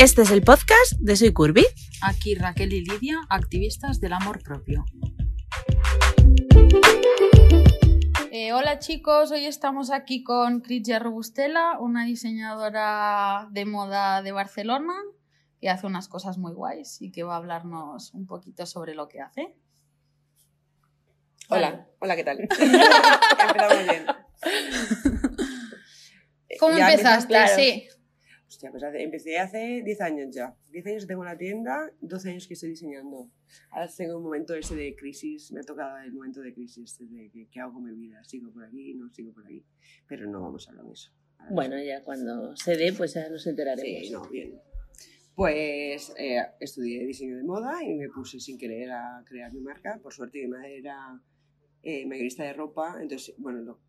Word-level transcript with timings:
Este 0.00 0.22
es 0.22 0.30
el 0.30 0.40
podcast 0.40 0.92
de 0.98 1.14
Soy 1.14 1.30
Curvy. 1.34 1.66
Aquí 2.00 2.34
Raquel 2.34 2.72
y 2.72 2.82
Lidia, 2.82 3.20
activistas 3.28 4.00
del 4.00 4.14
amor 4.14 4.42
propio. 4.42 4.86
Eh, 8.30 8.54
hola 8.54 8.78
chicos, 8.78 9.30
hoy 9.30 9.44
estamos 9.44 9.90
aquí 9.90 10.24
con 10.24 10.62
Critia 10.62 11.00
Robustela, 11.00 11.78
una 11.78 12.06
diseñadora 12.06 13.48
de 13.50 13.66
moda 13.66 14.22
de 14.22 14.32
Barcelona 14.32 14.94
que 15.60 15.68
hace 15.68 15.86
unas 15.86 16.08
cosas 16.08 16.38
muy 16.38 16.54
guays 16.54 17.02
y 17.02 17.12
que 17.12 17.22
va 17.22 17.34
a 17.34 17.36
hablarnos 17.36 18.14
un 18.14 18.26
poquito 18.26 18.64
sobre 18.64 18.94
lo 18.94 19.06
que 19.06 19.20
hace. 19.20 19.54
Hola, 21.50 21.86
hola, 21.98 22.16
¿qué 22.16 22.24
tal? 22.24 22.38
Empezamos 22.48 23.84
bien. 23.86 24.06
¿Cómo 26.58 26.78
Ya 26.78 26.90
empezaste? 26.90 27.28
claro. 27.28 27.54
Sí. 27.54 27.86
Hostia, 28.60 28.70
pues 28.72 28.82
hace- 28.84 29.02
empecé 29.02 29.38
hace 29.38 29.80
10 29.82 30.02
años 30.02 30.34
ya. 30.34 30.54
10 30.70 30.86
años 30.86 31.04
que 31.04 31.08
tengo 31.08 31.24
la 31.24 31.38
tienda, 31.38 31.90
12 32.02 32.28
años 32.28 32.46
que 32.46 32.52
estoy 32.52 32.68
diseñando. 32.68 33.30
Ahora 33.70 33.88
tengo 33.96 34.18
un 34.18 34.22
momento 34.22 34.54
ese 34.54 34.76
de 34.76 34.94
crisis, 34.94 35.50
me 35.52 35.60
ha 35.60 35.62
tocado 35.62 35.96
el 36.04 36.12
momento 36.12 36.42
de 36.42 36.52
crisis, 36.52 36.98
de 36.98 37.30
que, 37.30 37.48
qué 37.50 37.58
hago 37.60 37.72
con 37.72 37.84
mi 37.84 37.94
vida, 37.94 38.22
sigo 38.22 38.52
por 38.52 38.62
aquí, 38.66 38.92
no 38.96 39.08
sigo 39.14 39.32
por 39.32 39.46
aquí. 39.46 39.64
Pero 40.06 40.26
no 40.28 40.42
vamos 40.42 40.68
a 40.68 40.72
hablar 40.72 40.84
de 40.84 40.92
eso. 40.92 41.10
Ahora 41.38 41.52
Bueno, 41.54 41.82
ya 41.82 42.02
cuando 42.02 42.54
se 42.54 42.76
dé, 42.76 42.92
pues 42.92 43.14
ya 43.14 43.30
nos 43.30 43.46
enteraremos. 43.46 44.06
Sí, 44.06 44.10
no, 44.12 44.28
bien. 44.28 44.60
Pues 45.34 46.12
eh, 46.18 46.42
estudié 46.60 47.06
diseño 47.06 47.38
de 47.38 47.44
moda 47.44 47.82
y 47.82 47.94
me 47.94 48.10
puse 48.10 48.38
sin 48.40 48.58
querer 48.58 48.90
a 48.90 49.24
crear 49.26 49.50
mi 49.54 49.60
marca. 49.60 49.98
Por 50.02 50.12
suerte 50.12 50.38
mi 50.42 50.48
madre 50.48 50.76
era 50.76 51.18
eh, 51.82 52.06
mayorista 52.06 52.44
de 52.44 52.52
ropa, 52.52 52.98
entonces, 53.00 53.34
bueno, 53.38 53.60
lo, 53.62 53.80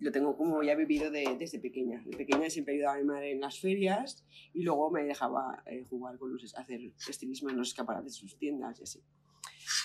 lo 0.00 0.12
tengo 0.12 0.36
como 0.36 0.62
ya 0.62 0.74
vivido 0.74 1.10
de- 1.10 1.36
desde 1.38 1.58
pequeña. 1.58 2.02
De 2.06 2.16
pequeña 2.16 2.48
siempre 2.50 2.74
ayudaba 2.74 2.94
a 2.94 2.98
mi 2.98 3.04
madre 3.04 3.32
en 3.32 3.40
las 3.40 3.58
ferias 3.60 4.24
y 4.54 4.62
luego 4.62 4.90
me 4.90 5.02
dejaba 5.04 5.62
eh, 5.66 5.84
jugar 5.88 6.18
con 6.18 6.32
los, 6.32 6.54
hacer 6.56 6.80
estilismo 7.08 7.50
en 7.50 7.56
los 7.56 7.68
escaparates 7.68 8.12
de 8.14 8.18
sus 8.18 8.38
tiendas 8.38 8.78
y 8.80 8.82
así. 8.82 9.02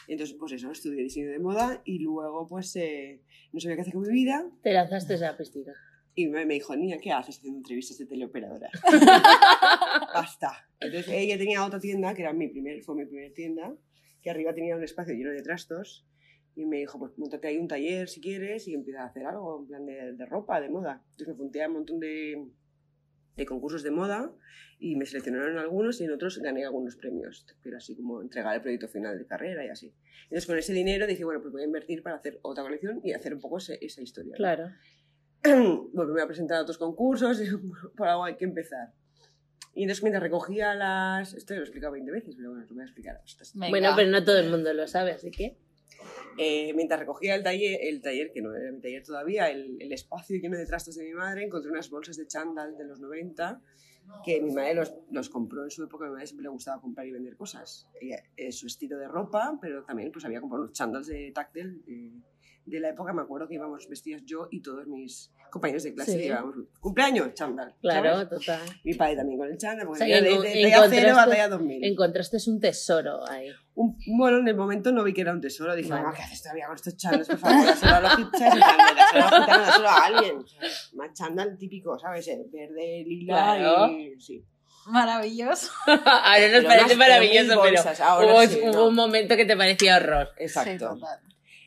Entonces, 0.08 0.36
pues 0.38 0.52
eso, 0.54 0.72
estudié 0.72 1.04
diseño 1.04 1.30
de 1.30 1.40
moda 1.40 1.82
y 1.86 2.00
luego, 2.00 2.48
pues, 2.48 2.76
eh, 2.76 3.22
no 3.52 3.60
sabía 3.60 3.76
qué 3.78 3.82
hacer 3.82 3.94
con 3.94 4.04
mi 4.04 4.14
vida 4.14 4.46
Te 4.62 4.74
lanzaste 4.74 5.16
a 5.16 5.18
la 5.18 5.38
piscina. 5.38 5.74
y 6.16 6.28
me, 6.28 6.46
me 6.46 6.56
dijo, 6.56 6.76
niña, 6.76 6.98
¿qué 7.02 7.12
haces 7.12 7.38
haciendo 7.38 7.60
entrevistas 7.60 7.98
de 7.98 8.06
teleoperadora? 8.06 8.70
Basta. 10.14 10.68
Entonces 10.80 11.14
ella 11.14 11.38
tenía 11.38 11.66
otra 11.66 11.80
tienda, 11.80 12.14
que 12.14 12.22
era 12.22 12.34
mi 12.34 12.48
primer, 12.50 12.82
fue 12.84 12.96
mi 12.96 13.06
primera 13.06 13.34
tienda, 13.34 13.74
que 14.22 14.30
arriba 14.30 14.54
tenía 14.54 14.76
un 14.76 14.84
espacio 14.84 15.14
lleno 15.16 15.32
de 15.32 15.42
trastos. 15.42 16.06
Y 16.56 16.66
me 16.66 16.78
dijo, 16.78 17.00
pues 17.00 17.18
montate 17.18 17.48
ahí 17.48 17.58
un 17.58 17.68
taller 17.68 18.08
si 18.08 18.22
quieres 18.22 18.68
y 18.68 18.74
empieza 18.76 19.02
a 19.04 19.06
hacer 19.08 19.26
algo, 19.26 19.60
en 19.62 19.68
plan 19.68 19.86
de, 19.86 20.14
de 20.14 20.26
ropa, 20.26 20.62
de 20.62 20.70
moda. 20.70 21.02
Entonces 21.12 21.28
me 21.30 21.34
apunté 21.34 21.64
a 21.64 21.68
un 21.68 21.74
montón 21.74 22.00
de, 22.00 22.48
de 23.36 23.46
concursos 23.46 23.82
de 23.82 23.90
moda 23.92 24.32
y 24.80 24.96
me 24.96 25.06
seleccionaron 25.08 25.58
algunos 25.58 26.00
y 26.00 26.04
en 26.04 26.12
otros 26.12 26.38
gané 26.40 26.64
algunos 26.64 26.96
premios. 26.96 27.48
Pero 27.64 27.78
así 27.78 27.96
como 27.96 28.22
entregar 28.22 28.54
el 28.56 28.62
proyecto 28.62 28.88
final 28.88 29.18
de 29.18 29.26
carrera 29.26 29.66
y 29.66 29.70
así. 29.70 29.96
Entonces 30.26 30.46
con 30.46 30.58
ese 30.58 30.74
dinero 30.74 31.08
dije, 31.08 31.24
bueno, 31.24 31.42
pues 31.42 31.52
voy 31.52 31.64
a 31.64 31.66
invertir 31.66 32.04
para 32.04 32.18
hacer 32.18 32.40
otra 32.44 32.64
colección 32.64 33.02
y 33.04 33.14
hacer 33.14 33.34
un 33.34 33.40
poco 33.42 33.58
ese- 33.58 33.80
esa 33.82 34.02
historia. 34.02 34.36
Claro. 34.36 34.70
volverme 35.94 36.22
a 36.22 36.28
presentar 36.28 36.58
a 36.58 36.62
otros 36.62 36.78
concursos 36.78 37.42
y 37.42 37.46
por 37.98 38.08
algo 38.08 38.24
hay 38.26 38.36
que 38.38 38.46
empezar. 38.46 38.94
Y 39.76 39.84
entonces 39.84 40.04
mientras 40.04 40.22
recogía 40.22 40.76
las... 40.76 41.34
Esto 41.34 41.56
lo 41.56 41.62
he 41.62 41.64
explicado 41.64 41.94
20 41.94 42.12
veces, 42.12 42.36
pero 42.36 42.52
bueno, 42.52 42.64
lo 42.68 42.74
voy 42.76 42.82
a 42.84 42.86
explicar. 42.86 43.20
Venga. 43.56 43.70
Bueno, 43.72 43.90
pero 43.96 44.12
no 44.12 44.24
todo 44.24 44.38
el 44.38 44.52
mundo 44.52 44.72
lo 44.72 44.88
sabe, 44.88 45.14
así 45.14 45.32
que. 45.32 45.58
Eh, 46.38 46.74
mientras 46.74 47.00
recogía 47.00 47.36
el 47.36 47.44
taller, 47.44 47.80
el 47.82 48.02
taller, 48.02 48.32
que 48.32 48.42
no 48.42 48.56
era 48.56 48.72
mi 48.72 48.82
taller 48.82 49.04
todavía, 49.04 49.50
el, 49.50 49.78
el 49.80 49.92
espacio 49.92 50.38
lleno 50.38 50.58
de 50.58 50.66
trastos 50.66 50.96
de 50.96 51.04
mi 51.04 51.14
madre, 51.14 51.44
encontré 51.44 51.72
unas 51.72 51.90
bolsas 51.90 52.18
de 52.18 52.28
chándal 52.28 52.78
de 52.78 52.86
los 52.86 53.00
90 53.00 53.62
que 54.24 54.42
mi 54.42 54.52
madre 54.52 54.76
los, 54.76 54.94
los 55.12 55.30
compró 55.30 55.64
en 55.64 55.72
su 55.72 55.84
época, 55.84 56.06
a 56.06 56.08
mi 56.08 56.14
madre 56.14 56.28
siempre 56.28 56.44
le 56.44 56.50
gustaba 56.50 56.82
comprar 56.82 57.08
y 57.08 57.12
vender 57.12 57.36
cosas. 57.36 57.88
Ella, 58.00 58.24
eh, 58.36 58.52
su 58.52 58.68
estilo 58.68 58.98
de 58.98 59.08
ropa, 59.08 59.58
pero 59.62 59.84
también 59.84 60.12
pues 60.12 60.26
había 60.26 60.42
comprado 60.42 60.64
unos 60.64 60.74
chándals 60.74 61.08
de 61.08 61.32
táctil 61.32 61.84
de, 61.86 62.12
de 62.66 62.80
la 62.80 62.90
época, 62.90 63.12
me 63.14 63.22
acuerdo 63.22 63.48
que 63.48 63.56
íbamos 63.56 63.88
vestidas 63.90 64.22
yo 64.26 64.48
y 64.52 64.62
todos 64.62 64.88
mis 64.88 65.32
compañeros 65.52 65.84
de 65.84 65.94
clase 65.94 66.14
Sí. 66.14 66.18
llevábamos 66.20 66.56
cumpleaños 66.80 67.34
chándal. 67.34 67.76
Claro, 67.82 68.14
¿sabes? 68.14 68.30
total. 68.30 68.62
Mi 68.84 68.94
padre 68.96 69.16
también 69.18 69.38
con 69.40 69.50
el 69.50 69.58
chándal, 69.58 69.86
porque 69.88 70.04
O 70.04 70.08
sea, 70.08 70.22
de, 70.22 70.30
de 70.30 70.36
talla 70.38 70.42
0 70.42 70.72
a 70.80 70.88
encontraste- 70.90 71.30
talla 71.30 71.50
2000. 71.50 71.84
Encontraste 71.86 72.38
un 72.48 72.60
tesoro 72.60 73.30
ahí. 73.30 73.50
Un- 73.76 73.98
bueno, 74.18 74.38
en 74.38 74.48
el 74.48 74.56
momento 74.56 74.92
no 74.92 75.04
vi 75.04 75.14
que 75.14 75.22
era 75.22 75.34
un 75.34 75.42
tesoro. 75.42 75.76
Dije, 75.76 75.90
mamá, 75.90 76.14
¿qué 76.16 76.22
haces 76.24 76.42
todavía 76.42 76.66
con 76.68 76.76
estos 76.76 76.96
chándales? 76.98 77.28
Por 77.28 77.38
favor, 77.38 77.66
dáselo 77.66 77.96
a 77.96 78.00
los 78.02 78.32
dáselo 78.32 78.66
a 78.66 79.30
gitanos, 79.42 79.82
alguien. 80.06 80.38
O 80.38 80.48
sea, 80.48 80.60
Más 80.94 81.14
chándal 81.14 81.58
típico, 81.58 81.98
¿sabes? 82.00 82.28
Eh, 82.28 82.46
Verde, 82.52 83.04
lila 83.06 83.34
Claro. 83.58 83.92
y... 83.92 84.20
Sí. 84.20 84.44
Maravilloso. 84.88 85.72
Ahora 85.88 86.40
nos 86.50 86.52
Pero 86.52 86.68
parece 86.68 86.86
pero 86.88 86.98
maravilloso, 87.00 87.48
pero 87.48 87.60
bolsas, 87.62 88.00
ahora 88.02 88.34
hubo, 88.34 88.42
sí, 88.44 88.60
hubo 88.64 88.72
¿no? 88.74 88.88
un 88.90 88.96
momento 88.96 89.36
que 89.38 89.46
te 89.46 89.56
parecía 89.56 89.96
horror. 89.98 90.28
Sí, 90.38 90.44
Exacto. 90.44 90.90
total. 90.96 91.20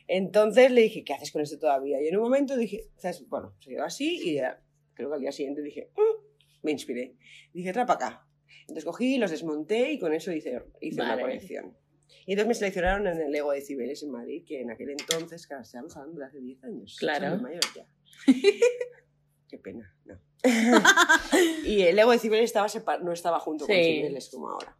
Entonces 0.07 0.71
le 0.71 0.81
dije, 0.81 1.03
¿qué 1.03 1.13
haces 1.13 1.31
con 1.31 1.41
esto 1.41 1.59
todavía? 1.59 2.01
Y 2.01 2.07
en 2.07 2.17
un 2.17 2.23
momento 2.23 2.55
dije, 2.55 2.89
¿sabes? 2.97 3.27
Bueno, 3.27 3.55
se 3.59 3.69
quedó 3.71 3.83
así 3.83 4.19
y 4.23 4.35
ya, 4.35 4.61
creo 4.93 5.09
que 5.09 5.15
al 5.15 5.21
día 5.21 5.31
siguiente 5.31 5.61
dije, 5.61 5.89
"Mm", 5.95 6.25
me 6.63 6.71
inspiré. 6.71 7.15
Dije, 7.53 7.73
trae 7.73 7.85
para 7.85 8.07
acá. 8.07 8.27
Entonces 8.61 8.85
cogí, 8.85 9.17
los 9.17 9.31
desmonté 9.31 9.91
y 9.91 9.99
con 9.99 10.13
eso 10.13 10.31
hice, 10.31 10.61
hice 10.81 10.99
Vale. 11.01 11.13
una 11.13 11.21
colección. 11.23 11.77
Y 12.25 12.31
entonces 12.33 12.47
me 12.47 12.53
seleccionaron 12.55 13.07
en 13.07 13.21
el 13.21 13.31
Lego 13.31 13.51
de 13.51 13.61
Cibeles 13.61 14.01
en 14.03 14.11
Madrid, 14.11 14.43
que 14.45 14.61
en 14.61 14.71
aquel 14.71 14.89
entonces, 14.91 15.45
claro, 15.47 15.63
estamos 15.63 15.95
hablando 15.97 16.19
de 16.21 16.25
hace 16.27 16.39
10 16.39 16.63
años. 16.63 16.95
Claro. 16.99 17.37
Mayor 17.37 17.61
ya. 17.75 17.85
Qué 19.49 19.57
pena, 19.57 19.93
no. 20.05 20.19
y 21.65 21.81
el 21.81 21.95
Lego 21.95 22.11
de 22.11 22.19
Cibeles 22.19 22.45
estaba 22.53 22.67
no 22.99 23.11
estaba 23.11 23.39
junto 23.39 23.65
con 23.65 23.75
Sí. 23.75 23.81
Cibeles 23.83 24.29
como 24.29 24.49
ahora. 24.49 24.77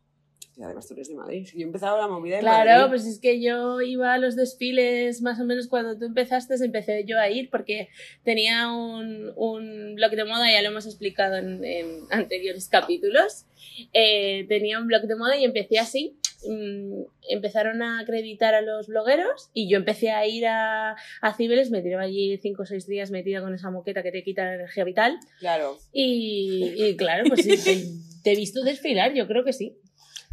Tú 0.57 0.94
eres 0.94 1.07
de 1.09 1.16
Madrid. 1.16 1.47
Yo 1.53 1.66
empezaba 1.68 2.00
la 2.00 2.07
movida 2.07 2.35
en 2.38 2.41
Claro, 2.41 2.72
Madrid. 2.72 2.90
pues 2.90 3.06
es 3.06 3.19
que 3.19 3.40
yo 3.40 3.79
iba 3.81 4.13
a 4.13 4.18
los 4.18 4.35
desfiles 4.35 5.22
más 5.22 5.40
o 5.40 5.45
menos 5.45 5.68
cuando 5.68 5.97
tú 5.97 6.06
empezaste, 6.06 6.56
empecé 6.66 7.03
yo 7.06 7.19
a 7.19 7.29
ir 7.29 7.50
porque 7.51 7.90
tenía 8.23 8.72
un, 8.72 9.31
un 9.35 9.94
blog 9.96 10.12
de 10.12 10.25
moda, 10.25 10.51
ya 10.51 10.62
lo 10.63 10.69
hemos 10.69 10.88
explicado 10.88 11.35
en, 11.38 11.63
en 11.63 11.85
anteriores 12.09 12.69
capítulos. 12.69 13.46
Eh, 13.94 14.46
tenía 14.50 14.79
un 14.79 14.88
blog 14.88 15.03
de 15.03 15.16
moda 15.16 15.38
y 15.38 15.44
empecé 15.44 15.78
así. 15.78 16.17
Mm, 16.47 17.01
empezaron 17.29 17.81
a 17.84 18.00
acreditar 18.00 18.56
a 18.56 18.62
los 18.62 18.88
blogueros 18.88 19.50
y 19.53 19.69
yo 19.69 19.78
empecé 19.78 20.12
a 20.12 20.25
ir 20.25 20.46
a, 20.47 20.96
a 21.22 21.34
Cibeles, 21.35 21.69
me 21.72 21.81
tiraba 21.81 22.03
allí 22.03 22.38
5 22.38 22.62
o 22.62 22.66
6 22.66 22.88
días 22.88 23.12
metida 23.12 23.41
con 23.41 23.53
esa 23.53 23.69
moqueta 23.72 24.01
que 24.03 24.12
te 24.12 24.23
quita 24.23 24.46
la 24.46 24.56
energía 24.56 24.84
vital 24.84 25.17
Claro. 25.40 25.78
y, 25.91 26.73
y 26.78 26.96
claro, 26.96 27.25
pues 27.28 27.46
te, 27.63 27.84
te 28.23 28.31
he 28.31 28.35
visto 28.35 28.63
desfilar, 28.63 29.13
yo 29.13 29.28
creo 29.28 29.44
que 29.44 29.53
sí. 29.53 29.78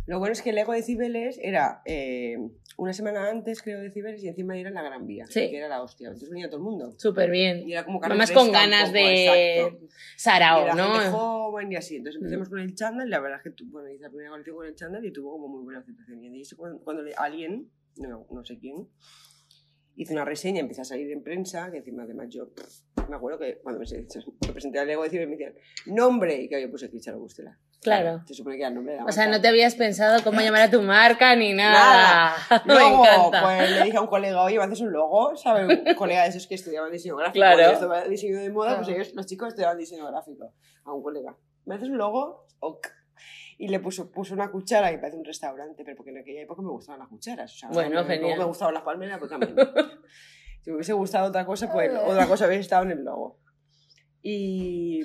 Lo 0.06 0.19
bueno 0.19 0.32
es 0.32 0.42
que 0.42 0.50
el 0.50 0.56
Lego 0.56 0.72
de 0.72 0.82
Cibeles 0.82 1.38
era 1.42 1.81
eh, 1.87 2.37
una 2.76 2.92
semana 2.92 3.31
antes, 3.31 3.62
creo, 3.62 3.81
de 3.81 3.91
Cibeles 3.91 4.22
y 4.22 4.28
encima 4.28 4.56
era 4.59 4.69
en 4.69 4.75
la 4.75 4.82
Gran 4.82 5.06
Vía, 5.06 5.26
Sí. 5.26 5.48
que 5.50 5.56
era 5.56 5.69
la 5.69 5.82
hostia. 5.82 6.09
Entonces 6.09 6.28
venía 6.28 6.48
todo 6.48 6.59
el 6.59 6.62
mundo. 6.65 6.92
Súper 6.98 7.31
bien. 7.31 7.66
Y 7.66 7.72
era 7.72 7.84
como 7.84 8.00
Además 8.03 8.31
con 8.32 8.53
ganas 8.53 8.91
poco, 8.91 8.93
de 8.98 9.25
exacto. 9.60 9.84
Y 9.84 9.88
sarao, 10.16 10.62
era 10.64 10.75
gente 10.76 11.10
¿no? 11.10 11.10
joven 11.16 11.72
y 11.72 11.76
así. 11.76 11.97
Entonces 11.97 12.20
empezamos 12.20 12.48
con 12.50 12.59
el 12.60 12.75
chándal 12.75 13.06
y 13.06 13.10
la 13.10 13.20
verdad 13.20 13.38
es 13.38 13.44
que 13.44 13.50
tu- 13.50 13.70
bueno, 13.70 13.88
hice 13.91 14.03
la 14.03 14.10
primera 14.10 14.31
colección 14.31 14.56
con 14.56 14.66
el 14.66 14.75
chándal 14.75 15.04
y 15.06 15.12
tuvo 15.12 15.32
como 15.32 15.48
muy 15.48 15.64
buena 15.64 15.81
aceptación. 15.81 16.22
Y 16.22 16.43
cuando, 16.56 16.81
cuando 16.84 17.03
alguien, 17.16 17.70
no, 17.97 18.26
no 18.31 18.44
sé 18.44 18.59
quién, 18.59 18.87
hizo 19.97 20.12
una 20.12 20.25
reseña, 20.25 20.60
empecé 20.60 20.81
a 20.81 20.84
salir 20.84 21.10
en 21.12 21.22
prensa, 21.22 21.71
que 21.71 21.78
encima 21.78 22.03
además 22.05 22.28
yo 22.31 22.49
pff, 22.53 23.09
me 23.09 23.16
acuerdo 23.16 23.38
que 23.38 23.59
cuando 23.62 23.81
me, 23.81 23.87
me 24.47 24.53
presenté 24.53 24.78
al 24.78 24.87
Lego 24.87 25.03
me 25.03 25.09
decían 25.09 25.55
nombre 25.87 26.34
y 26.43 26.49
que 26.49 26.60
yo 26.60 26.71
puse 26.71 26.88
Cristiano 26.91 27.19
Bustela. 27.19 27.59
Claro. 27.82 28.22
Se 28.27 28.32
supone 28.32 28.56
que 28.56 28.62
era 28.62 28.69
el 28.71 28.75
nombre 28.77 28.94
de 28.94 29.00
la 29.00 29.05
O 29.05 29.12
sea, 29.12 29.25
marca. 29.25 29.37
no 29.37 29.43
te 29.43 29.49
habías 29.49 29.75
pensado 29.75 30.25
cómo 30.25 30.41
llamar 30.41 30.62
a 30.62 30.71
tu 30.71 30.81
marca 30.81 31.37
ni 31.37 31.53
nada. 31.53 32.34
Me 32.66 32.72
Luego, 32.75 33.05
encanta. 33.05 33.43
pues 33.43 33.71
le 33.71 33.82
dije 33.84 33.97
a 33.99 34.00
un 34.00 34.06
colega, 34.06 34.43
oye, 34.43 34.56
¿me 34.56 34.65
haces 34.65 34.81
un 34.81 34.91
logo? 34.93 35.37
¿Sabes? 35.37 35.66
Un 35.87 35.94
colega 35.97 36.22
de 36.22 36.31
esos 36.31 36.47
que 36.47 36.55
estudiaban 36.55 36.91
diseño 36.91 37.16
gráfico. 37.16 37.34
Claro. 37.34 38.09
Diseño 38.09 38.38
de 38.38 38.50
moda, 38.50 38.76
pues 38.76 38.87
Claro. 38.88 39.03
ellos, 39.03 39.15
los 39.15 39.26
chicos 39.26 39.49
estudiaban 39.49 39.76
diseño 39.76 40.06
gráfico. 40.06 40.55
A 40.85 40.94
un 40.94 41.02
colega. 41.02 41.37
¿Me 41.67 41.75
haces 41.75 41.88
un 41.90 41.99
logo? 41.99 42.47
Ok. 42.61 42.87
Y 43.58 43.68
le 43.68 43.78
puso, 43.80 44.10
puso 44.10 44.34
una 44.34 44.50
cuchara 44.50 44.92
y 44.92 44.96
parece 44.98 45.16
un 45.16 45.24
restaurante, 45.24 45.84
pero 45.84 45.96
porque 45.96 46.10
en 46.10 46.18
aquella 46.18 46.42
época 46.42 46.62
me 46.62 46.70
gustaban 46.70 46.98
las 46.98 47.08
cucharas. 47.08 47.52
O 47.52 47.56
sea, 47.56 47.68
Bueno, 47.70 48.04
me, 48.04 48.16
genial. 48.16 48.38
me 48.38 48.44
gustaban 48.44 48.74
las 48.74 48.82
palmeras, 48.82 49.18
pues 49.18 49.30
también. 49.30 49.54
si 50.62 50.70
me 50.70 50.76
hubiese 50.76 50.92
gustado 50.92 51.28
otra 51.28 51.46
cosa, 51.46 51.72
pues 51.72 51.90
otra 51.92 52.26
cosa 52.26 52.46
hubiese 52.46 52.62
estado 52.62 52.84
en 52.84 52.90
el 52.92 53.04
logo. 53.04 53.38
Y, 54.22 55.02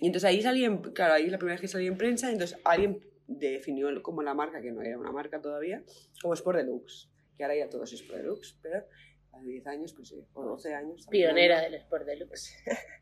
y 0.00 0.06
entonces 0.06 0.24
ahí 0.28 0.42
salí, 0.42 0.64
en, 0.64 0.78
claro, 0.78 1.14
ahí 1.14 1.28
la 1.28 1.38
primera 1.38 1.54
vez 1.54 1.60
que 1.60 1.68
salí 1.68 1.86
en 1.86 1.96
prensa, 1.96 2.30
entonces 2.30 2.58
alguien 2.64 3.00
definió 3.26 4.02
como 4.02 4.22
la 4.22 4.34
marca, 4.34 4.60
que 4.60 4.72
no 4.72 4.82
era 4.82 4.98
una 4.98 5.12
marca 5.12 5.40
todavía, 5.40 5.82
como 6.20 6.34
Sport 6.34 6.58
Deluxe, 6.58 7.10
que 7.36 7.44
ahora 7.44 7.56
ya 7.56 7.68
todo 7.68 7.84
es 7.84 7.92
Sport 7.92 8.18
Deluxe, 8.18 8.58
pero 8.60 8.84
hace 9.32 9.46
10 9.46 9.66
años, 9.68 9.92
pues 9.94 10.08
sí, 10.08 10.26
o 10.32 10.44
12 10.44 10.74
años. 10.74 11.06
Pionera 11.08 11.60
del 11.60 11.74
Sport 11.74 12.06
Deluxe. 12.06 12.56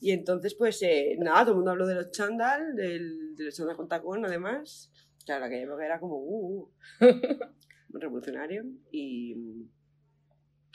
Y 0.00 0.10
entonces, 0.12 0.54
pues 0.54 0.82
eh, 0.82 1.16
nada, 1.18 1.40
todo 1.42 1.50
el 1.52 1.56
mundo 1.56 1.70
habló 1.72 1.86
de 1.86 1.94
los 1.94 2.10
chándal, 2.10 2.74
del, 2.76 3.34
de 3.36 3.44
los 3.44 3.56
chándal 3.56 3.76
con 3.76 3.88
tacón, 3.88 4.24
además. 4.24 4.92
Claro, 5.24 5.44
aquella 5.46 5.62
época 5.64 5.84
era 5.84 5.98
como, 6.00 6.16
uh, 6.18 6.62
uh, 6.62 6.70
revolucionario. 7.98 8.64
Y, 8.92 9.66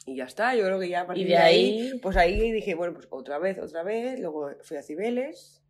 y 0.05 0.15
ya 0.15 0.25
está, 0.25 0.55
yo 0.55 0.65
creo 0.65 0.79
que 0.79 0.89
ya 0.89 1.01
a 1.01 1.07
partir 1.07 1.25
Y 1.25 1.29
de 1.29 1.37
ahí- 1.37 1.99
pues 2.01 2.17
ahí 2.17 2.51
dije, 2.51 2.75
bueno, 2.75 2.93
pues 2.93 3.07
otra 3.11 3.39
vez, 3.39 3.59
otra 3.59 3.83
vez. 3.83 4.19
Luego 4.19 4.49
fui 4.63 4.77
a 4.77 4.83
Cibeles, 4.83 5.63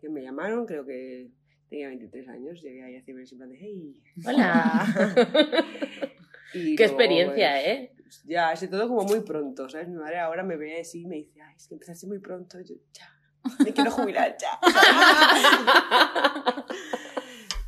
que 0.00 0.08
me 0.08 0.22
llamaron, 0.22 0.66
creo 0.66 0.84
que 0.84 1.30
Tenía 1.68 1.88
23 1.88 2.26
años, 2.28 2.62
llegué 2.62 2.82
ahí 2.82 2.96
a 2.96 3.02
Cibeles 3.02 3.30
en 3.32 3.36
plan 3.38 3.50
de, 3.50 3.58
hey. 3.60 3.94
Hola. 4.26 4.86
Y 6.54 6.76
Qué 6.76 6.84
luego, 6.84 6.98
experiencia, 7.00 7.50
bueno, 7.50 7.68
¿eh? 7.68 7.92
Ya, 8.24 8.52
es 8.52 8.68
todo 8.70 8.88
como 8.88 9.02
muy 9.04 9.20
pronto, 9.20 9.68
¿sabes? 9.68 9.88
Mi 9.88 9.96
madre 9.96 10.18
ahora 10.18 10.42
me 10.42 10.56
ve 10.56 10.80
así 10.80 11.02
y 11.02 11.06
me 11.06 11.16
dice, 11.16 11.40
ay, 11.40 11.54
es 11.56 11.68
que 11.68 11.74
empezaste 11.74 12.06
muy 12.06 12.18
pronto. 12.18 12.60
Y 12.60 12.64
yo, 12.64 12.74
ya, 12.92 13.08
me 13.64 13.72
quiero 13.72 13.90
jubilar 13.90 14.36
ya. 14.40 14.58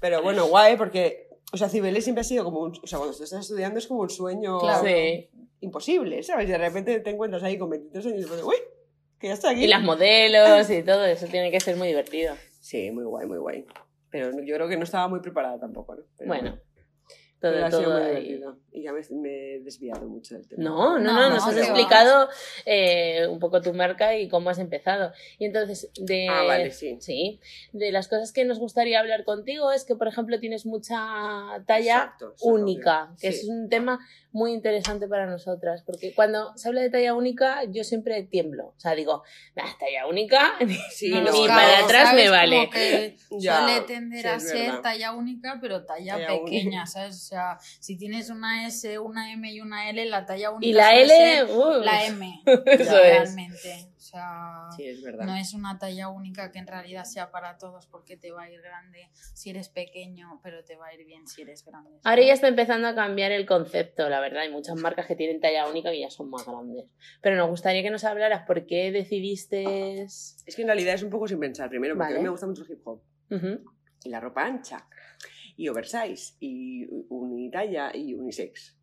Pero 0.01 0.23
bueno, 0.23 0.47
guay, 0.47 0.77
porque, 0.77 1.29
o 1.53 1.57
sea, 1.57 1.69
Cibeles 1.69 2.05
siempre 2.05 2.21
ha 2.23 2.25
sido 2.25 2.45
como 2.45 2.61
un, 2.61 2.73
o 2.83 2.87
sea, 2.87 2.99
cuando 2.99 3.13
estás 3.15 3.33
estudiando 3.41 3.79
es 3.79 3.87
como 3.87 4.01
un 4.01 4.11
sueño 4.11 4.59
Claro. 4.61 4.85
Sí. 4.87 5.29
imposible, 5.61 6.23
¿sabes? 6.23 6.49
Y 6.49 6.53
de 6.53 6.59
repente 6.59 7.01
te 7.01 7.11
encuentras 7.11 7.43
ahí 7.43 7.59
con 7.59 7.69
23 7.71 8.07
años 8.07 8.19
y 8.19 8.23
dices, 8.25 8.43
uy, 8.43 8.57
que 9.19 9.29
ya 9.29 9.35
estoy 9.35 9.53
aquí. 9.55 9.65
Y 9.65 9.69
las 9.69 9.83
modelos 9.83 10.71
y 10.71 10.83
todo 10.83 11.05
eso 11.05 11.27
tiene 11.27 11.51
que 11.51 11.61
ser 11.61 11.77
muy 11.77 11.89
divertido. 11.89 12.35
Sí, 12.61 12.91
muy 12.91 13.05
guay, 13.05 13.27
muy 13.27 13.37
guay. 13.39 13.67
Pero 14.11 14.31
yo 14.43 14.55
creo 14.57 14.69
que 14.69 14.77
no 14.79 14.85
estaba 14.85 15.07
muy 15.09 15.21
preparada 15.21 15.59
tampoco, 15.61 15.95
¿no? 15.97 16.03
Pero- 16.17 16.29
Bueno, 16.29 16.51
pero 16.53 16.65
todo, 17.41 17.65
ha 17.65 17.71
sido 17.71 17.83
todo 17.85 18.01
muy 18.01 18.11
ahí. 18.17 18.41
Y 18.73 18.83
ya 18.83 18.93
me, 18.93 19.01
me 19.11 19.55
he 19.55 19.61
desviado 19.61 20.07
mucho 20.07 20.35
del 20.35 20.47
tema. 20.47 20.63
No, 20.63 20.99
no, 20.99 21.13
no, 21.13 21.13
No, 21.13 21.31
nos 21.31 21.45
no, 21.47 21.51
has 21.53 21.57
explicado 21.57 22.29
eh, 22.67 23.27
un 23.29 23.39
poco 23.39 23.61
tu 23.63 23.73
marca 23.75 24.17
y 24.17 24.29
cómo 24.29 24.51
has 24.51 24.59
empezado. 24.59 25.13
Y 25.39 25.47
entonces, 25.47 25.91
de, 25.97 26.29
Ah, 26.29 26.43
vale, 26.45 26.71
sí. 26.71 27.41
de 27.73 27.93
las 27.93 28.09
cosas 28.09 28.33
que 28.33 28.45
nos 28.45 28.59
gustaría 28.59 29.01
hablar 29.01 29.25
contigo 29.25 29.73
es 29.73 29.85
que, 29.85 29.97
por 29.97 30.09
ejemplo, 30.09 30.39
tienes 30.39 30.67
mucha 30.67 30.97
talla 31.67 31.95
Exacto, 31.97 32.27
exacto. 32.33 32.47
única, 32.49 33.15
que 33.21 33.33
Sí. 33.33 33.39
es 33.41 33.49
un 33.49 33.69
tema 33.69 33.99
muy 34.33 34.53
interesante 34.53 35.09
para 35.09 35.27
nosotras, 35.27 35.83
porque 35.85 36.15
cuando 36.15 36.57
se 36.57 36.69
habla 36.69 36.83
de 36.83 36.91
talla 36.91 37.15
única, 37.15 37.65
yo 37.65 37.83
siempre 37.83 38.23
tiemblo. 38.23 38.67
O 38.77 38.81
sea, 38.81 38.95
digo, 38.95 39.25
"Nah, 39.57 39.65
talla 39.79 40.07
única, 40.07 40.53
Sí, 40.93 41.11
No, 41.11 41.25
claro, 41.25 41.47
para 41.49 41.79
no. 41.81 41.85
atrás 41.87 42.15
me 42.15 42.29
vale. 42.29 42.57
Como 42.59 42.71
que 42.71 43.17
Ya, 43.41 43.57
suele 43.59 43.81
tender 43.87 44.21
sí, 44.23 44.29
a 44.29 44.39
ser 44.41 44.67
verdad. 44.67 44.83
talla 44.83 45.13
única, 45.13 45.59
pero 45.61 45.85
talla, 45.85 46.15
Talla 46.15 46.29
pequeña, 46.29 46.63
única. 46.83 46.87
¿sabes? 46.87 47.30
O 47.31 47.32
sea, 47.32 47.59
si 47.61 47.97
tienes 47.97 48.29
una 48.29 48.67
S, 48.67 48.99
una 48.99 49.32
M 49.32 49.53
y 49.53 49.61
una 49.61 49.88
L, 49.88 50.05
la 50.06 50.27
talla 50.27 50.50
única 50.50 50.67
y 50.67 50.73
la 50.73 50.97
L, 50.97 51.06
ser 51.09 51.44
uh, 51.44 51.81
la 51.81 52.05
M, 52.06 52.43
Eso 52.67 52.82
es. 52.82 52.88
realmente. 52.91 53.88
O 53.97 54.00
sea, 54.00 54.67
Sí, 54.77 54.88
es 54.88 55.00
verdad. 55.00 55.27
no 55.27 55.37
es 55.37 55.55
una 55.55 55.79
talla 55.79 56.09
única 56.09 56.50
que 56.50 56.59
en 56.59 56.67
realidad 56.67 57.05
sea 57.05 57.31
para 57.31 57.56
todos 57.56 57.87
porque 57.87 58.17
te 58.17 58.32
va 58.32 58.43
a 58.43 58.50
ir 58.50 58.61
grande 58.61 59.11
si 59.15 59.50
eres 59.50 59.69
pequeño, 59.69 60.41
pero 60.43 60.65
te 60.65 60.75
va 60.75 60.88
a 60.88 60.94
ir 60.94 61.06
bien 61.06 61.29
si 61.29 61.43
eres 61.43 61.65
grande. 61.65 61.91
¿sabes? 61.91 62.03
Ahora 62.06 62.23
ya 62.25 62.32
está 62.32 62.49
empezando 62.49 62.88
a 62.88 62.97
cambiar 62.97 63.31
el 63.31 63.47
concepto, 63.47 64.09
la 64.09 64.19
verdad. 64.19 64.43
Hay 64.43 64.50
muchas 64.50 64.75
marcas 64.75 65.06
que 65.06 65.15
tienen 65.15 65.41
talla 65.41 65.69
única 65.69 65.93
que 65.93 66.00
ya 66.00 66.11
son 66.11 66.31
más 66.31 66.44
grandes. 66.44 66.87
Pero 67.23 67.37
nos 67.37 67.49
gustaría 67.49 67.82
que 67.85 67.91
nos 67.91 68.03
hablaras 68.03 68.44
por 68.44 68.67
qué 68.67 68.91
decidiste. 68.91 70.03
Es 70.03 70.43
que 70.56 70.62
en 70.62 70.67
realidad 70.69 70.94
es 70.94 71.05
un 71.05 71.11
poco 71.11 71.29
sin 71.29 71.38
pensar. 71.38 71.69
Primero, 71.69 71.94
porque 71.94 72.06
Vale. 72.06 72.17
a 72.17 72.19
mí 72.19 72.25
me 72.25 72.31
gusta 72.31 72.49
mucho 72.49 72.65
el 72.65 72.73
hip 72.73 72.81
hop. 72.85 73.00
Ujú. 73.31 73.62
Y 74.03 74.09
la 74.09 74.19
ropa 74.19 74.43
ancha. 74.44 74.88
Y 75.61 75.69
oversize. 75.69 76.37
Y 76.41 76.87
unitalla 77.11 77.95
y 77.95 78.15
unisex. 78.15 78.79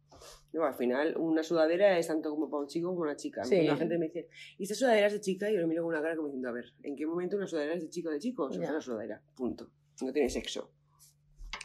No, 0.53 0.63
al 0.63 0.75
final, 0.75 1.17
una 1.17 1.41
sudadera 1.41 1.97
es 1.97 2.05
tanto 2.05 2.29
como 2.29 2.51
para 2.51 2.61
un 2.61 2.67
chico 2.67 2.89
como 2.89 3.01
una 3.01 3.15
chica. 3.15 3.43
Sí. 3.43 3.63
La 3.63 3.75
gente 3.75 3.97
me 3.97 4.05
dice, 4.05 4.29
¿y 4.59 4.63
esta 4.63 4.75
sudadera 4.75 5.07
es 5.07 5.13
de 5.13 5.19
chica? 5.19 5.49
Y 5.49 5.55
yo 5.55 5.61
lo 5.61 5.67
miro 5.67 5.81
con 5.81 5.89
una 5.89 6.03
cara 6.03 6.15
como 6.15 6.27
diciendo, 6.27 6.49
a 6.49 6.51
ver, 6.51 6.65
¿en 6.83 6.95
qué 6.95 7.07
momento 7.07 7.35
una 7.35 7.47
sudadera 7.47 7.73
es 7.73 7.81
de 7.81 7.89
chico 7.89 8.09
o 8.09 8.11
de 8.11 8.19
chico? 8.19 8.47
Es 8.51 8.57
una 8.57 8.79
sudadera. 8.79 9.19
Punto. 9.35 9.71
No 10.03 10.13
tiene 10.13 10.29
sexo. 10.29 10.69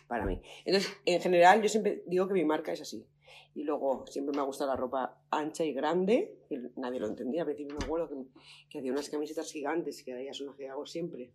Para 0.09 0.25
mí. 0.25 0.41
Entonces, 0.65 0.91
en 1.05 1.21
general, 1.21 1.61
yo 1.61 1.69
siempre 1.69 2.05
digo 2.07 2.27
que 2.27 2.33
mi 2.33 2.47
marca 2.47 2.73
es 2.73 2.81
así. 2.81 3.07
Y 3.55 3.65
luego, 3.65 4.07
siempre 4.07 4.35
me 4.35 4.41
ha 4.41 4.45
gustado 4.45 4.71
la 4.71 4.77
ropa 4.77 5.23
ancha 5.31 5.63
y 5.63 5.75
grande, 5.75 6.39
que 6.49 6.59
nadie 6.77 7.01
lo 7.01 7.09
entendía. 7.09 7.43
Al 7.43 7.49
principio 7.49 7.77
me 7.79 7.85
acuerdo 7.85 8.09
que, 8.09 8.15
que 8.71 8.79
hacía 8.79 8.91
unas 8.93 9.11
camisetas 9.11 9.53
gigantes, 9.53 10.03
que 10.03 10.13
ahora 10.13 10.25
ya 10.25 10.33
son 10.33 10.47
las 10.47 10.57
que 10.57 10.71
hago 10.71 10.87
siempre, 10.87 11.35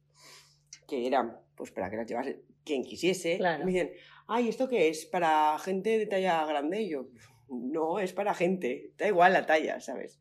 que 0.88 1.06
eran, 1.08 1.38
pues, 1.56 1.72
para 1.72 1.90
que 1.90 1.98
las 1.98 2.08
llevase 2.08 2.40
quien 2.64 2.84
quisiese. 2.84 3.38
Claro. 3.38 3.66
Me 3.66 3.72
dicen, 3.72 3.92
ay, 4.28 4.50
¿esto 4.50 4.68
qué 4.68 4.90
es? 4.90 5.06
¿Para 5.06 5.58
gente 5.60 5.98
de 5.98 6.06
talla 6.06 6.46
grande? 6.46 6.82
Y 6.82 6.90
yo, 6.90 7.08
no, 7.50 8.00
es 8.00 8.14
para 8.14 8.34
gente. 8.34 8.92
Da 8.98 9.08
igual 9.08 9.34
la 9.34 9.46
talla, 9.46 9.80
¿sabes? 9.80 10.20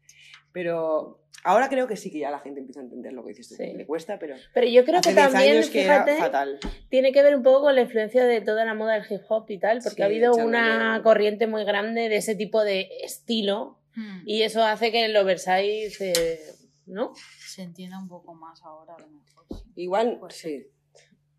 Pero 0.52 1.20
ahora 1.44 1.68
creo 1.68 1.86
que 1.86 1.96
sí 1.96 2.10
que 2.10 2.20
ya 2.20 2.30
la 2.30 2.38
gente 2.38 2.60
empieza 2.60 2.80
a 2.80 2.84
entender 2.84 3.12
lo 3.12 3.22
que 3.24 3.30
dices 3.30 3.48
tú. 3.48 3.56
Sí. 3.56 3.72
Le 3.74 3.84
cuesta, 3.86 4.18
pero 4.18 4.36
Pero 4.54 4.66
yo 4.66 4.84
creo 4.84 5.00
hace 5.00 5.10
que 5.10 5.14
10 5.20 5.32
también, 5.32 5.62
que 5.62 5.82
fíjate, 5.82 6.16
fatal. 6.16 6.58
tiene 6.88 7.12
que 7.12 7.22
ver 7.22 7.36
un 7.36 7.42
poco 7.42 7.62
con 7.62 7.74
la 7.74 7.82
influencia 7.82 8.24
de 8.24 8.40
toda 8.40 8.64
la 8.64 8.74
moda 8.74 8.94
del 8.94 9.04
hip 9.10 9.22
hop 9.28 9.44
y 9.50 9.58
tal, 9.58 9.78
porque 9.82 9.96
Sí, 9.96 10.02
ha 10.02 10.06
habido 10.06 10.34
una 10.34 11.00
corriente 11.04 11.46
muy 11.46 11.64
grande 11.64 12.08
de 12.08 12.16
ese 12.16 12.34
tipo 12.34 12.62
de 12.64 12.88
estilo 13.02 13.78
Hmm. 13.98 14.24
y 14.26 14.42
eso 14.42 14.62
hace 14.62 14.92
que 14.92 15.06
el 15.06 15.16
oversize, 15.16 16.10
eh, 16.10 16.38
¿no? 16.87 17.12
Se 17.15 17.62
entienda 17.62 17.99
un 17.99 18.09
poco 18.09 18.35
más 18.35 18.62
ahora, 18.62 18.94
a 18.94 18.99
lo 19.00 19.09
mejor. 19.09 19.44
sí. 19.50 19.65
Igual, 19.77 20.19
Pues 20.21 20.35
sí. 20.37 20.67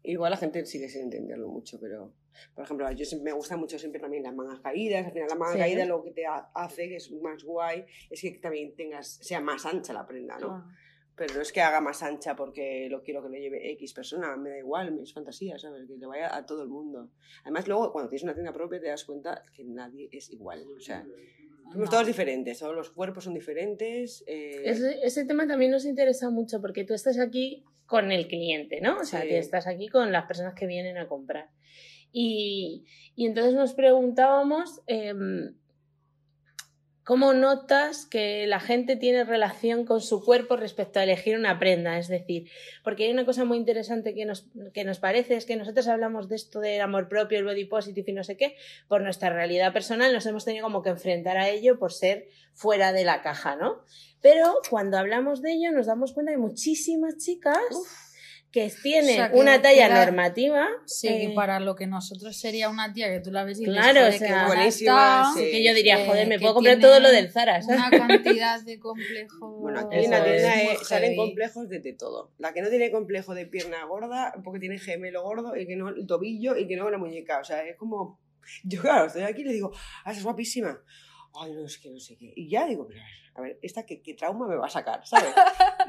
Igual 0.04 0.32
la 0.32 0.38
gente 0.38 0.66
sigue 0.66 0.88
sin 0.88 1.02
entenderlo 1.04 1.50
mucho, 1.50 1.78
pero, 1.82 2.14
por 2.56 2.64
ejemplo, 2.64 2.90
yo 2.94 3.04
siempre, 3.04 3.32
me 3.32 3.36
gusta 3.36 3.58
mucho 3.58 3.78
siempre 3.78 4.00
también 4.00 4.24
las 4.24 4.34
mangas 4.34 4.62
caídas. 4.62 5.06
Al 5.06 5.12
final, 5.12 5.28
la 5.28 5.36
manga 5.36 5.54
Sí. 5.54 5.60
caída 5.60 5.86
lo 5.86 6.02
que 6.02 6.12
te 6.12 6.26
ha- 6.26 6.50
hace, 6.54 6.88
que 6.88 6.96
es 6.96 7.12
más 7.12 7.44
guay, 7.44 7.86
es 8.10 8.22
que 8.22 8.32
también 8.40 8.74
tengas, 8.76 9.08
sea 9.22 9.42
más 9.42 9.66
ancha 9.66 9.92
la 9.92 10.08
prenda, 10.08 10.38
¿no? 10.40 10.52
Ah. 10.52 10.72
Pero 11.16 11.34
no 11.34 11.42
es 11.42 11.52
que 11.52 11.62
haga 11.62 11.82
más 11.82 12.04
ancha 12.04 12.36
porque 12.38 12.88
lo 12.90 13.02
quiero 13.04 13.22
que 13.24 13.30
lo 13.30 13.36
lleve 13.36 13.72
X 13.72 13.92
persona, 13.94 14.38
me 14.38 14.52
da 14.52 14.60
igual, 14.60 14.94
me 14.94 15.02
es 15.02 15.14
fantasía, 15.14 15.58
¿sabes? 15.60 15.88
Que 15.88 15.98
le 15.98 16.06
vaya 16.06 16.34
a 16.34 16.46
todo 16.46 16.62
el 16.64 16.70
mundo. 16.70 17.10
Además, 17.44 17.68
luego, 17.68 17.92
cuando 17.92 18.08
tienes 18.08 18.24
una 18.24 18.34
tienda 18.36 18.54
propia, 18.54 18.80
te 18.80 18.88
das 18.88 19.04
cuenta 19.04 19.44
que 19.52 19.66
nadie 19.66 20.08
es 20.12 20.30
igual. 20.30 20.64
O 20.78 20.80
sea, 20.80 21.06
somos 21.72 21.90
todos 21.90 22.06
diferentes, 22.08 22.60
todos 22.60 22.75
los 22.75 22.90
cuerpos 22.92 23.24
son 23.24 23.34
diferentes. 23.34 24.24
eh, 24.28 24.62
Ese, 24.66 25.00
ese 25.04 25.25
tema 25.25 25.48
también 25.48 25.72
nos 25.72 25.86
interesa 25.86 26.30
mucho 26.30 26.62
porque 26.62 26.84
tú 26.84 26.94
estás 26.94 27.19
aquí 27.19 27.64
con 27.86 28.12
el 28.12 28.28
cliente, 28.28 28.81
¿no? 28.81 28.98
O 29.00 29.04
sea, 29.06 29.22
Sí. 29.22 29.28
que 29.30 29.38
estás 29.38 29.68
aquí 29.68 29.88
con 29.88 30.12
las 30.12 30.25
personas 30.25 30.54
que 30.56 30.68
vienen 30.68 30.98
a 30.98 31.08
comprar. 31.08 31.50
Y, 32.12 32.86
y 33.16 33.25
entonces 33.25 33.54
nos 33.54 33.74
preguntábamos 33.74 34.81
em, 34.88 35.54
cómo 37.07 37.33
notas 37.33 38.06
que 38.06 38.48
la 38.48 38.59
gente 38.59 38.98
tiene 38.98 39.24
relación 39.24 39.86
con 39.86 40.01
su 40.01 40.21
cuerpo 40.25 40.57
respecto 40.57 41.00
a 41.00 41.04
elegir 41.04 41.38
una 41.38 41.57
prenda. 41.57 41.98
Es 41.98 42.09
decir, 42.09 42.50
porque 42.83 43.06
hay 43.06 43.12
una 43.12 43.25
cosa 43.25 43.45
muy 43.45 43.57
interesante 43.57 44.13
que 44.13 44.25
nos, 44.25 44.45
que 44.74 44.83
nos 44.83 45.00
parece, 45.00 45.38
es 45.38 45.45
que 45.45 45.56
nosotros 45.56 45.88
hablamos 45.88 46.27
de 46.27 46.36
esto 46.36 46.59
del 46.59 46.81
amor 46.81 47.07
propio, 47.07 47.39
el 47.39 47.45
body 47.45 47.63
positive 47.63 48.12
y 48.12 48.13
no 48.13 48.25
sé 48.25 48.36
qué, 48.36 48.57
por 48.89 49.04
nuestra 49.04 49.30
realidad 49.30 49.71
personal 49.71 50.12
nos 50.12 50.25
hemos 50.25 50.44
tenido 50.44 50.65
como 50.65 50.83
que 50.83 50.89
enfrentar 50.89 51.38
a 51.38 51.48
ello 51.48 51.80
por 51.80 51.94
ser 51.94 52.27
fuera 52.54 52.92
de 52.92 53.06
la 53.06 53.21
caja, 53.21 53.56
¿no? 53.56 53.86
Pero 54.21 54.60
cuando 54.69 54.98
hablamos 54.98 55.42
de 55.42 55.53
ello 55.53 55.71
nos 55.71 55.86
damos 55.86 56.12
cuenta 56.12 56.33
de 56.33 56.38
muchísimas 56.38 57.15
chicas 57.15 57.57
que 58.52 58.72
tienen 58.82 59.12
O 59.12 59.16
sea, 59.16 59.32
que 59.32 59.38
una 59.38 59.62
talla 59.62 59.88
queda- 59.88 60.06
normativa. 60.06 60.68
Sí, 60.86 61.08
eh, 61.10 61.27
que 61.27 61.34
para 61.36 61.60
lo 61.60 61.75
que 61.75 61.86
nosotros 61.86 62.36
sería 62.38 62.70
una 62.70 62.94
tía 62.94 63.08
que 63.10 63.20
tú 63.20 63.32
la 63.32 63.44
ves 63.44 63.60
y 63.60 63.66
dices, 63.66 63.75
Claro, 63.75 64.00
"Joder, 64.00 64.13
o 64.13 64.18
sea, 64.18 64.27
buena 64.30 64.48
buenísima, 64.48 65.25
está", 65.30 65.34
sí. 65.39 65.51
que 65.51 65.63
yo 65.63 65.74
diría, 65.74 66.01
eh, 66.01 66.08
joder, 66.08 66.27
me 66.27 66.36
que 66.38 66.42
puedo 66.42 66.54
comprar 66.56 66.80
todo 66.80 67.00
lo 67.00 67.10
del 67.10 67.30
Zara, 67.32 67.62
¿sabes? 67.62 67.80
Una 67.80 68.08
cantidad 68.08 68.62
de 68.62 68.80
complejos. 68.80 69.38
Bueno, 69.62 69.80
aquí 69.82 69.98
en 70.06 70.12
la 70.12 70.24
tienda 70.24 70.62
eh, 70.63 70.77
salen 70.84 71.16
complejos 71.16 71.68
de, 71.70 71.80
de 71.80 71.94
todo. 71.94 72.32
La 72.38 72.54
que 72.54 72.62
no 72.62 72.70
tiene 72.70 72.89
complejo 72.89 73.34
de 73.36 73.46
pierna 73.46 73.84
gorda, 73.86 74.34
porque 74.44 74.60
tiene 74.60 74.80
gemelo 74.80 75.24
gordo, 75.24 75.56
y 75.58 75.68
que 75.68 75.75
no 75.75 75.89
el 75.89 76.08
tobillo, 76.08 76.56
y 76.58 76.68
que 76.68 76.77
no 76.77 76.89
la 76.89 76.98
muñeca. 76.98 77.39
O 77.39 77.44
sea, 77.44 77.63
es 77.68 77.75
como. 77.75 78.20
Yo, 78.63 78.82
claro, 78.82 79.08
estoy 79.08 79.24
aquí 79.24 79.42
y 79.42 79.46
le 79.46 79.54
digo, 79.54 79.72
ah, 80.06 80.12
estás 80.12 80.24
guapísima. 80.24 80.80
Ay, 81.39 81.51
no, 81.51 81.66
es 81.66 81.77
que 81.77 81.89
no 81.92 82.00
sé 82.00 82.16
qué. 82.18 82.32
Y 82.36 82.50
ya 82.50 82.66
digo, 82.66 82.88
pero 82.88 83.01
a 83.38 83.41
ver, 83.41 83.60
¿esta 83.62 83.86
qué, 83.86 84.01
qué 84.01 84.15
trauma 84.15 84.48
me 84.48 84.56
va 84.56 84.65
a 84.65 84.70
sacar? 84.70 85.06
¿Sabes? 85.06 85.34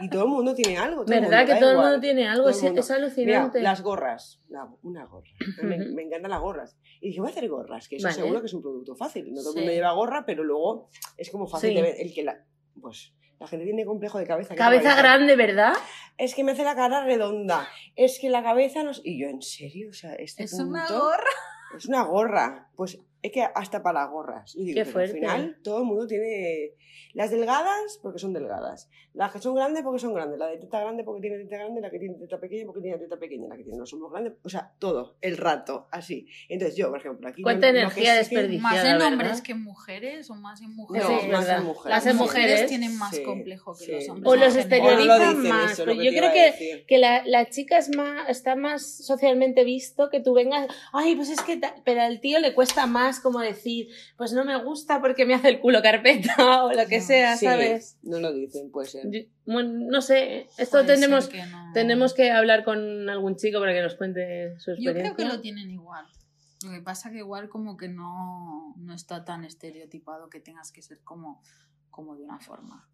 Y 0.01 0.11
todo 0.11 0.25
el 0.25 0.29
mundo 0.29 0.55
tiene 0.55 0.77
algo. 0.79 1.05
todo 1.05 1.15
¿Verdad 1.21 1.39
mundo, 1.41 1.55
que 1.55 1.61
todo 1.61 1.71
el 1.71 1.77
mundo 1.79 2.01
tiene 2.01 2.29
algo? 2.29 2.49
Es, 2.49 2.63
mundo. 2.63 2.81
es 2.81 2.91
alucinante. 2.91 3.59
Mira, 3.59 3.71
las 3.71 3.83
gorras. 3.83 4.41
La- 4.49 4.69
una 4.83 5.07
gorra. 5.07 5.31
Me, 5.63 6.03
encantan 6.03 6.31
las 6.31 6.41
gorras. 6.41 6.77
Y 7.01 7.09
dije, 7.09 7.21
voy 7.21 7.31
a 7.31 7.33
hacer 7.33 7.49
gorras, 7.49 7.89
que 7.89 7.97
eso 7.97 8.07
Vale. 8.07 8.15
seguro 8.21 8.41
que 8.41 8.47
es 8.47 8.55
un 8.55 8.63
producto 8.63 8.95
fácil. 8.95 9.33
No 9.33 9.41
todo 9.41 9.51
el 9.51 9.55
Sí. 9.55 9.59
mundo 9.61 9.73
lleva 9.73 9.93
gorra, 9.93 10.25
pero 10.27 10.45
luego 10.45 10.89
es 11.17 11.31
como 11.31 11.47
fácil 11.47 11.71
Sí. 11.71 11.77
de 11.77 11.83
ver. 11.83 11.95
El 11.99 12.13
que 12.15 12.23
la. 12.23 12.45
Pues. 12.81 13.15
La 13.41 13.47
gente 13.47 13.65
tiene 13.65 13.85
complejo 13.87 14.19
de 14.19 14.27
cabeza. 14.27 14.55
Cabeza 14.57 14.97
grande, 14.97 15.37
¿verdad? 15.37 15.73
Es 16.17 16.35
que 16.35 16.43
me 16.43 16.53
hace 16.53 16.65
la 16.65 16.75
cara 16.75 17.05
redonda. 17.05 17.69
Es 17.95 18.19
que 18.21 18.31
la 18.31 18.43
cabeza 18.43 18.83
no. 18.83 18.91
Y 19.05 19.21
yo, 19.23 19.29
¿en 19.29 19.43
serio? 19.43 19.91
O 19.91 19.93
sea, 19.93 20.15
este 20.15 20.43
Es 20.45 20.55
una 20.55 20.87
gorra. 20.89 21.31
Es 21.77 21.87
una 21.87 22.03
gorra. 22.03 22.69
Pues 22.75 22.99
es 23.23 23.33
que 23.33 23.43
hasta 23.43 23.83
para 23.83 24.01
las 24.03 24.11
gorras. 24.11 24.55
Y 24.57 24.65
digo, 24.67 24.75
Qué 24.77 24.81
pero 24.85 24.93
fuerte. 24.93 25.13
al 25.13 25.19
final 25.21 25.59
todo 25.63 25.79
el 25.79 25.85
mundo 25.85 26.07
tiene. 26.07 26.73
Las 27.15 27.31
delgadas 27.31 27.99
porque 28.03 28.19
son 28.19 28.33
delgadas. 28.33 28.89
Las 29.15 29.33
que 29.33 29.41
son 29.41 29.55
grandes 29.55 29.83
porque 29.83 29.99
son 29.99 30.15
grandes. 30.15 30.39
La 30.39 30.47
de 30.47 30.59
teta 30.59 30.79
grande 30.81 31.03
porque 31.05 31.23
tiene 31.23 31.39
teta 31.39 31.57
grande. 31.57 31.81
La 31.81 31.91
que 31.91 31.99
tiene 31.99 32.15
teta 32.17 32.39
pequeña 32.39 32.65
porque 32.67 32.81
tiene 32.83 32.99
teta 32.99 33.17
pequeña. 33.17 33.49
La 33.49 33.57
que 33.57 33.65
tiene 33.65 33.79
los 33.79 33.93
hombros 33.93 34.13
grandes. 34.13 34.35
O 34.45 34.49
sea, 34.49 34.73
todo. 34.79 35.17
El 35.21 35.37
rato. 35.37 35.89
Así. 35.91 36.27
Entonces 36.49 36.77
yo, 36.77 36.91
por 36.91 36.99
ejemplo, 37.01 37.29
aquí. 37.29 37.43
Cuánta 37.43 37.69
yo 37.71 37.79
energía 37.79 38.19
que 38.19 38.25
sí 38.25 38.31
que- 38.31 38.37
desperdiciada. 38.37 38.71
Más 38.75 38.85
en 38.85 38.93
¿verdad? 38.99 39.13
hombres 39.13 39.41
que 39.43 39.53
en 39.53 39.63
mujeres 39.65 40.31
o 40.31 40.35
más 40.35 40.61
en 40.61 40.71
No, 40.71 40.77
mujeres. 40.77 41.09
Sí, 41.09 41.15
es 41.15 41.29
más 41.33 41.41
verdad. 41.45 41.59
en 41.61 41.65
mujeres. 41.67 41.91
Las 41.97 42.07
en 42.07 42.17
mujeres 42.17 42.67
tienen 42.67 42.99
más 42.99 43.17
sí, 43.17 43.23
complejo 43.25 43.75
que 43.77 43.85
sí. 43.85 43.93
los 43.93 44.09
hombres. 44.11 44.33
O 44.33 44.37
los 44.37 44.55
lo 44.55 45.19
dicen, 45.19 45.49
más, 45.49 45.73
eso 45.73 45.83
es 45.83 45.89
pero 45.89 46.03
yo 46.03 46.11
creo 46.11 46.33
que, 46.33 46.85
que 46.87 46.99
la, 46.99 47.25
la 47.27 47.49
chica 47.49 47.79
es 47.79 47.95
más, 47.97 48.29
está 48.29 48.55
más 48.55 48.87
socialmente 49.05 49.65
visto 49.65 50.09
que 50.11 50.21
tú 50.21 50.35
vengas, 50.35 50.69
ay, 50.93 51.17
pues 51.17 51.31
es 51.31 51.41
que, 51.41 51.57
ta-", 51.57 51.75
pero 51.85 52.03
al 52.03 52.21
tío 52.21 52.39
le 52.39 52.55
cuesta 52.55 52.87
más 52.87 53.08
más 53.09 53.21
como 53.21 53.41
decir, 53.41 53.89
pues 54.17 54.33
no 54.33 54.45
me 54.45 54.63
gusta 54.63 55.01
porque 55.01 55.25
me 55.27 55.35
hace 55.35 55.49
el 55.49 55.61
culo 55.61 55.81
carpeta 55.83 56.35
o 56.65 56.73
lo 56.73 56.87
que 56.87 56.99
No, 56.99 57.05
sea, 57.07 57.37
Sí, 57.37 57.47
¿sabes? 57.47 57.99
No 58.03 58.21
lo 58.21 58.33
dicen, 58.33 58.71
puede 58.71 58.89
ser. 58.89 59.11
Yo- 59.11 59.21
bueno, 59.47 59.87
no 59.91 60.01
sé, 60.03 60.49
esto 60.59 60.79
Puede 60.83 60.95
tenemos, 60.95 61.29
que 61.29 61.45
no. 61.47 61.71
tenemos 61.73 62.15
que 62.15 62.31
hablar 62.31 62.65
con 62.65 63.09
algún 63.09 63.37
chico 63.37 63.61
para 63.61 63.73
que 63.73 63.83
nos 63.83 63.95
cuente 63.95 64.59
su 64.61 64.71
Yo 64.73 64.75
experiencia. 64.91 65.15
creo 65.15 65.17
que 65.17 65.35
lo 65.37 65.41
tienen 65.41 65.71
igual. 65.71 66.07
Lo 66.65 66.71
que 66.73 66.81
pasa 66.81 67.11
que 67.11 67.19
igual 67.19 67.49
como 67.49 67.77
que 67.77 67.89
no, 67.89 68.75
no 68.77 68.93
está 68.95 69.25
tan 69.25 69.45
estereotipado 69.45 70.29
que 70.29 70.41
tengas 70.41 70.71
que 70.73 70.83
ser 70.83 70.99
como, 71.05 71.41
como 71.91 72.17
de 72.17 72.25
una 72.25 72.41
forma. 72.41 72.89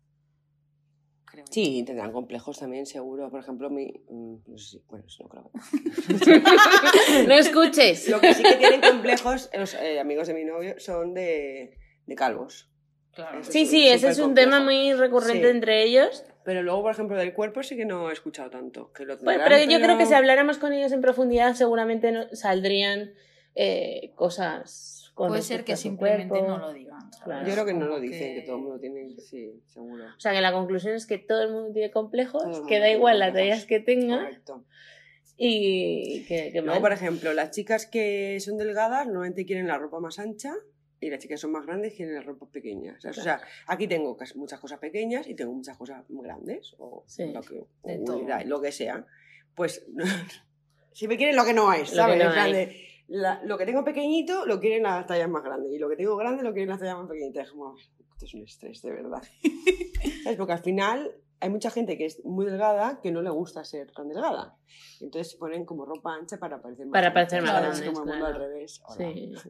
Creo 1.26 1.44
yo. 1.44 1.52
Sí, 1.52 1.82
tendrán 1.84 2.12
complejos 2.12 2.58
también, 2.58 2.86
seguro. 2.86 3.30
Por 3.30 3.40
ejemplo, 3.40 3.70
mi. 3.70 3.92
mm, 4.08 4.34
No 4.46 4.58
sé 4.58 4.66
si. 4.78 4.82
Bueno, 4.88 5.04
eso 5.06 5.22
no 5.24 5.28
creo. 5.28 5.50
no 7.26 7.34
escuches. 7.34 8.08
Lo 8.08 8.20
que 8.20 8.34
sí 8.34 8.42
que 8.42 8.56
tienen 8.56 8.80
complejos, 8.80 9.50
los 9.56 9.74
eh, 9.74 10.00
amigos 10.00 10.28
de 10.28 10.34
mi 10.34 10.44
novio, 10.44 10.74
son 10.78 11.14
de, 11.14 11.78
de 12.06 12.14
calvos. 12.14 12.70
Claro. 13.12 13.40
Eso 13.40 13.52
Sí, 13.52 13.62
es 13.62 13.70
sí, 13.70 13.88
ese 13.88 14.08
es 14.08 14.18
un 14.18 14.26
complejo. 14.26 14.50
tema 14.50 14.64
muy 14.64 14.92
recurrente 14.94 15.44
Sí. 15.50 15.56
entre 15.56 15.82
ellos. 15.84 16.24
Pero 16.44 16.62
luego, 16.62 16.82
por 16.82 16.92
ejemplo, 16.92 17.16
del 17.16 17.32
cuerpo 17.32 17.62
sí 17.62 17.76
que 17.76 17.84
no 17.86 18.10
he 18.10 18.12
escuchado 18.12 18.50
tanto. 18.50 18.92
Que 18.92 19.04
lo 19.04 19.16
tendrán, 19.16 19.40
pero 19.48 19.70
yo 19.70 19.80
creo 19.80 19.96
que 19.96 20.04
si 20.06 20.14
habláramos 20.14 20.58
con 20.58 20.72
ellos 20.72 20.92
en 20.92 21.00
profundidad, 21.00 21.54
seguramente 21.54 22.12
no- 22.12 22.26
saldrían 22.32 23.14
eh, 23.54 24.12
cosas 24.16 25.03
con 25.14 25.28
Puede 25.28 25.42
ser 25.42 25.64
que 25.64 25.76
simplemente 25.76 26.28
cuerpo. 26.28 26.48
no 26.48 26.58
lo 26.58 26.72
digan. 26.72 27.00
¿sabes? 27.00 27.24
Claro. 27.24 27.46
Yo 27.46 27.52
creo 27.52 27.64
que 27.66 27.74
no 27.74 27.86
lo 27.86 28.00
dicen, 28.00 28.34
que... 28.34 28.42
todo 28.42 28.56
el 28.56 28.62
mundo 28.62 28.80
tiene. 28.80 29.16
Sí, 29.18 29.62
seguro. 29.66 30.04
O 30.04 30.20
sea, 30.20 30.32
que 30.32 30.40
la 30.40 30.52
conclusión 30.52 30.94
es 30.94 31.06
que 31.06 31.18
todo 31.18 31.42
el 31.42 31.52
mundo 31.52 31.72
tiene 31.72 31.90
complejos, 31.92 32.44
mundo 32.44 32.66
que 32.66 32.80
da 32.80 32.90
igual 32.90 33.20
las 33.20 33.32
tallas 33.32 33.64
que 33.64 33.78
tenga 33.80 34.18
Correcto. 34.18 34.64
y 35.36 36.24
que, 36.26 36.50
que 36.52 36.62
Luego, 36.62 36.80
por 36.80 36.92
ejemplo, 36.92 37.32
las 37.32 37.50
chicas 37.52 37.86
que 37.86 38.38
son 38.40 38.56
delgadas 38.56 39.06
normalmente 39.06 39.44
quieren 39.46 39.66
la 39.68 39.78
ropa 39.78 40.00
más 40.00 40.18
ancha 40.18 40.52
y 41.00 41.10
las 41.10 41.20
chicas 41.20 41.36
que 41.36 41.42
son 41.42 41.52
más 41.52 41.64
grandes 41.66 41.94
quieren 41.94 42.14
la 42.14 42.22
ropa 42.22 42.46
pequeña. 42.50 42.96
¿sabes? 43.00 43.18
O 43.18 43.22
sea, 43.22 43.40
aquí 43.66 43.86
tengo 43.86 44.16
muchas 44.34 44.58
cosas 44.58 44.78
pequeñas 44.78 45.28
y 45.28 45.34
tengo 45.34 45.52
muchas 45.52 45.76
cosas 45.76 46.08
muy 46.10 46.24
grandes 46.24 46.74
o, 46.78 47.04
Sí, 47.06 47.32
lo, 47.32 47.40
que, 47.42 47.64
o 47.82 48.44
lo 48.46 48.60
que 48.60 48.72
sea. 48.72 49.06
Pues 49.54 49.86
si 50.92 51.06
me 51.06 51.16
quieren 51.16 51.36
lo 51.36 51.44
que 51.44 51.52
no 51.52 51.72
es, 51.72 51.90
Lo 51.94 52.06
que 52.06 52.18
¿sabes? 52.18 52.24
no 52.24 52.30
hay. 52.30 52.84
La- 53.08 53.42
lo 53.44 53.58
que 53.58 53.66
tengo 53.66 53.84
pequeñito 53.84 54.46
lo 54.46 54.60
quieren 54.60 54.82
las 54.84 55.06
tallas 55.06 55.28
más 55.28 55.42
grandes 55.44 55.72
y 55.72 55.78
lo 55.78 55.88
que 55.88 55.96
tengo 55.96 56.16
grande 56.16 56.42
lo 56.42 56.52
quieren 56.52 56.70
las 56.70 56.78
tallas 56.80 56.96
más 56.98 57.08
pequeñitas. 57.08 57.44
Es 57.46 57.50
como, 57.52 57.76
esto 57.76 58.24
es 58.26 58.34
un 58.34 58.42
estrés, 58.42 58.82
de 58.82 58.90
verdad. 58.92 59.22
¿Sabes? 60.24 60.38
Porque 60.38 60.52
al 60.52 60.62
final 60.62 61.12
hay 61.40 61.50
mucha 61.50 61.70
gente 61.70 61.96
que 61.98 62.06
es 62.06 62.24
muy 62.24 62.46
delgada 62.46 63.00
que 63.02 63.10
no 63.12 63.20
le 63.22 63.30
gusta 63.30 63.64
ser 63.64 63.90
tan 63.92 64.08
delgada. 64.08 64.56
Entonces 65.00 65.32
se 65.32 65.38
ponen 65.38 65.64
como 65.64 65.84
ropa 65.84 66.14
ancha 66.14 66.38
para 66.38 66.60
parecer 66.62 66.86
más 66.86 66.92
Para 66.92 67.12
parecer 67.12 67.42
más 67.42 67.60
grandes, 67.60 67.80
como 67.82 68.00
el 68.00 68.06
mundo 68.06 68.12
claro. 68.12 68.26
al 68.26 68.40
revés. 68.40 68.82
Sí. 68.96 69.32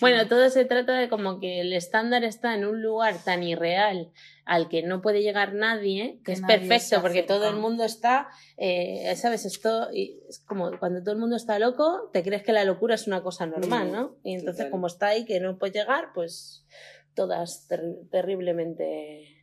Bueno, 0.00 0.26
todo 0.26 0.48
se 0.48 0.64
trata 0.64 0.94
de 0.94 1.08
como 1.10 1.38
que 1.38 1.60
el 1.60 1.72
estándar 1.72 2.24
está 2.24 2.54
en 2.54 2.64
un 2.64 2.82
lugar 2.82 3.22
tan 3.22 3.42
irreal 3.44 4.10
al 4.46 4.68
que 4.68 4.82
no 4.82 5.02
puede 5.02 5.22
llegar 5.22 5.52
nadie, 5.54 6.16
que, 6.18 6.22
Que 6.24 6.32
es 6.32 6.40
nadie 6.40 6.58
perfecto 6.58 7.00
porque 7.02 7.22
todo 7.22 7.48
el 7.50 7.56
mundo 7.56 7.84
está, 7.84 8.28
eh, 8.56 9.14
¿sabes? 9.14 9.44
Esto 9.44 9.88
y 9.92 10.20
es 10.28 10.40
como 10.40 10.78
cuando 10.80 11.00
todo 11.02 11.12
el 11.12 11.20
mundo 11.20 11.36
está 11.36 11.58
loco, 11.58 12.08
te 12.12 12.22
crees 12.24 12.42
que 12.42 12.52
la 12.52 12.64
locura 12.64 12.94
es 12.94 13.06
una 13.06 13.22
cosa 13.22 13.46
normal, 13.46 13.88
Mm, 13.88 13.92
¿no? 13.92 14.16
Y 14.24 14.32
entonces 14.34 14.56
total. 14.64 14.70
como 14.70 14.86
está 14.86 15.08
ahí 15.08 15.26
que 15.26 15.38
no 15.38 15.58
puede 15.58 15.74
llegar, 15.74 16.08
pues 16.14 16.66
todas 17.14 17.68
terri- 17.68 18.08
terriblemente... 18.10 19.33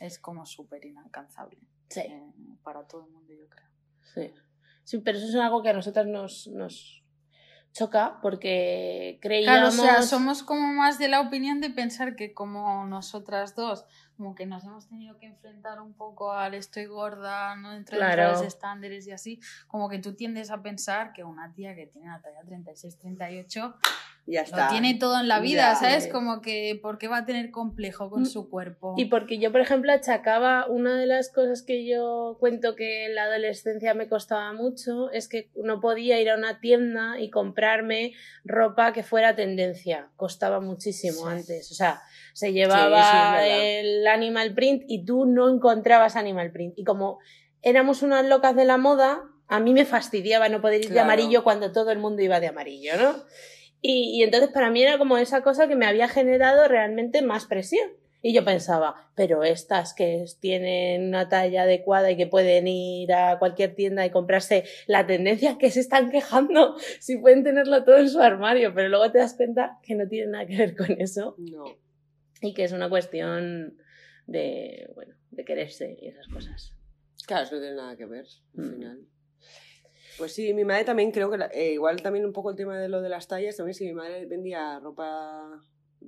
Es 0.00 0.18
como 0.18 0.46
súper 0.46 0.84
inalcanzable. 0.84 1.58
Sí, 1.88 2.00
eh, 2.00 2.32
para 2.62 2.86
todo 2.86 3.04
el 3.06 3.10
mundo, 3.12 3.32
yo 3.32 3.48
creo. 3.48 3.66
sí. 4.14 4.34
Sí, 4.84 4.98
pero 4.98 5.16
eso 5.16 5.28
es 5.28 5.34
algo 5.36 5.62
que 5.62 5.68
a 5.68 5.74
nosotras 5.74 6.08
nos, 6.08 6.48
nos 6.48 7.04
choca 7.72 8.18
porque 8.20 9.18
Claro, 9.22 9.28
creíamos... 9.70 9.78
o 9.78 9.82
sea, 9.82 10.02
somos 10.02 10.42
como 10.42 10.72
más 10.74 10.98
de 10.98 11.06
la 11.06 11.20
opinión 11.20 11.60
de 11.60 11.70
pensar 11.70 12.16
que 12.16 12.34
como 12.34 12.84
nosotras 12.86 13.54
dos, 13.54 13.86
como 14.16 14.34
que 14.34 14.44
nos 14.44 14.64
hemos 14.64 14.88
tenido 14.88 15.16
que 15.18 15.26
enfrentar 15.26 15.80
un 15.80 15.94
poco 15.94 16.32
al 16.32 16.54
estoy 16.54 16.86
gorda, 16.86 17.54
no 17.54 17.72
entro 17.74 17.96
dentro 17.96 18.16
Claro. 18.16 18.22
de 18.26 18.32
los 18.32 18.42
estándares 18.42 19.06
y 19.06 19.12
así, 19.12 19.38
como 19.68 19.88
que 19.88 20.00
tú 20.00 20.16
tiendes 20.16 20.50
a 20.50 20.60
pensar 20.62 21.12
que 21.12 21.22
una 21.22 21.52
tía 21.54 21.76
que 21.76 21.86
tiene 21.86 22.08
la 22.08 22.20
talla 22.20 22.42
36, 22.44 22.98
38, 22.98 23.76
Ya 24.24 24.42
está. 24.42 24.64
lo 24.66 24.70
tiene 24.70 24.94
todo 24.94 25.18
en 25.20 25.26
la 25.26 25.40
vida, 25.40 25.72
Ya. 25.72 25.74
¿sabes? 25.74 26.06
Como 26.06 26.40
que, 26.40 26.78
¿por 26.80 26.96
qué 26.98 27.08
va 27.08 27.18
a 27.18 27.26
tener 27.26 27.50
complejo 27.50 28.08
con 28.08 28.22
Mm. 28.22 28.26
su 28.26 28.48
cuerpo? 28.48 28.94
Y 28.96 29.06
porque 29.06 29.38
yo, 29.38 29.50
por 29.50 29.60
ejemplo, 29.60 29.90
achacaba 29.92 30.66
una 30.68 30.96
de 30.96 31.06
las 31.06 31.28
cosas 31.30 31.62
que 31.62 31.84
yo 31.86 32.36
cuento 32.38 32.76
que 32.76 33.06
en 33.06 33.16
la 33.16 33.24
adolescencia 33.24 33.94
me 33.94 34.08
costaba 34.08 34.52
mucho, 34.52 35.10
es 35.10 35.28
que 35.28 35.50
no 35.56 35.80
podía 35.80 36.20
ir 36.20 36.30
a 36.30 36.36
una 36.36 36.60
tienda 36.60 37.18
y 37.18 37.30
comprarme 37.30 38.12
ropa 38.44 38.92
que 38.92 39.02
fuera 39.02 39.34
tendencia. 39.34 40.08
Costaba 40.16 40.60
muchísimo 40.60 41.22
Sí. 41.28 41.28
antes. 41.28 41.72
O 41.72 41.74
sea, 41.74 42.02
se 42.32 42.46
Sí, 42.48 42.52
llevaba 42.52 43.00
es 43.00 43.12
verdad. 43.12 43.80
el 43.80 44.06
animal 44.06 44.54
print 44.54 44.84
y 44.86 45.04
tú 45.04 45.26
no 45.26 45.50
encontrabas 45.50 46.14
animal 46.14 46.52
print. 46.52 46.78
Y 46.78 46.84
como 46.84 47.18
éramos 47.60 48.02
unas 48.02 48.24
locas 48.24 48.54
de 48.54 48.64
la 48.64 48.76
moda, 48.76 49.22
a 49.48 49.58
mí 49.60 49.74
me 49.74 49.84
fastidiaba 49.84 50.48
no 50.48 50.60
poder 50.60 50.80
ir 50.80 50.86
de 50.88 50.92
Claro. 50.94 51.06
amarillo 51.06 51.42
cuando 51.44 51.72
todo 51.72 51.90
el 51.90 51.98
mundo 51.98 52.22
iba 52.22 52.40
de 52.40 52.46
amarillo, 52.46 52.92
¿no? 52.96 53.16
Y, 53.82 54.18
y 54.18 54.22
entonces 54.22 54.48
para 54.50 54.70
mí 54.70 54.82
era 54.82 54.96
como 54.96 55.18
esa 55.18 55.42
cosa 55.42 55.68
que 55.68 55.76
me 55.76 55.86
había 55.86 56.08
generado 56.08 56.66
realmente 56.68 57.20
más 57.20 57.44
presión. 57.46 57.90
Y 58.24 58.32
yo 58.32 58.44
pensaba, 58.44 59.10
pero 59.16 59.42
estas 59.42 59.94
que 59.94 60.24
tienen 60.38 61.08
una 61.08 61.28
talla 61.28 61.62
adecuada 61.62 62.08
y 62.12 62.16
que 62.16 62.28
pueden 62.28 62.68
ir 62.68 63.12
a 63.12 63.40
cualquier 63.40 63.74
tienda 63.74 64.06
y 64.06 64.10
comprarse 64.10 64.62
la 64.86 65.04
tendencia 65.08 65.58
que 65.58 65.72
se 65.72 65.80
están 65.80 66.08
quejando, 66.12 66.76
si 67.00 67.16
pueden 67.18 67.42
tenerlo 67.42 67.82
todo 67.82 67.96
en 67.98 68.08
su 68.08 68.20
armario, 68.20 68.72
pero 68.74 68.88
luego 68.88 69.10
te 69.10 69.18
das 69.18 69.34
cuenta 69.34 69.78
que 69.82 69.96
no 69.96 70.06
tiene 70.06 70.30
nada 70.30 70.46
que 70.46 70.56
ver 70.56 70.76
con 70.76 70.92
eso 71.00 71.34
No. 71.38 71.64
y 72.40 72.54
que 72.54 72.62
es 72.62 72.70
una 72.70 72.88
cuestión 72.88 73.76
de, 74.28 74.88
bueno, 74.94 75.16
de 75.32 75.44
quererse 75.44 75.98
y 76.00 76.06
esas 76.06 76.28
cosas. 76.28 76.76
Claro, 77.26 77.42
eso 77.44 77.56
no 77.56 77.60
tiene 77.60 77.74
nada 77.76 77.96
que 77.96 78.06
ver 78.06 78.26
al 78.56 78.64
Mm. 78.64 78.70
final. 78.72 79.00
Pues 80.18 80.32
sí, 80.34 80.52
mi 80.54 80.64
madre 80.64 80.84
también 80.84 81.10
creo 81.10 81.30
que, 81.30 81.38
la- 81.38 81.50
eh, 81.52 81.72
igual 81.72 82.00
también 82.02 82.24
un 82.24 82.32
poco 82.32 82.50
el 82.50 82.56
tema 82.56 82.78
de 82.78 82.88
lo 82.88 83.00
de 83.02 83.08
las 83.08 83.28
tallas, 83.28 83.56
también 83.56 83.74
sí, 83.74 83.86
mi 83.86 83.92
madre 83.94 84.26
vendía 84.26 84.78
ropa 84.80 85.60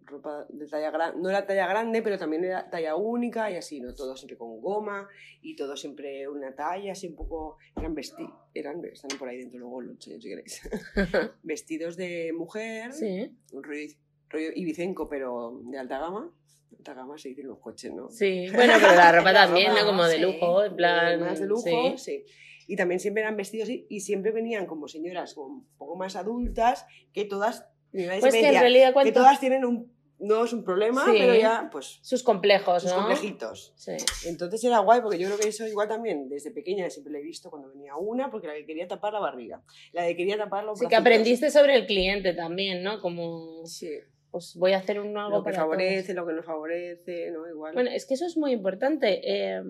ropa 0.06 0.44
de 0.49 0.66
talla 0.66 0.90
grande, 0.90 1.20
no 1.23 1.30
era 1.30 1.46
talla 1.46 1.68
grande, 1.68 2.02
pero 2.02 2.18
también 2.18 2.44
era 2.44 2.68
talla 2.68 2.96
única 2.96 3.49
y 3.50 3.54
así, 3.56 3.80
¿no? 3.80 3.94
Todo 3.94 4.16
siempre 4.16 4.37
con 4.37 4.61
goma 4.61 5.08
y 5.40 5.54
todo 5.54 5.76
siempre 5.76 6.28
una 6.28 6.52
talla, 6.54 6.92
así 6.92 7.06
un 7.06 7.14
poco, 7.14 7.58
eran 7.76 7.94
vestidos, 7.94 8.32
eran, 8.54 8.84
están 8.84 9.16
por 9.16 9.28
ahí 9.28 9.38
dentro, 9.38 9.61
luego 9.61 9.80
lo 9.82 9.92
enseño 9.92 10.20
si 10.20 10.28
queréis, 10.28 10.61
vestidos 11.44 11.96
de 11.96 12.32
mujer, 12.37 12.92
Sí, 12.92 13.30
un 13.52 13.62
rollo, 13.62 13.87
rollo 14.30 14.49
ibicenco, 14.56 15.08
pero 15.08 15.61
de 15.64 15.78
alta 15.78 15.99
gama, 16.00 16.28
alta 16.76 16.94
gama 16.94 17.16
se 17.16 17.28
dice 17.28 17.42
en 17.42 17.46
los 17.49 17.58
coches, 17.61 17.92
¿no? 17.92 18.11
sí. 18.11 18.46
Bueno, 18.52 18.75
pero 18.80 18.94
la 18.96 19.12
ropa 19.12 19.32
también, 19.32 19.73
¿no? 19.75 19.87
Como 19.87 20.04
de 20.04 20.16
sí. 20.16 20.20
lujo, 20.23 20.64
en 20.64 20.76
plan... 20.76 21.20
más 21.20 21.38
de 21.38 21.46
lujo, 21.46 21.62
sí. 21.62 21.94
sí. 21.99 22.25
Y 22.66 22.76
también 22.76 23.00
siempre 23.00 23.23
eran 23.23 23.37
vestidos 23.37 23.68
y, 23.68 23.87
y 23.88 24.00
siempre 24.00 24.33
venían 24.33 24.66
como 24.66 24.88
señoras 24.88 25.35
como 25.35 25.47
un 25.49 25.66
poco 25.76 25.97
más 25.97 26.16
adultas, 26.16 26.87
que 27.12 27.25
todas, 27.25 27.66
mi 27.92 28.06
madre 28.06 28.21
Pues 28.21 28.35
que 28.35 29.09
en 29.09 29.14
todas 29.14 29.40
tienen 29.40 29.64
un, 29.64 29.92
no 30.18 30.44
es 30.44 30.52
un 30.52 30.64
problema, 30.64 31.04
Sí. 31.04 31.12
pero 31.18 31.35
ya, 31.35 31.68
pues, 31.71 31.99
Sus 32.02 32.23
complejos, 32.23 32.83
sus 32.83 32.92
¿no? 32.92 32.99
complejitos. 32.99 33.73
Sí. 33.76 33.92
Entonces 34.26 34.62
era 34.64 34.78
guay, 34.78 35.00
porque 35.02 35.18
yo 35.18 35.26
creo 35.28 35.38
que 35.38 35.49
eso 35.49 35.66
igual 35.66 35.88
también, 35.88 36.28
desde 36.28 36.50
pequeña 36.50 36.88
siempre 36.88 37.12
lo 37.12 37.18
he 37.18 37.23
visto 37.23 37.50
cuando 37.50 37.68
venía 37.68 37.97
una, 37.97 38.30
porque 38.30 38.47
la 38.47 38.54
que 38.54 38.64
quería 38.64 38.88
tapar 38.88 39.12
la 39.12 39.21
barriga, 39.21 39.62
la 39.92 40.06
que 40.06 40.16
quería 40.16 40.37
tapar 40.38 40.64
los 40.64 40.78
Sí, 40.78 40.87
que 40.87 40.97
aprendiste 40.97 41.50
sobre 41.50 41.75
el 41.75 41.87
cliente 41.87 42.33
también, 42.33 42.83
¿no? 42.83 43.00
Como, 43.00 43.66
Sí, 43.66 43.90
pues 44.35 44.57
voy 44.57 44.73
a 44.73 44.79
hacer 44.79 44.99
un 44.99 45.17
algo 45.17 45.37
lo 45.38 45.45
que 45.45 45.53
para 45.53 45.59
todos. 45.59 45.76
favorece, 45.76 46.12
lo 46.12 46.26
que 46.26 46.33
no 46.33 46.43
favorece, 46.43 47.31
¿no? 47.31 47.49
Igual. 47.49 47.73
Bueno, 47.73 47.88
es 47.91 48.05
que 48.05 48.14
eso 48.14 48.26
es 48.26 48.37
muy 48.37 48.50
importante. 48.50 49.21
Eh, 49.23 49.62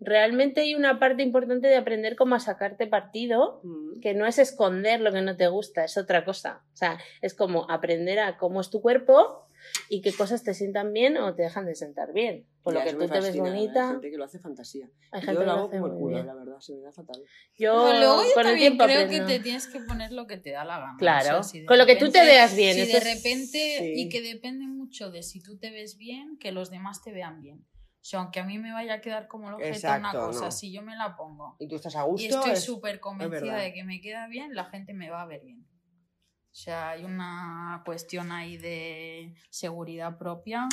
realmente 0.00 0.62
hay 0.62 0.74
una 0.74 0.98
parte 0.98 1.22
importante 1.22 1.68
de 1.68 1.76
aprender 1.76 2.16
cómo 2.16 2.34
a 2.34 2.40
sacarte 2.40 2.88
partido, 2.88 3.60
Mm. 3.62 4.00
que 4.00 4.14
no 4.14 4.26
es 4.26 4.40
esconder 4.40 5.00
lo 5.00 5.12
que 5.12 5.22
no 5.22 5.36
te 5.36 5.46
gusta, 5.46 5.84
es 5.84 5.96
otra 5.96 6.24
cosa. 6.24 6.62
O 6.74 6.76
sea, 6.76 6.98
es 7.22 7.34
como 7.34 7.70
aprender 7.70 8.18
a 8.18 8.36
cómo 8.36 8.60
es 8.60 8.68
tu 8.70 8.80
cuerpo 8.82 9.46
y 9.88 10.02
qué 10.02 10.12
cosas 10.12 10.42
te 10.44 10.54
sientan 10.54 10.92
bien 10.92 11.16
o 11.16 11.34
te 11.34 11.42
dejan 11.42 11.66
de 11.66 11.74
sentar 11.74 12.12
bien. 12.12 12.46
Por 12.62 12.74
Ya, 12.74 12.80
lo 12.80 12.84
que 12.84 12.92
tú 12.92 13.12
te 13.12 13.20
ves 13.20 13.34
Hay 13.34 13.40
bonita, 13.40 13.88
gente 13.92 14.10
que 14.10 14.16
lo 14.16 14.24
hace 14.24 14.38
fantasía. 14.38 14.88
hay 15.12 15.20
Yo 15.22 15.26
gente 15.26 15.32
lo 15.34 15.40
que 15.40 15.46
lo 15.46 15.52
hago 15.52 15.60
hace 15.68 15.70
como 15.78 15.86
el 15.86 15.92
muy 15.92 16.00
culo, 16.02 16.14
bien. 16.16 16.26
la 16.26 16.34
verdad, 16.34 16.60
se 16.60 16.74
me 16.74 16.82
da 16.82 16.92
fatal. 16.92 17.22
Yo, 17.56 17.84
Pero 17.86 17.98
luego 17.98 18.22
yo 18.22 18.28
con 18.34 18.46
el 18.46 18.52
también 18.52 18.58
tiempo 18.58 18.84
creo 18.84 19.00
aprendo. 19.04 19.26
que 19.26 19.32
te 19.38 19.40
tienes 19.40 19.66
que 19.66 19.80
poner 19.80 20.12
lo 20.12 20.26
que 20.26 20.36
te 20.36 20.50
da 20.50 20.64
la 20.64 20.78
gana. 20.78 20.96
Claro, 20.98 21.40
O 21.40 21.42
sea, 21.42 21.42
si 21.42 21.60
de 21.60 21.66
con 21.66 21.78
lo 21.78 21.86
que 21.86 21.96
tú 21.96 22.10
te 22.10 22.22
veas 22.22 22.54
bien, 22.54 22.74
Si 22.74 22.92
de 22.92 23.00
repente, 23.00 23.76
Sí. 23.78 23.92
y 23.96 24.08
que 24.08 24.20
depende 24.22 24.66
mucho 24.66 25.10
de 25.10 25.22
si 25.22 25.42
tú 25.42 25.58
te 25.58 25.70
ves 25.70 25.96
bien, 25.96 26.36
que 26.38 26.52
los 26.52 26.70
demás 26.70 27.02
te 27.02 27.12
vean 27.12 27.40
bien. 27.40 27.64
O 28.02 28.02
sea, 28.02 28.20
aunque 28.20 28.40
a 28.40 28.44
mí 28.44 28.58
me 28.58 28.72
vaya 28.72 28.94
a 28.94 29.00
quedar 29.02 29.28
como 29.28 29.48
el 29.48 29.54
objeto 29.54 29.86
una 29.98 30.12
cosa, 30.12 30.46
no. 30.46 30.50
si 30.50 30.72
yo 30.72 30.80
me 30.80 30.96
la 30.96 31.16
pongo 31.16 31.56
Y 31.58 31.68
tú 31.68 31.76
estás 31.76 31.96
a 31.96 32.02
gusto. 32.04 32.22
y 32.22 32.28
estoy 32.28 32.52
es- 32.52 32.64
súper 32.64 32.98
convencida 32.98 33.56
de 33.58 33.74
que 33.74 33.84
me 33.84 34.00
queda 34.00 34.26
bien, 34.26 34.54
la 34.54 34.64
gente 34.66 34.94
me 34.94 35.10
va 35.10 35.20
a 35.22 35.26
ver 35.26 35.42
bien. 35.44 35.66
O 36.52 36.56
sea, 36.62 36.90
hay 36.90 37.04
una 37.04 37.80
cuestión 37.86 38.32
ahí 38.32 38.56
de 38.56 39.34
seguridad 39.50 40.18
propia. 40.18 40.66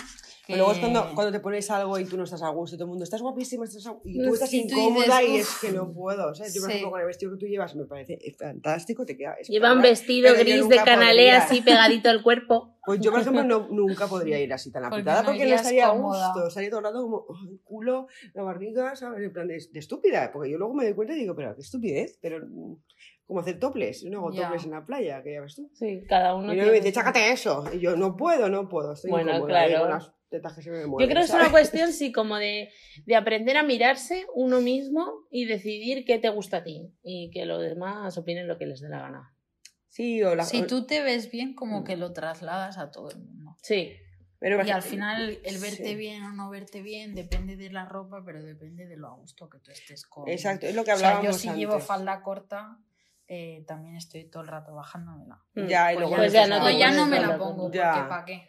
Que... 0.46 0.53
Pero 0.53 0.57
luego 0.57 0.72
es 0.72 0.79
cuando, 0.79 1.13
cuando 1.13 1.31
te 1.31 1.39
pones 1.39 1.69
algo 1.69 2.00
y 2.00 2.05
tú 2.05 2.17
no 2.17 2.24
estás 2.24 2.41
a 2.41 2.50
gusto 2.50 2.75
y 2.75 2.77
todo 2.79 2.86
el 2.86 2.89
mundo, 2.89 3.03
estás 3.03 3.22
guapísima, 3.22 3.63
estás 3.63 3.86
a- 3.86 3.96
y 4.03 4.17
tú 4.24 4.34
estás 4.34 4.50
sí, 4.50 4.65
tú 4.67 4.74
incómoda 4.75 5.19
dices, 5.19 5.29
y 5.29 5.38
es 5.38 5.50
que 5.62 5.72
no 5.77 5.93
puedo. 5.93 6.31
O 6.31 6.34
sea, 6.36 6.48
yo, 6.48 6.62
por 6.62 6.69
Sí. 6.72 6.77
ejemplo, 6.77 6.91
con 6.91 7.00
el 7.01 7.05
vestido 7.05 7.31
que 7.34 7.38
tú 7.38 7.46
llevas 7.46 7.75
me 7.75 7.86
parece 7.86 8.17
fantástico, 8.39 9.05
te 9.05 9.15
queda 9.15 9.38
Lleva 9.48 9.72
un 9.72 9.81
vestido 9.84 10.34
gris 10.34 10.67
de 10.67 10.77
podría. 10.77 11.38
así 11.43 11.62
pegadito 11.62 12.10
al 12.10 12.24
cuerpo. 12.24 12.74
Pues 12.84 13.00
yo, 13.00 13.12
por 13.12 13.19
ejemplo, 13.22 13.43
no, 13.43 13.67
nunca 13.69 14.07
podría 14.07 14.39
ir 14.39 14.51
así 14.53 14.72
tan 14.72 14.81
Porque 14.84 14.96
apretada 15.01 15.22
no 15.22 15.27
porque 15.29 15.46
no 15.46 15.55
estaría 15.55 15.88
a 15.88 15.91
cómoda. 15.91 16.31
gusto. 16.34 16.48
Estaría 16.48 16.69
todo 16.72 16.79
el 16.79 16.86
rato 16.86 17.01
como 17.03 17.17
"Oh, 17.17 17.36
el 17.51 17.60
culo, 17.63 18.07
la 18.34 18.41
barriga, 18.41 18.96
¿sabes? 18.96 19.22
En 19.24 19.31
plan 19.31 19.48
de, 19.48 19.62
de 19.72 19.79
estúpida. 19.79 20.31
Porque 20.34 20.50
yo 20.50 20.57
luego 20.57 20.74
me 20.74 20.86
doy 20.86 20.96
cuenta 20.96 21.13
y 21.13 21.17
digo, 21.17 21.36
pero 21.36 21.53
qué 21.53 21.62
estupidez. 21.62 22.17
Pero 22.22 22.48
como 23.27 23.41
hacer 23.41 23.60
toples. 23.60 24.01
Yo 24.01 24.10
no 24.10 24.19
hago 24.19 24.31
Ya. 24.31 24.43
toples 24.46 24.63
en 24.65 24.72
la 24.72 24.86
playa, 24.86 25.22
que 25.22 25.34
ya 25.34 25.41
ves 25.41 25.55
tú. 25.55 25.69
Sí, 25.75 26.03
cada 26.10 26.34
uno. 26.36 26.53
y 26.53 26.57
no 26.57 26.65
me 26.65 26.72
dice, 26.72 26.91
chácate 26.93 27.29
eso. 27.31 27.65
Y 27.74 27.79
yo, 27.79 27.96
no 27.96 28.15
puedo, 28.17 28.50
no 28.50 28.67
puedo. 28.69 28.93
Estoy 28.93 29.12
Bueno, 29.12 29.31
incómoda 29.36 29.60
ahí 29.62 29.69
claro. 29.69 29.84
con 29.84 29.91
las 29.93 30.12
tetas 30.29 30.53
que 30.55 30.62
se 30.62 30.72
me 30.72 30.81
Yo 30.81 30.88
mueven. 30.88 31.10
creo 31.10 31.22
que 31.22 31.25
es 31.27 31.34
una 31.34 31.51
cuestión, 31.51 31.91
sí, 31.93 32.12
como 32.12 32.38
de, 32.38 32.69
de 33.05 33.15
aprender 33.15 33.57
a 33.57 33.63
mirarse 33.63 34.25
uno 34.34 34.60
mismo 34.62 35.25
y 35.29 35.46
decidir 35.46 36.03
qué 36.05 36.17
te 36.19 36.29
gusta 36.29 36.57
a 36.57 36.63
ti 36.63 36.91
y 37.03 37.29
que 37.31 37.46
los 37.46 37.62
demás 37.62 38.17
opinen 38.17 38.48
lo 38.48 38.57
que 38.57 38.65
les 38.65 38.81
dé 38.81 38.89
la 38.89 39.00
gana. 39.01 39.34
Sí, 39.89 40.22
o 40.24 40.36
la... 40.36 40.43
Si 40.43 40.63
tú 40.63 40.86
te 40.86 41.01
ves 41.01 41.31
bien, 41.31 41.53
como 41.55 41.84
que 41.84 41.96
lo 41.98 42.13
trasladas 42.13 42.77
a 42.77 42.91
todo 42.91 43.10
el 43.10 43.17
mundo. 43.19 43.55
Sí, 43.62 43.93
pero 44.39 44.63
Y 44.63 44.69
al 44.69 44.84
final 44.84 45.39
el 45.43 45.57
verte 45.57 45.86
Sí. 45.88 45.96
bien 45.96 46.22
o 46.24 46.31
no 46.34 46.50
verte 46.51 46.81
bien 46.84 47.15
depende 47.15 47.55
de 47.55 47.72
la 47.72 47.86
ropa, 47.86 48.22
pero 48.24 48.43
depende 48.43 48.86
de 48.86 48.96
lo 48.96 49.07
a 49.07 49.15
gusto 49.15 49.50
que 49.50 49.57
tú 49.60 49.72
estés 49.72 50.05
con. 50.05 50.29
Exacto, 50.29 50.67
es 50.67 50.75
lo 50.75 50.84
que 50.84 50.91
O 50.93 50.98
sea, 50.98 51.07
hablábamos 51.10 51.36
yo 51.36 51.39
si 51.41 51.48
antes. 51.48 51.60
llevo 51.62 51.79
falda 51.79 52.22
corta, 52.22 52.77
eh, 53.29 53.65
también 53.67 53.98
estoy 53.98 54.24
todo 54.29 54.43
el 54.43 54.48
rato 54.48 54.74
bajándomela. 54.74 55.43
Ya, 55.53 55.91
y 55.91 55.96
Pues 55.98 56.07
luego 56.10 56.24
ya, 56.24 56.31
Pues 56.31 56.50
no 56.50 56.60
pues 56.62 56.77
ya 56.77 56.86
pones 56.86 56.98
no 56.98 57.05
me 57.07 57.19
la 57.19 57.38
pongo, 57.38 57.69
Ya. 57.72 58.07
porque 58.10 58.48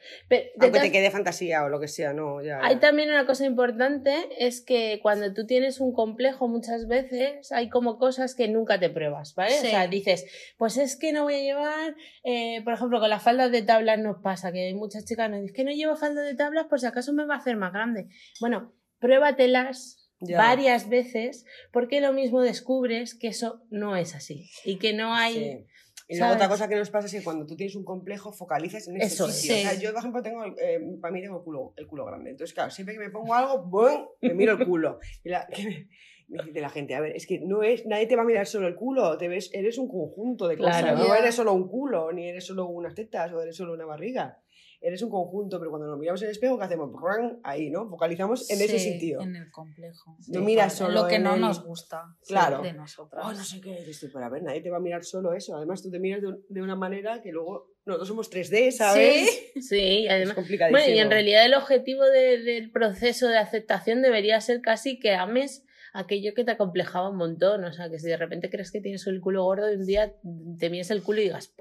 Aunque 0.61 0.81
te 0.81 0.93
quede 0.93 1.11
fantasía 1.11 1.65
o 1.65 1.69
lo 1.69 1.81
que 1.81 1.89
sea, 1.89 2.13
no, 2.13 2.41
ya. 2.43 2.61
Hay 2.63 2.75
ya. 2.75 2.81
también 2.81 3.11
una 3.11 3.27
cosa 3.27 3.45
importante, 3.45 4.15
es 4.39 4.61
que 4.61 5.01
cuando 5.03 5.35
tú 5.35 5.47
tienes 5.47 5.81
un 5.81 5.93
complejo 5.93 6.47
muchas 6.47 6.87
veces 6.87 7.51
hay 7.51 7.69
como 7.71 7.99
cosas 7.99 8.37
que 8.37 8.47
nunca 8.47 8.79
te 8.79 8.89
pruebas, 8.89 9.35
¿vale? 9.35 9.51
Sí. 9.53 9.67
O 9.67 9.71
sea, 9.71 9.89
dices, 9.89 10.27
pues 10.59 10.77
es 10.77 10.97
que 10.97 11.13
no 11.13 11.25
voy 11.25 11.35
a 11.35 11.41
llevar, 11.43 11.97
eh, 12.23 12.63
por 12.63 12.73
ejemplo, 12.75 13.01
con 13.01 13.11
las 13.11 13.23
faldas 13.23 13.51
de 13.51 13.63
tablas 13.63 13.99
nos 13.99 14.19
pasa, 14.23 14.53
que 14.53 14.67
hay 14.67 14.75
muchas 14.75 15.05
chicas 15.05 15.29
nos 15.29 15.41
dicen, 15.41 15.51
es 15.51 15.57
que 15.57 15.65
no 15.65 15.73
llevo 15.73 15.97
falda 15.97 16.23
de 16.23 16.35
tablas 16.37 16.67
por 16.67 16.79
si 16.79 16.87
acaso 16.87 17.13
me 17.13 17.27
va 17.27 17.35
a 17.35 17.39
hacer 17.39 17.57
más 17.57 17.73
grande. 17.73 18.07
Bueno, 18.41 18.73
pruébatelas 19.01 20.08
Ya. 20.21 20.37
varias 20.39 20.89
veces 20.89 21.45
porque 21.73 22.01
lo 22.01 22.13
mismo 22.13 22.41
descubres 22.43 23.15
que 23.15 23.29
eso 23.29 23.63
no 23.71 23.95
es 23.97 24.15
así 24.15 24.51
y 24.65 24.77
que 24.79 24.93
no 24.93 25.15
hay... 25.15 25.35
Sí. 25.35 25.67
Y 26.11 26.19
luego 26.19 26.35
otra 26.35 26.49
cosa 26.49 26.69
que 26.71 26.75
nos 26.77 26.89
pasa 26.89 27.07
es 27.07 27.13
que 27.13 27.23
cuando 27.23 27.45
tú 27.45 27.55
tienes 27.55 27.77
un 27.77 27.85
complejo 27.85 28.33
focalizas 28.33 28.89
en 28.89 28.97
ese 28.97 29.07
Eso 29.15 29.29
es. 29.29 29.43
sitio. 29.43 29.57
O 29.57 29.61
sea, 29.61 29.71
Sí. 29.73 29.81
yo, 29.83 29.91
por 29.91 29.99
ejemplo, 29.99 30.23
tengo, 30.23 30.43
eh, 30.47 30.81
para 31.03 31.13
mí 31.13 31.21
tengo 31.21 31.37
el 31.37 31.45
culo, 31.45 31.75
el 31.77 31.87
culo 31.87 32.07
grande. 32.07 32.31
Entonces, 32.31 32.55
claro, 32.55 32.71
siempre 32.71 32.95
que 32.95 33.01
me 33.01 33.11
pongo 33.11 33.35
algo, 33.35 33.63
¡bum! 33.67 34.07
me 34.23 34.33
miro 34.33 34.53
el 34.55 34.67
culo. 34.67 34.99
Y 35.25 35.29
la, 35.29 35.47
que 35.47 35.63
me, 35.65 35.89
me 36.29 36.45
dice 36.45 36.61
la 36.63 36.71
gente, 36.71 36.95
a 36.95 37.01
ver, 37.01 37.15
es 37.15 37.27
que 37.27 37.41
no 37.41 37.63
es, 37.63 37.85
nadie 37.85 38.07
te 38.07 38.17
va 38.17 38.23
a 38.23 38.25
mirar 38.25 38.47
solo 38.47 38.69
el 38.69 38.75
culo, 38.75 39.19
te 39.19 39.29
ves, 39.29 39.51
eres 39.53 39.77
un 39.77 39.87
conjunto 39.89 40.49
de 40.49 40.57
cosas. 40.57 40.81
Claro. 40.81 40.99
No 40.99 41.09
Ya. 41.09 41.19
eres 41.19 41.35
solo 41.35 41.53
un 41.53 41.69
culo, 41.69 42.11
ni 42.13 42.27
eres 42.27 42.47
solo 42.47 42.67
unas 42.67 42.95
tetas, 42.95 43.31
o 43.35 43.43
eres 43.43 43.55
solo 43.57 43.75
una 43.75 43.85
barriga. 43.85 44.39
Eres 44.81 45.03
un 45.03 45.11
conjunto, 45.11 45.59
pero 45.59 45.71
cuando 45.71 45.89
nos 45.89 45.99
miramos 45.99 46.23
en 46.23 46.27
el 46.29 46.33
espejo, 46.33 46.57
¿qué 46.57 46.65
hacemos? 46.65 46.91
Ahí, 47.43 47.69
¿no? 47.69 47.89
Focalizamos 47.89 48.49
en 48.51 48.61
ese 48.61 48.79
sitio. 48.79 49.21
En 49.21 49.35
el 49.35 49.51
complejo. 49.51 50.17
No 50.29 50.41
miras 50.41 50.73
solo 50.75 51.03
lo 51.03 51.09
que 51.09 51.17
en 51.17 51.25
no 51.25 51.35
el- 51.35 51.41
nos 51.41 51.65
gusta 51.65 52.03
Claro. 52.27 52.63
de 52.63 52.73
nosotras. 52.73 53.25
Oh, 53.27 53.33
no 53.33 53.43
sé 53.43 53.61
qué, 53.61 53.77
estoy 53.91 54.09
para 54.11 54.29
ver, 54.29 54.45
nadie 54.45 54.61
te 54.61 54.71
va 54.71 54.77
a 54.77 54.81
mirar 54.81 55.05
solo 55.05 55.33
eso. 55.35 55.57
Además, 55.57 55.83
tú 55.83 55.91
te 55.91 55.99
miras 55.99 56.21
de, 56.23 56.29
un- 56.29 56.45
de 56.49 56.63
una 56.63 56.77
manera 56.77 57.21
que 57.23 57.33
luego 57.33 57.73
nosotros 57.87 58.07
somos 58.09 58.31
3D, 58.31 58.71
¿sabes? 58.71 59.51
Sí. 59.55 59.61
Sí, 59.63 59.77
y 59.77 60.07
Es 60.07 60.13
además... 60.13 60.35
complicadísimo. 60.37 60.79
Bueno, 60.79 60.95
y 60.95 60.99
en 61.01 61.11
realidad 61.11 61.45
el 61.45 61.55
objetivo 61.55 62.05
de- 62.05 62.39
del 62.43 62.71
proceso 62.71 63.27
de 63.27 63.39
aceptación 63.39 64.01
debería 64.03 64.41
ser 64.41 64.61
casi 64.61 64.99
que 65.01 65.15
ames 65.15 65.65
aquello 65.93 66.35
que 66.35 66.45
te 66.45 66.53
acomplejaba 66.53 67.09
un 67.11 67.17
montón. 67.17 67.65
O 67.65 67.73
sea, 67.73 67.91
que 67.91 67.99
si 67.99 68.07
de 68.07 68.17
repente 68.17 68.49
crees 68.51 68.71
que 68.71 68.81
tienes 68.81 69.05
el 69.09 69.21
culo 69.21 69.43
gordo 69.43 69.73
y 69.73 69.77
un 69.77 69.87
día 69.87 70.15
te 70.59 70.71
mires 70.71 70.91
el 70.93 71.03
culo 71.03 71.21
y 71.21 71.25
digas. 71.25 71.53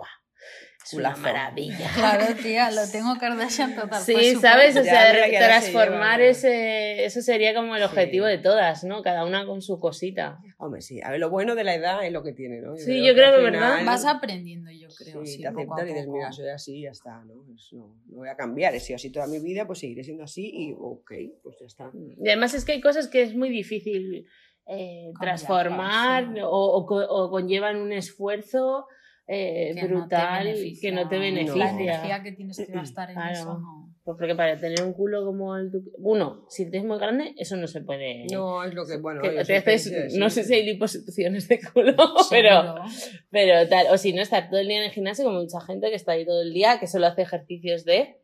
Es 0.88 0.94
una 0.94 1.15
maravilla. 1.17 1.89
Claro, 1.96 2.36
tía, 2.41 2.72
lo 2.72 2.82
tengo 2.91 3.15
Kardashian 3.20 3.75
total. 3.75 4.01
Sí, 4.01 4.13
pues, 4.13 4.41
¿sabes? 4.41 4.77
O 4.77 4.84
sea, 4.84 5.12
transformar 5.38 6.22
ese, 6.22 7.03
eso 7.06 7.22
sería 7.22 7.53
como 7.53 7.75
el 7.75 7.84
objetivo 7.84 8.25
Sí. 8.25 8.32
de 8.32 8.38
todas, 8.38 8.84
¿no? 8.84 9.01
Cada 9.01 9.25
una 9.25 9.46
con 9.46 9.62
su 9.62 9.79
cosita. 9.79 10.39
Hombre, 10.58 10.82
sí. 10.82 11.01
A 11.03 11.12
ver, 11.12 11.20
lo 11.20 11.29
bueno 11.29 11.56
de 11.56 11.63
la 11.63 11.75
edad 11.75 12.06
es 12.06 12.12
lo 12.12 12.24
que 12.24 12.34
tiene, 12.34 12.62
¿no? 12.62 12.77
Sí, 12.77 13.06
yo 13.06 13.13
creo 13.13 13.32
que, 13.32 13.38
al 13.38 13.44
¿verdad? 13.51 13.72
final, 13.79 13.86
Vas 13.86 14.06
aprendiendo, 14.06 14.71
yo 14.71 14.88
creo. 14.97 15.26
Sí, 15.26 15.34
Sí, 15.38 15.41
te 15.43 15.52
poco 15.52 15.73
a 15.73 15.76
aceptan 15.76 15.88
y 15.88 15.93
dices, 15.93 16.08
mira, 16.08 16.32
soy 16.32 16.47
así 16.50 16.78
y 16.78 16.82
ya 16.84 16.91
está, 16.91 17.23
¿no? 17.26 17.34
Pues 17.45 17.69
no, 17.73 17.95
no 18.08 18.17
voy 18.17 18.30
a 18.30 18.36
cambiar, 18.36 18.73
he 18.76 18.80
sido 18.80 18.95
así 18.95 19.12
toda 19.12 19.28
mi 19.28 19.39
vida, 19.39 19.67
pues 19.67 19.80
seguiré 19.80 20.04
siendo 20.04 20.23
así 20.23 20.50
y 20.54 20.73
ok, 20.78 21.12
pues 21.43 21.58
ya 21.60 21.65
está. 21.65 21.91
Y 21.93 22.28
además 22.28 22.54
es 22.54 22.63
que 22.65 22.71
hay 22.73 22.82
cosas 22.82 23.08
que 23.08 23.21
es 23.23 23.36
muy 23.36 23.50
difícil 23.50 24.26
eh, 24.67 25.12
transformar 25.19 26.28
o, 26.43 26.86
o 26.88 27.30
conllevan 27.30 27.78
un 27.78 27.91
esfuerzo 27.91 28.86
eh, 29.27 29.71
Que 29.75 29.81
no 29.83 29.87
te 29.87 29.93
brutal 29.93 30.45
beneficia. 30.45 30.89
que 30.89 30.95
no 30.95 31.09
te 31.09 31.15
La 31.15 31.21
beneficia. 31.21 31.69
energía 31.69 32.23
que 32.23 32.31
tienes 32.31 32.57
que 32.57 32.71
gastar 32.71 33.09
en 33.09 33.15
Claro. 33.15 33.31
eso, 33.33 33.59
no. 33.59 33.93
Pues 34.03 34.15
porque 34.17 34.35
para 34.35 34.55
tener 34.57 34.81
un 34.83 34.93
culo 34.93 35.25
como 35.25 35.57
el 35.57 35.69
tu... 35.69 35.83
Uno, 35.97 36.45
si 36.47 36.69
tienes 36.71 36.87
muy 36.87 36.97
grande, 36.97 37.33
eso 37.37 37.57
no 37.57 37.67
se 37.67 37.81
puede... 37.81 38.25
No, 38.31 38.63
es 38.63 38.73
lo 38.73 38.85
que, 38.85 38.95
bueno, 38.99 39.21
que 39.21 39.31
te 39.43 39.57
haces- 39.57 39.89
que 40.13 40.17
no 40.17 40.29
sé 40.29 40.45
si 40.45 40.53
hay 40.53 40.63
liposucciones 40.65 41.49
de 41.49 41.59
culo, 41.73 41.93
pero, 42.29 42.75
pero 43.29 43.67
tal. 43.67 43.87
O 43.91 43.97
si 43.97 44.13
no, 44.13 44.21
estar 44.21 44.49
todo 44.49 44.61
el 44.61 44.67
día 44.69 44.77
en 44.77 44.85
el 44.85 44.91
gimnasio, 44.91 45.25
como 45.25 45.41
mucha 45.41 45.59
gente 45.59 45.89
que 45.89 45.95
está 45.95 46.13
ahí 46.13 46.25
todo 46.25 46.41
el 46.41 46.53
día, 46.53 46.79
que 46.79 46.87
solo 46.87 47.07
hace 47.07 47.23
ejercicios 47.23 47.83
de... 47.83 48.15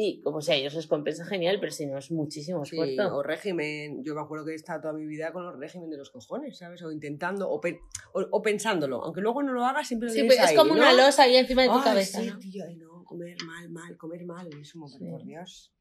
Y 0.00 0.20
como 0.22 0.40
si 0.40 0.52
a 0.52 0.54
ellos 0.54 0.74
les 0.74 0.86
compensa 0.86 1.24
genial, 1.26 1.58
pero 1.58 1.72
si 1.72 1.84
no 1.84 1.98
es 1.98 2.12
muchísimo 2.12 2.64
Sí, 2.64 2.76
esfuerzo. 2.76 3.16
o 3.16 3.22
régimen, 3.24 4.04
yo 4.04 4.14
me 4.14 4.20
acuerdo 4.20 4.44
que 4.46 4.52
he 4.52 4.54
estado 4.54 4.80
toda 4.82 4.92
mi 4.94 5.04
vida 5.04 5.32
con 5.32 5.44
los 5.44 5.58
régimen 5.58 5.90
de 5.90 5.96
los 5.96 6.10
cojones, 6.10 6.56
¿sabes? 6.56 6.80
O 6.84 6.92
intentando, 6.92 7.50
o, 7.50 7.60
pe- 7.60 7.80
o, 8.12 8.20
o 8.30 8.40
pensándolo, 8.40 9.02
aunque 9.02 9.20
luego 9.20 9.42
no 9.42 9.52
lo 9.52 9.64
hagas, 9.66 9.88
siempre 9.88 10.06
lo 10.06 10.12
Sí, 10.12 10.20
tienes 10.20 10.36
pues 10.36 10.44
es 10.44 10.50
ahí, 10.50 10.56
como 10.56 10.72
una 10.74 10.92
¿no? 10.92 10.98
losa 10.98 11.24
ahí 11.24 11.34
encima 11.36 11.62
de 11.62 11.68
tu 11.70 11.74
Ay, 11.78 11.82
cabeza. 11.82 12.20
sí, 12.22 12.28
¿no? 12.28 12.38
tío, 12.38 12.64
ay, 12.64 12.76
no, 12.76 13.02
comer 13.04 13.36
mal, 13.44 13.68
mal, 13.70 13.96
comer 13.96 14.24
mal, 14.24 14.48
es 14.62 14.72
como, 14.72 14.86
Sí. 14.88 15.04
por 15.04 15.24
Dios, 15.24 15.74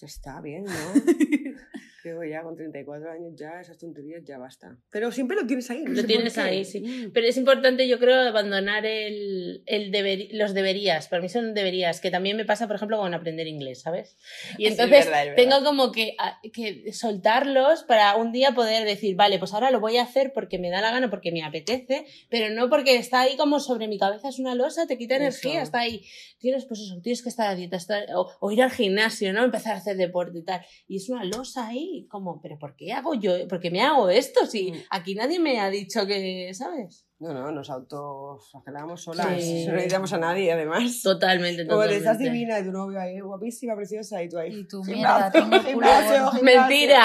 ya 0.00 0.06
está 0.06 0.42
bien, 0.42 0.64
¿no? 0.64 0.70
Que 2.20 2.30
ya 2.30 2.42
con 2.42 2.56
34 2.56 3.10
años 3.10 3.32
ya 3.36 3.60
esas 3.60 3.78
tonterías 3.78 4.22
ya 4.24 4.38
basta. 4.38 4.76
Pero 4.90 5.10
siempre 5.12 5.36
lo 5.36 5.46
tienes 5.46 5.70
ahí. 5.70 5.82
no 5.84 5.92
Lo 5.92 6.04
tienes 6.04 6.38
ahí, 6.38 6.64
sí. 6.64 6.80
Mm. 6.80 7.10
Pero 7.12 7.26
es 7.26 7.36
importante, 7.36 7.86
yo 7.88 7.98
creo, 7.98 8.14
abandonar 8.22 8.86
el, 8.86 9.62
el 9.66 9.90
deber- 9.92 10.28
los 10.32 10.54
deberías. 10.54 11.08
Para 11.08 11.22
mí 11.22 11.28
son 11.28 11.54
deberías, 11.54 12.00
que 12.00 12.10
también 12.10 12.36
me 12.36 12.44
pasa, 12.44 12.66
por 12.66 12.76
ejemplo, 12.76 12.98
con 12.98 13.12
aprender 13.14 13.46
inglés, 13.46 13.82
¿sabes? 13.82 14.16
Y 14.54 14.56
Sí, 14.56 14.64
es 14.66 14.70
entonces 14.72 15.06
verdad, 15.06 15.22
es 15.26 15.36
verdad. 15.36 15.36
tengo 15.36 15.64
como 15.64 15.92
que, 15.92 16.16
que 16.52 16.92
soltarlos 16.92 17.82
para 17.84 18.16
un 18.16 18.32
día 18.32 18.52
poder 18.52 18.84
decir, 18.84 19.16
vale, 19.16 19.38
pues 19.38 19.52
ahora 19.54 19.70
lo 19.70 19.80
voy 19.80 19.96
a 19.96 20.02
hacer 20.02 20.32
porque 20.32 20.58
me 20.58 20.70
da 20.70 20.80
la 20.80 20.90
gana, 20.90 21.10
porque 21.10 21.32
me 21.32 21.42
apetece, 21.42 22.06
pero 22.28 22.54
no 22.54 22.68
porque 22.68 22.96
está 22.96 23.22
ahí 23.22 23.36
como 23.36 23.60
sobre 23.60 23.88
mi 23.88 23.98
cabeza, 23.98 24.28
es 24.28 24.38
una 24.38 24.54
losa, 24.54 24.86
te 24.86 24.96
quita 24.98 25.14
Eso. 25.16 25.22
energía, 25.24 25.62
está 25.62 25.80
ahí. 25.80 26.04
Tienes, 26.38 26.66
pues 26.66 26.80
eso, 26.80 27.00
tienes 27.02 27.22
que 27.22 27.28
estar 27.28 27.48
a 27.48 27.54
dieta, 27.54 27.76
estar- 27.76 28.06
o, 28.14 28.30
o 28.40 28.50
ir 28.52 28.62
al 28.62 28.70
gimnasio, 28.70 29.32
¿no? 29.32 29.44
Empezar 29.44 29.74
a 29.74 29.78
hacer 29.78 29.96
deporte 29.96 30.38
y 30.38 30.42
tal. 30.44 30.60
Y 30.86 30.96
es 30.96 31.08
una 31.08 31.24
losa 31.24 31.66
ahí, 31.68 31.97
como, 32.06 32.40
pero 32.40 32.58
¿por 32.58 32.76
qué 32.76 32.92
hago 32.92 33.14
yo? 33.14 33.48
¿Por 33.48 33.58
qué 33.60 33.70
me 33.70 33.80
hago 33.82 34.08
esto? 34.10 34.46
Si 34.46 34.70
Mm. 34.72 34.76
aquí 34.90 35.14
nadie 35.14 35.40
me 35.40 35.60
ha 35.60 35.70
dicho 35.70 36.06
que, 36.06 36.52
¿sabes? 36.54 37.06
No, 37.18 37.32
no, 37.34 37.50
nos 37.50 37.68
autoflagelamos 37.70 39.02
solas. 39.02 39.26
Sí. 39.42 39.66
No 39.66 39.72
necesitamos 39.72 40.12
a 40.12 40.18
nadie, 40.18 40.52
además. 40.52 41.02
Totalmente, 41.02 41.66
Como 41.66 41.78
totalmente. 41.82 42.04
te 42.04 42.10
estás 42.10 42.18
divina 42.18 42.60
y 42.60 42.64
tu 42.64 42.70
novio 42.70 43.00
ahí, 43.00 43.18
guapísima, 43.18 43.74
preciosa, 43.74 44.22
y 44.22 44.28
tú 44.28 44.38
ahí. 44.38 44.54
Y 44.60 44.68
tu 44.68 44.82
gimnasio, 44.84 45.44
mierda, 45.46 45.64
gimnasio, 45.68 46.30
gimnasio. 46.30 46.42
Mentira. 46.44 47.04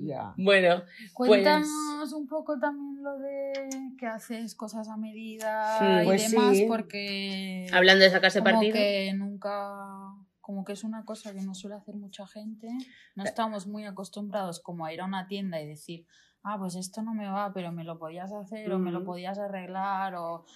Ya. 0.00 0.32
bueno, 0.36 0.82
Cuéntanos 1.12 2.12
un 2.12 2.28
poco 2.28 2.58
también 2.58 3.02
lo 3.02 3.18
de 3.18 3.52
que 3.98 4.06
haces 4.06 4.54
cosas 4.54 4.88
a 4.88 4.96
medida 4.96 5.76
Sí, 5.78 5.84
y 6.02 6.04
pues 6.06 6.30
demás, 6.30 6.56
sí. 6.56 6.64
porque 6.68 7.66
hablando 7.72 8.04
de 8.04 8.10
sacarse 8.10 8.38
como 8.38 8.52
partido. 8.52 8.74
que 8.74 9.12
nunca, 9.14 10.07
como 10.48 10.64
que 10.64 10.72
es 10.72 10.82
una 10.82 11.04
cosa 11.04 11.34
que 11.34 11.42
no 11.42 11.52
suele 11.54 11.76
hacer 11.76 11.94
mucha 11.94 12.26
gente. 12.26 12.68
No 13.14 13.22
estamos 13.28 13.66
muy 13.66 13.84
acostumbrados 13.84 14.60
como 14.60 14.86
a 14.86 14.94
ir 14.94 15.02
a 15.02 15.04
una 15.04 15.26
tienda 15.26 15.60
y 15.60 15.66
decir, 15.68 16.06
ah, 16.42 16.56
pues 16.58 16.74
esto 16.74 17.02
no 17.02 17.12
me 17.12 17.28
va, 17.28 17.52
pero 17.52 17.70
me 17.70 17.84
lo 17.84 17.98
podías 17.98 18.32
hacer 18.32 18.72
o 18.72 18.78
me 18.78 18.90
lo 18.90 19.04
podías 19.04 19.38
arreglar 19.38 20.14
o 20.14 20.46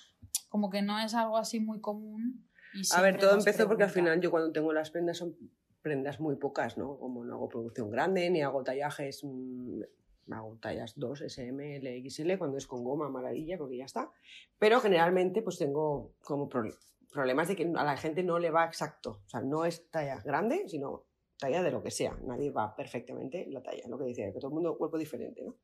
como 0.49 0.71
que 0.71 0.81
no 0.81 0.99
es 0.99 1.13
algo 1.15 1.37
así 1.37 1.61
muy 1.61 1.83
común. 1.83 2.49
y 2.73 2.81
A 2.97 3.03
ver, 3.03 3.19
todo 3.19 3.35
empezó 3.37 3.69
porque 3.69 3.83
al 3.83 3.91
final 3.91 4.19
yo 4.23 4.31
cuando 4.31 4.51
tengo 4.51 4.73
las 4.73 4.91
prendas 4.91 5.19
son 5.19 5.37
prendas 5.83 6.21
muy 6.21 6.37
pocas, 6.37 6.79
¿no? 6.79 6.97
Como 6.97 7.23
no 7.27 7.35
hago 7.35 7.51
producción 7.51 7.91
grande, 7.91 8.31
ni 8.31 8.41
hago 8.41 8.65
tallajes, 8.65 9.21
mm, 9.23 9.83
hago 10.31 10.57
tallas 10.57 10.95
2, 10.97 11.21
SM, 11.21 11.77
L, 11.77 11.97
XL, 12.09 12.39
cuando 12.39 12.57
es 12.57 12.67
con 12.67 12.83
goma, 12.83 13.11
maravilla, 13.11 13.59
porque 13.59 13.77
ya 13.77 13.85
está. 13.85 14.11
Pero 14.59 14.81
generalmente 14.81 15.43
pues 15.43 15.59
tengo 15.59 16.15
como 16.23 16.49
pro- 16.49 16.71
problemas 17.13 17.49
de 17.49 17.57
que 17.57 17.65
a 17.65 17.85
la 17.85 17.97
gente 17.97 18.23
no 18.23 18.39
le 18.39 18.51
va 18.51 18.65
exacto. 18.65 19.23
O 19.25 19.29
sea, 19.29 19.41
no 19.41 19.65
es 19.65 19.91
talla 19.91 20.21
grande, 20.25 20.65
sino 20.69 21.07
talla 21.39 21.63
de 21.63 21.71
lo 21.71 21.83
que 21.83 21.91
sea. 21.91 22.17
Nadie 22.23 22.51
va 22.51 22.75
perfectamente 22.75 23.47
la 23.49 23.63
talla, 23.63 23.87
lo 23.89 23.99
que 23.99 24.05
decía, 24.05 24.33
que 24.33 24.39
todo 24.39 24.49
el 24.49 24.55
mundo 24.55 24.79
cuerpo 24.79 24.99
diferente, 24.99 25.43
¿no? 25.45 25.57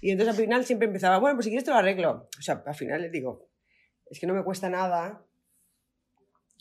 Y 0.00 0.10
entonces 0.10 0.34
al 0.34 0.40
final 0.40 0.64
siempre 0.64 0.86
empezaba, 0.86 1.18
bueno, 1.18 1.36
pues 1.36 1.44
si 1.44 1.50
quieres 1.50 1.64
te 1.64 1.70
lo 1.70 1.76
arreglo. 1.76 2.28
O 2.38 2.42
sea, 2.42 2.62
al 2.64 2.74
final 2.74 3.02
les 3.02 3.12
digo, 3.12 3.48
es 4.06 4.20
que 4.20 4.26
no 4.26 4.34
me 4.34 4.44
cuesta 4.44 4.68
nada 4.70 5.25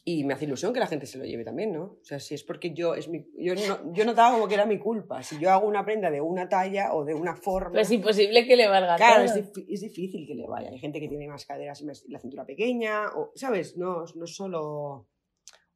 y 0.08 0.24
me 0.24 0.36
hace 0.36 0.46
ilusión 0.46 0.72
que 0.72 0.80
la 0.80 0.86
gente 0.86 1.08
se 1.08 1.18
lo 1.18 1.26
lleve 1.26 1.44
también, 1.44 1.74
¿no? 1.74 1.84
O 1.84 2.00
sea, 2.04 2.20
si 2.20 2.36
es 2.36 2.44
porque 2.44 2.76
yo, 2.76 2.94
es 2.94 3.10
mi, 3.10 3.26
yo, 3.40 3.56
no, 3.56 3.92
yo 3.92 4.06
notaba 4.06 4.36
como 4.36 4.48
que 4.48 4.54
era 4.54 4.68
mi 4.68 4.78
culpa. 4.78 5.24
Si 5.24 5.40
yo 5.40 5.50
hago 5.50 5.68
una 5.68 5.84
prenda 5.84 6.12
de 6.12 6.22
una 6.22 6.48
talla 6.48 6.94
o 6.94 7.04
de 7.04 7.16
una 7.16 7.36
forma... 7.36 7.72
Pero 7.72 7.82
es 7.82 7.92
imposible 7.92 8.46
que 8.46 8.56
le 8.56 8.68
valga 8.68 8.98
Claro, 8.98 9.24
es, 9.24 9.36
es 9.36 9.82
difícil 9.82 10.28
que 10.28 10.36
le 10.36 10.46
vaya. 10.46 10.70
Hay 10.70 10.78
gente 10.78 11.00
que 11.00 11.08
tiene 11.08 11.28
más 11.28 11.48
caderas 11.48 11.82
y 11.82 11.86
más- 11.86 12.06
la 12.08 12.20
cintura 12.20 12.46
pequeña, 12.46 13.08
o, 13.16 13.32
¿sabes? 13.34 13.78
No, 13.78 14.06
no 14.14 14.28
solo 14.28 15.08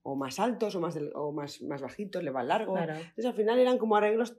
o 0.04 0.16
más 0.16 0.40
altos 0.40 0.76
o 0.76 0.80
más, 0.80 0.98
o 1.16 1.32
más, 1.32 1.64
más 1.64 1.82
bajitos, 1.82 2.24
le 2.24 2.30
va 2.30 2.44
largo. 2.44 2.74
Claro. 2.76 2.94
Entonces 2.94 3.26
al 3.26 3.34
final 3.34 3.58
eran 3.58 3.80
como 3.80 3.96
arreglos 3.96 4.38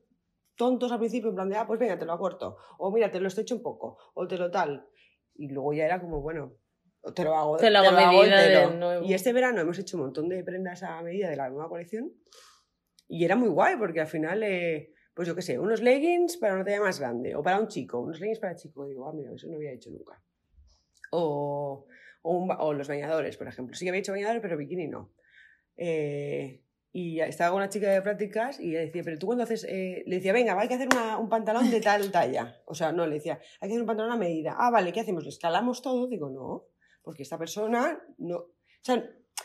tontos 0.54 0.92
al 0.92 1.00
principio, 1.00 1.30
en 1.30 1.34
plan 1.34 1.48
de, 1.48 1.56
ah, 1.56 1.66
pues 1.66 1.80
venga, 1.80 1.98
te 1.98 2.06
lo 2.06 2.12
acorto. 2.12 2.56
O 2.78 2.92
mira, 2.92 3.10
te 3.10 3.18
lo 3.18 3.26
estrecho 3.26 3.56
un 3.56 3.62
poco. 3.62 3.98
O 4.14 4.28
te 4.28 4.38
lo 4.38 4.52
tal. 4.52 4.86
Y 5.34 5.48
luego 5.48 5.72
ya 5.72 5.84
era 5.84 6.00
como, 6.00 6.20
bueno, 6.20 6.52
te 7.14 7.24
lo 7.24 7.34
hago, 7.34 7.56
Te 7.56 7.70
lo 7.70 7.78
hago 7.78 7.88
a 7.88 7.92
medida 8.12 8.44
entero. 8.44 8.70
de 8.70 8.76
nuevo. 8.76 9.04
Y 9.06 9.14
este 9.14 9.32
verano 9.32 9.60
hemos 9.60 9.78
hecho 9.78 9.96
un 9.96 10.04
montón 10.04 10.28
de 10.28 10.42
prendas 10.44 10.82
a 10.82 11.00
medida 11.02 11.28
de 11.30 11.36
la 11.36 11.48
nueva 11.48 11.68
colección. 11.68 12.12
Y 13.08 13.24
era 13.24 13.36
muy 13.36 13.48
guay, 13.48 13.76
porque 13.76 14.00
al 14.00 14.06
final, 14.06 14.42
eh, 14.42 14.92
pues 15.14 15.26
yo 15.26 15.34
qué 15.34 15.42
sé, 15.42 15.58
unos 15.58 15.80
leggings 15.82 16.36
para 16.36 16.54
una 16.54 16.64
talla 16.64 16.80
más 16.80 17.00
grande. 17.00 17.34
O 17.34 17.42
para 17.42 17.58
un 17.58 17.66
chico, 17.68 17.98
unos 18.00 18.20
leggings 18.20 18.38
para 18.38 18.54
chico. 18.54 18.86
Digo, 18.86 19.08
ah, 19.08 19.12
mira, 19.12 19.32
eso 19.34 19.48
no 19.48 19.56
había 19.56 19.72
hecho 19.72 19.90
nunca. 19.90 20.22
O, 21.10 21.86
o, 22.22 22.32
un 22.36 22.50
o 22.56 22.72
los 22.72 22.86
bañadores, 22.88 23.36
por 23.36 23.48
ejemplo. 23.48 23.74
Sí 23.74 23.84
que 23.84 23.88
había 23.90 24.00
hecho 24.00 24.12
bañadores, 24.12 24.40
pero 24.42 24.56
bikini 24.56 24.86
no. 24.86 25.10
Eh, 25.76 26.62
y 26.92 27.20
estaba 27.20 27.50
con 27.50 27.58
una 27.58 27.68
chica 27.68 27.90
de 27.90 28.02
prácticas 28.02 28.58
y 28.60 28.70
ella 28.70 28.80
decía, 28.80 29.02
pero 29.04 29.16
tú 29.18 29.26
cuando 29.26 29.44
haces, 29.44 29.64
eh, 29.68 30.02
le 30.06 30.16
decía, 30.16 30.32
venga, 30.32 30.58
hay 30.60 30.66
que 30.68 30.74
hacer 30.74 30.88
una- 30.92 31.18
un 31.18 31.28
pantalón 31.28 31.70
de 31.70 31.80
tal 31.80 32.10
talla. 32.10 32.60
O 32.66 32.74
sea, 32.74 32.92
no, 32.92 33.06
le 33.06 33.14
decía, 33.14 33.40
hay 33.60 33.68
que 33.68 33.74
hacer 33.74 33.80
un 33.80 33.86
pantalón 33.86 34.12
a 34.12 34.16
medida. 34.16 34.56
Ah, 34.58 34.70
vale, 34.70 34.92
¿qué 34.92 35.00
hacemos? 35.00 35.22
¿Le 35.22 35.30
escalamos 35.30 35.82
todo? 35.82 36.08
Digo, 36.08 36.28
no, 36.30 36.66
porque 37.02 37.22
esta 37.22 37.38
persona 37.38 38.00
no... 38.18 38.36
O 38.36 38.48
sea, 38.82 38.94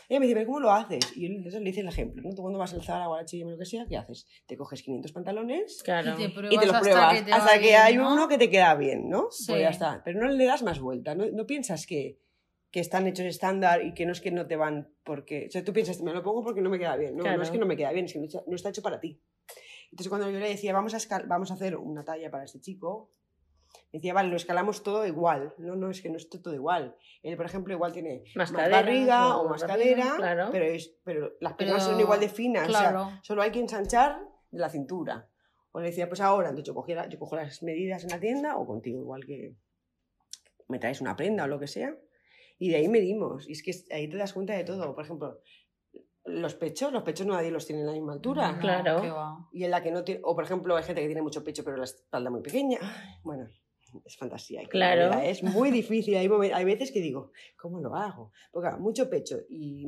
ella 0.08 0.20
me 0.20 0.26
dice, 0.26 0.34
pero 0.36 0.46
¿cómo 0.46 0.60
lo 0.60 0.70
haces? 0.70 1.16
Y 1.16 1.22
yo 1.28 1.34
entonces 1.34 1.60
le 1.62 1.70
hice 1.70 1.80
el 1.80 1.88
ejemplo, 1.88 2.22
¿no? 2.22 2.34
Tú 2.34 2.42
cuando 2.42 2.58
vas 2.58 2.72
al 2.74 2.82
Zara 2.82 3.08
o 3.08 3.14
a 3.14 3.16
la 3.18 3.22
H&M 3.22 3.44
o 3.46 3.50
lo 3.52 3.58
que 3.58 3.64
sea, 3.64 3.86
¿qué 3.88 3.96
haces? 3.96 4.26
Te 4.46 4.56
coges 4.56 4.82
500 4.82 5.12
pantalones 5.12 5.82
Claro. 5.82 6.14
Y 6.18 6.22
te 6.24 6.28
pruebas, 6.30 6.54
y 6.54 6.58
te 6.58 6.66
los 6.66 6.74
hasta 6.74 6.80
pruebas 6.80 7.22
que, 7.22 7.32
hasta 7.32 7.52
que 7.54 7.60
bien, 7.60 7.80
hay 7.80 7.96
¿no? 7.96 8.12
uno 8.12 8.28
que 8.28 8.38
te 8.38 8.48
queda 8.50 8.74
bien, 8.76 9.08
¿no? 9.08 9.28
Sí. 9.30 9.46
Pues 9.48 9.62
ya 9.62 9.70
está. 9.70 10.02
Pero 10.04 10.20
no 10.20 10.28
le 10.28 10.44
das 10.44 10.62
más 10.62 10.78
vuelta. 10.80 11.14
No, 11.14 11.26
no 11.32 11.46
piensas 11.46 11.86
que, 11.86 12.20
que 12.70 12.80
están 12.80 13.06
hechos 13.06 13.26
estándar 13.26 13.84
y 13.84 13.94
que 13.94 14.06
no 14.06 14.12
es 14.12 14.20
que 14.20 14.30
no 14.30 14.46
te 14.46 14.56
van 14.56 14.94
porque... 15.02 15.46
O 15.48 15.50
sea, 15.50 15.64
tú 15.64 15.72
piensas, 15.72 16.00
me 16.02 16.12
lo 16.12 16.22
pongo 16.22 16.42
porque 16.44 16.60
no 16.60 16.70
me 16.70 16.78
queda 16.78 16.96
bien. 16.96 17.16
No, 17.16 17.22
Claro. 17.22 17.38
no 17.38 17.42
es 17.42 17.50
que 17.50 17.58
no 17.58 17.66
me 17.66 17.76
queda 17.76 17.90
bien, 17.92 18.04
es 18.04 18.12
que 18.12 18.18
no 18.20 18.26
está, 18.26 18.42
no 18.46 18.54
está 18.54 18.68
hecho 18.68 18.82
para 18.82 19.00
ti. 19.00 19.20
Entonces 19.90 20.08
cuando 20.08 20.30
yo 20.30 20.38
le 20.38 20.48
decía, 20.48 20.72
vamos 20.72 20.94
a, 20.94 20.98
escal- 20.98 21.26
vamos 21.26 21.50
a 21.50 21.54
hacer 21.54 21.76
una 21.76 22.04
talla 22.04 22.30
para 22.30 22.44
este 22.44 22.60
chico, 22.60 23.12
me 23.24 23.25
decía, 23.92 24.12
vale, 24.14 24.28
lo 24.28 24.36
escalamos 24.36 24.82
todo 24.82 25.06
igual. 25.06 25.54
No, 25.58 25.74
no, 25.76 25.90
es 25.90 26.02
que 26.02 26.10
no 26.10 26.16
es 26.16 26.28
todo 26.28 26.52
igual. 26.54 26.96
Él, 27.22 27.36
por 27.36 27.46
ejemplo, 27.46 27.72
igual 27.72 27.92
tiene 27.92 28.24
Más 28.34 28.52
más, 28.52 28.60
caderas, 28.62 28.82
barriga 28.84 29.36
o 29.36 29.40
o 29.42 29.48
más 29.48 29.62
más 29.62 29.70
barriga, 29.70 29.96
cadera, 30.02 30.16
claro. 30.16 30.48
pero, 30.52 30.64
es, 30.66 30.96
pero 31.04 31.20
las 31.40 31.54
Pero- 31.54 31.56
piernas 31.56 31.84
son 31.84 31.98
igual 32.00 32.20
de 32.20 32.28
finas. 32.28 32.68
o 32.68 32.72
sea, 32.72 32.80
Claro. 32.90 33.10
solo 33.22 33.42
hay 33.42 33.50
que 33.52 33.60
ensanchar 33.60 34.20
de 34.50 34.58
la 34.58 34.68
cintura. 34.68 35.28
O 35.72 35.80
le 35.80 35.86
decía, 35.88 36.08
pues 36.08 36.20
ahora, 36.20 36.48
entonces 36.48 36.66
yo, 36.66 36.74
cogía- 36.74 37.06
yo 37.08 37.18
cojo 37.18 37.36
las 37.36 37.62
medidas 37.62 38.02
en 38.04 38.10
la 38.10 38.18
tienda 38.20 38.56
o 38.56 38.66
contigo, 38.66 39.00
igual 39.00 39.24
que 39.26 39.56
me 40.68 40.78
traes 40.78 41.00
una 41.00 41.14
prenda 41.16 41.44
o 41.44 41.48
lo 41.48 41.58
que 41.60 41.66
sea, 41.66 41.94
y 42.58 42.70
de 42.70 42.76
ahí 42.76 42.88
medimos. 42.88 43.48
Y 43.48 43.52
es 43.52 43.62
que 43.62 43.72
ahí 43.94 44.08
te 44.08 44.16
das 44.16 44.32
cuenta 44.32 44.54
de 44.54 44.64
todo. 44.64 44.94
Por 44.94 45.04
ejemplo, 45.04 45.40
los 46.24 46.54
pechos, 46.54 46.92
los 46.92 47.02
pechos 47.02 47.26
nadie 47.26 47.50
los 47.50 47.66
tiene 47.66 47.82
en 47.82 47.86
la 47.86 47.92
misma 47.92 48.14
altura. 48.14 48.52
No, 48.52 48.58
Claro. 48.58 49.48
Y 49.52 49.64
en 49.64 49.70
la 49.70 49.82
que 49.82 49.90
no 49.92 50.02
tiene, 50.02 50.20
o 50.24 50.34
por 50.34 50.44
ejemplo, 50.44 50.74
hay 50.76 50.82
gente 50.82 51.00
que 51.02 51.06
tiene 51.08 51.22
mucho 51.22 51.44
pecho 51.44 51.62
pero 51.62 51.76
la 51.76 51.84
espalda 51.84 52.30
muy 52.30 52.40
pequeña. 52.42 52.78
Bueno, 53.22 53.48
es 54.04 54.16
fantasía. 54.16 54.62
Claro. 54.68 55.18
Es 55.20 55.42
muy 55.42 55.70
difícil. 55.70 56.16
Hay, 56.16 56.28
momen- 56.28 56.52
hay 56.54 56.64
veces 56.64 56.92
que 56.92 57.00
digo, 57.00 57.30
¿cómo 57.60 57.80
lo 57.80 57.94
hago? 57.94 58.32
Porque 58.52 58.68
claro, 58.68 58.82
mucho 58.82 59.08
pecho 59.08 59.38
y, 59.48 59.86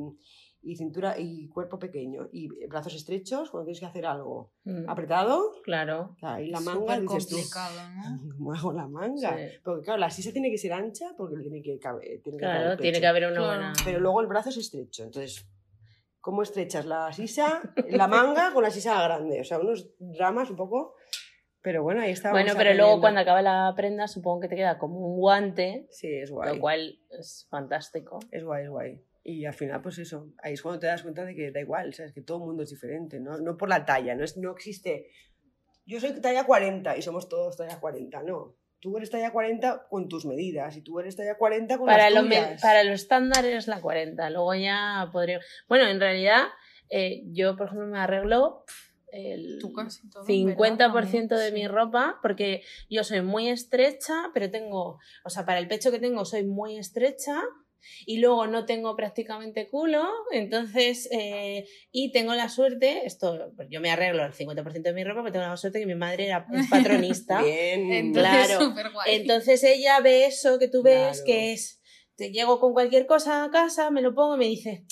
y 0.61 0.75
cintura 0.75 1.15
y 1.17 1.47
cuerpo 1.47 1.79
pequeño 1.79 2.27
y 2.31 2.47
brazos 2.67 2.93
estrechos, 2.95 3.49
cuando 3.49 3.65
tienes 3.65 3.79
que 3.79 3.85
hacer 3.85 4.05
algo 4.05 4.51
Mm, 4.65 4.89
apretado, 4.89 5.53
Claro. 5.63 6.15
la 6.21 6.59
manga 6.59 6.73
súper 6.95 7.01
dices 7.01 7.27
tú, 7.27 7.35
complicado, 7.35 7.79
¿no? 7.95 8.33
¿cómo 8.37 8.53
hago 8.53 8.73
la 8.73 8.87
manga? 8.87 9.37
Sí. 9.37 9.43
Porque 9.63 9.83
claro, 9.85 9.99
la 9.99 10.09
sisa 10.11 10.31
tiene 10.31 10.51
que 10.51 10.57
ser 10.57 10.73
ancha 10.73 11.13
porque 11.17 11.37
tiene 11.41 11.61
que 11.61 11.79
caber. 11.79 12.21
Tiene 12.21 12.37
que 12.37 12.43
caber 12.43 12.57
Claro, 12.57 12.71
el 12.73 12.77
tiene 12.77 12.91
pecho. 12.93 13.01
que 13.01 13.07
haber 13.07 13.31
una 13.31 13.45
buena. 13.45 13.73
Pero 13.85 13.99
luego 13.99 14.21
el 14.21 14.27
brazo 14.27 14.49
es 14.49 14.57
estrecho. 14.57 15.03
Entonces, 15.03 15.47
¿cómo 16.19 16.43
estrechas 16.43 16.85
la 16.85 17.11
sisa, 17.13 17.61
la 17.89 18.07
manga 18.07 18.51
con 18.53 18.61
la 18.63 18.69
sisa 18.69 19.01
grande? 19.01 19.39
O 19.41 19.43
sea, 19.45 19.59
unos 19.59 19.87
dramas 19.97 20.49
un 20.49 20.57
poco. 20.57 20.95
Pero 21.61 21.83
bueno, 21.83 22.01
ahí 22.01 22.11
está. 22.11 22.31
Bueno, 22.31 22.53
pero 22.57 22.73
luego 22.73 23.01
cuando 23.01 23.19
acaba 23.19 23.41
la 23.41 23.73
prenda, 23.75 24.07
supongo 24.07 24.41
que 24.41 24.47
te 24.47 24.55
queda 24.55 24.77
como 24.77 24.99
un 24.99 25.19
guante, 25.19 25.87
Sí, 25.91 26.07
es 26.11 26.31
guay. 26.31 26.55
lo 26.55 26.61
cual 26.61 26.99
es 27.09 27.47
fantástico. 27.49 28.19
Es 28.31 28.43
guay, 28.43 28.63
es 28.63 28.69
guay. 28.69 29.01
Y 29.23 29.45
al 29.45 29.53
final, 29.53 29.81
pues 29.81 29.97
eso, 29.99 30.29
ahí 30.41 30.53
es 30.53 30.61
cuando 30.61 30.79
te 30.79 30.87
das 30.87 31.03
cuenta 31.03 31.25
de 31.25 31.35
que 31.35 31.51
da 31.51 31.59
igual, 31.59 31.93
¿sabes? 31.93 32.13
Que 32.13 32.21
todo 32.21 32.37
el 32.37 32.45
mundo 32.45 32.63
es 32.63 32.69
diferente, 32.69 33.19
¿no? 33.19 33.37
No 33.39 33.57
por 33.57 33.67
la 33.69 33.85
talla, 33.85 34.15
no, 34.15 34.23
es, 34.23 34.37
no 34.37 34.51
existe. 34.51 35.07
Yo 35.85 35.99
soy 35.99 36.19
talla 36.21 36.45
40 36.45 36.95
y 36.97 37.01
somos 37.01 37.27
todos 37.27 37.57
talla 37.57 37.79
40, 37.79 38.23
no. 38.23 38.55
Tú 38.79 38.95
eres 38.95 39.09
talla 39.09 39.31
40 39.31 39.87
con 39.89 40.07
tus 40.07 40.25
medidas 40.25 40.77
y 40.77 40.81
tú 40.81 40.99
eres 41.01 41.17
talla 41.17 41.35
40 41.37 41.77
con 41.77 41.87
Para 41.87 42.09
las 42.09 42.23
lo, 42.23 42.29
tuyas. 42.29 42.61
para 42.61 42.83
lo 42.85 42.93
estándar 42.93 43.43
es 43.43 43.67
la 43.67 43.81
40, 43.81 44.29
luego 44.29 44.55
ya 44.55 45.09
podría... 45.11 45.41
Bueno, 45.67 45.85
en 45.89 45.99
realidad, 45.99 46.43
eh, 46.89 47.23
yo, 47.25 47.57
por 47.57 47.67
ejemplo, 47.67 47.87
me 47.87 47.99
arreglo 47.99 48.63
el 49.11 49.57
Tú 49.59 49.73
casi 49.73 50.09
todo, 50.09 50.25
50% 50.25 51.27
¿verdad? 51.29 51.43
de 51.45 51.51
mi 51.51 51.67
ropa, 51.67 52.19
porque 52.21 52.63
yo 52.89 53.03
soy 53.03 53.21
muy 53.21 53.49
estrecha, 53.49 54.31
pero 54.33 54.49
tengo, 54.51 54.99
o 55.23 55.29
sea, 55.29 55.45
para 55.45 55.59
el 55.59 55.67
pecho 55.67 55.91
que 55.91 55.99
tengo 55.99 56.25
soy 56.25 56.43
muy 56.45 56.77
estrecha 56.77 57.41
y 58.05 58.19
luego 58.19 58.45
no 58.45 58.65
tengo 58.65 58.95
prácticamente 58.97 59.69
culo, 59.69 60.03
entonces, 60.31 61.07
eh, 61.11 61.65
y 61.91 62.11
tengo 62.11 62.33
la 62.35 62.49
suerte, 62.49 63.05
esto, 63.05 63.53
pues 63.55 63.69
yo 63.71 63.79
me 63.79 63.89
arreglo 63.89 64.25
el 64.25 64.33
50% 64.33 64.81
de 64.81 64.93
mi 64.93 65.03
ropa, 65.05 65.21
pero 65.21 65.31
tengo 65.33 65.45
la 65.47 65.55
suerte 65.57 65.79
que 65.79 65.85
mi 65.85 65.95
madre 65.95 66.25
era, 66.25 66.45
es 66.53 66.67
patronista. 66.69 67.41
Bien. 67.41 67.91
Entonces, 67.93 68.47
Claro. 68.47 68.73
Entonces 69.07 69.63
ella 69.63 69.99
ve 70.01 70.25
eso 70.25 70.59
que 70.59 70.67
tú 70.67 70.83
ves, 70.83 71.21
Claro. 71.21 71.25
que 71.25 71.53
es, 71.53 71.81
te 72.15 72.31
llego 72.31 72.59
con 72.59 72.73
cualquier 72.73 73.05
cosa 73.05 73.45
a 73.45 73.49
casa, 73.49 73.91
me 73.91 74.01
lo 74.01 74.13
pongo 74.13 74.35
y 74.35 74.39
me 74.39 74.45
dice, 74.45 74.83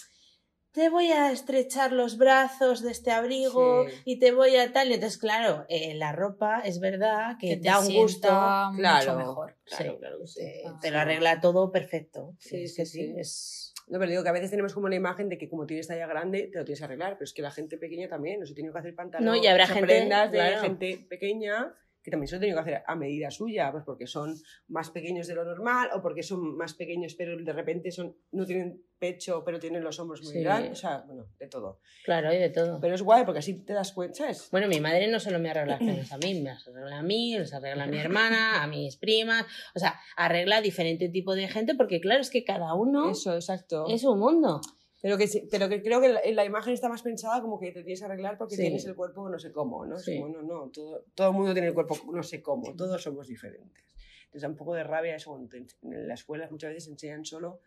te 0.77 0.89
voy 0.89 1.07
a 1.07 1.31
estrechar 1.31 1.91
los 1.91 2.17
brazos 2.19 2.83
de 2.83 2.91
este 2.91 3.09
abrigo 3.09 3.87
Sí. 3.87 3.95
y 4.05 4.19
te 4.19 4.31
voy 4.31 4.55
a 4.57 4.71
tal. 4.71 4.89
Y 4.91 4.93
entonces, 4.93 5.17
claro, 5.17 5.65
eh, 5.69 5.95
la 5.95 6.11
ropa 6.11 6.59
es 6.59 6.79
verdad 6.79 7.35
que, 7.39 7.49
que 7.49 7.57
te 7.57 7.67
da 7.67 7.79
un 7.79 7.91
gusto. 7.93 8.27
sienta 8.27 8.69
mucho 8.69 8.77
Claro. 8.79 9.15
mejor. 9.17 9.55
Claro, 9.65 9.91
Sí, 9.93 9.97
claro 9.99 10.19
que 10.19 10.27
sí. 10.27 10.39
te, 10.41 10.61
Ah. 10.67 10.77
te 10.79 10.91
lo 10.91 10.99
arregla 10.99 11.41
todo 11.41 11.71
perfecto. 11.71 12.35
Sí, 12.37 12.63
es 12.65 12.75
sí, 12.75 12.81
que 12.81 12.85
sí, 12.85 12.99
sí. 13.07 13.13
es... 13.17 13.73
No, 13.87 13.97
pero 13.99 14.11
digo 14.11 14.21
que 14.23 14.29
a 14.29 14.33
veces 14.33 14.51
tenemos 14.51 14.73
como 14.75 14.85
una 14.85 14.95
imagen 14.95 15.29
de 15.29 15.37
que 15.39 15.49
como 15.49 15.65
tienes 15.65 15.87
talla 15.87 16.05
grande, 16.05 16.49
te 16.51 16.59
lo 16.59 16.65
tienes 16.65 16.79
que 16.79 16.85
arreglar, 16.85 17.13
pero 17.13 17.23
es 17.23 17.33
que 17.33 17.41
la 17.41 17.51
gente 17.51 17.77
pequeña 17.79 18.07
también, 18.07 18.43
os 18.43 18.51
he 18.51 18.53
tenido 18.53 18.73
que 18.73 18.79
hacer 18.79 18.93
pantalones, 18.93 19.25
No, 19.39 19.43
y 19.43 19.47
habrá 19.47 19.65
gente- 19.65 19.81
prendas 19.81 20.31
de 20.31 20.37
claro. 20.37 20.61
gente 20.61 21.05
pequeña 21.09 21.73
que 22.07 22.11
también 22.11 22.29
se 22.29 22.35
lo 22.35 22.37
he 22.37 22.39
tenido 22.39 22.55
que 22.63 22.69
hacer 22.71 22.83
a 22.87 22.95
medida 22.95 23.29
suya, 23.29 23.69
pues 23.69 23.83
porque 23.83 24.07
son 24.07 24.33
más 24.69 24.91
pequeños 24.91 25.27
de 25.27 25.35
lo 25.35 25.43
normal 25.43 25.89
o 25.93 26.01
porque 26.01 26.23
son 26.23 26.55
más 26.55 26.73
pequeños 26.73 27.15
pero 27.15 27.35
de 27.37 27.51
repente 27.51 27.91
son 27.91 28.15
no 28.31 28.45
tienen 28.45 28.81
pecho 28.97 29.43
pero 29.43 29.59
tienen 29.59 29.83
los 29.83 29.99
hombros 29.99 30.21
muy 30.23 30.31
Sí. 30.31 30.39
grandes, 30.41 30.71
o 30.71 30.75
sea, 30.75 31.03
bueno, 31.05 31.25
de 31.37 31.47
todo. 31.49 31.81
Claro, 32.05 32.33
y 32.33 32.37
de 32.37 32.49
todo. 32.49 32.79
Pero 32.79 32.95
es 32.95 33.01
guay 33.01 33.25
porque 33.25 33.39
así 33.39 33.61
te 33.65 33.73
das 33.73 33.91
cuenta, 33.91 34.19
¿sabes? 34.19 34.47
Bueno, 34.51 34.69
mi 34.69 34.79
madre 34.79 35.09
no 35.09 35.19
solo 35.19 35.37
me 35.37 35.49
arregla 35.49 35.77
las 35.81 36.11
a 36.13 36.17
mí, 36.17 36.33
me 36.35 36.49
las 36.51 36.65
arregla 36.65 36.99
a 36.99 37.03
mí, 37.03 37.37
les 37.37 37.53
arregla 37.53 37.83
a 37.83 37.87
mi 37.87 37.97
hermana, 37.97 38.63
a 38.63 38.67
mis 38.67 38.95
primas, 38.95 39.45
o 39.75 39.79
sea, 39.79 39.99
arregla 40.15 40.57
a 40.57 40.61
diferente 40.61 41.09
tipo 41.09 41.35
de 41.35 41.49
gente 41.49 41.75
porque 41.75 41.99
claro, 41.99 42.21
es 42.21 42.29
que 42.29 42.45
cada 42.45 42.73
uno 42.73 43.11
Eso, 43.11 43.35
exacto. 43.35 43.85
es 43.89 44.05
un 44.05 44.17
mundo. 44.19 44.61
Pero 45.01 45.17
que, 45.17 45.27
sí- 45.27 45.47
pero 45.51 45.69
que 45.69 45.81
creo 45.83 46.01
que 46.01 46.09
la, 46.09 46.21
la 46.33 46.45
imagen 46.45 46.73
está 46.73 46.89
más 46.89 47.01
pensada 47.03 47.41
como 47.41 47.59
que 47.59 47.71
te 47.71 47.83
tienes 47.83 47.99
que 47.99 48.05
arreglar 48.05 48.37
porque 48.37 48.55
Sí. 48.55 48.61
tienes 48.63 48.85
el 48.85 48.95
cuerpo 48.95 49.29
no 49.29 49.37
sé 49.37 49.51
cómo, 49.51 49.85
¿no? 49.85 49.97
Sí. 49.99 50.19
como, 50.19 50.29
no, 50.29 50.41
no, 50.41 50.69
todo, 50.71 51.05
todo 51.13 51.29
el 51.29 51.33
mundo 51.35 51.53
tiene 51.53 51.67
el 51.67 51.73
cuerpo 51.73 51.95
no 52.11 52.23
sé 52.23 52.41
cómo, 52.41 52.75
todos 52.75 53.01
somos 53.01 53.27
diferentes. 53.27 53.83
Entonces 54.25 54.41
da 54.41 54.49
un 54.49 54.55
poco 54.55 54.73
de 54.73 54.83
rabia 54.83 55.15
eso, 55.15 55.29
cuando 55.31 55.47
te 55.49 55.57
ens- 55.59 55.77
en 55.83 56.07
las 56.07 56.21
escuelas 56.21 56.51
muchas 56.51 56.73
veces 56.73 56.89
enseñan 56.89 57.23
solo 57.25 57.61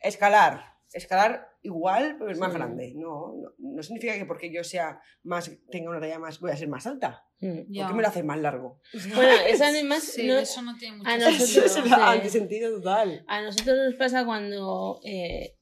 escalar, 0.00 0.74
escalar 0.92 1.48
igual, 1.62 2.16
pero 2.18 2.30
es 2.30 2.38
más 2.38 2.52
Sí. 2.52 2.58
grande. 2.58 2.92
No, 2.96 3.34
no, 3.36 3.52
no 3.58 3.82
significa 3.82 4.14
que 4.16 4.24
porque 4.26 4.52
yo 4.52 4.64
sea 4.64 5.00
más, 5.22 5.50
tenga 5.70 5.90
una 5.90 6.00
talla 6.00 6.18
más, 6.18 6.40
voy 6.40 6.50
a 6.50 6.56
ser 6.56 6.68
más 6.68 6.86
alta. 6.86 7.24
Mm. 7.40 7.60
Ya. 7.68 7.82
¿Por 7.84 7.90
qué 7.92 7.96
me 7.96 8.02
lo 8.02 8.08
haces 8.08 8.24
más 8.24 8.38
largo? 8.40 8.80
Bueno, 9.14 9.32
eso 9.46 9.64
además 9.64 10.02
Sí, 10.02 10.26
no- 10.26 10.38
eso 10.38 10.62
no 10.62 10.76
tiene 10.76 10.98
mucho 10.98 11.10
a 11.10 11.18
sentido. 11.20 11.44
Eso 11.44 11.60
nosotros- 11.80 11.86
es 11.86 11.92
antisentido 11.92 12.70
total. 12.76 13.24
A 13.28 13.42
nosotros 13.42 13.76
nos 13.86 13.94
pasa 13.94 14.24
cuando 14.24 15.00
eh, 15.04 15.56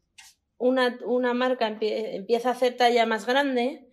una, 0.58 0.98
una 1.04 1.34
marca 1.34 1.68
empie- 1.68 2.14
empieza 2.14 2.50
a 2.50 2.52
hacer 2.52 2.76
talla 2.76 3.06
más 3.06 3.26
grande, 3.26 3.88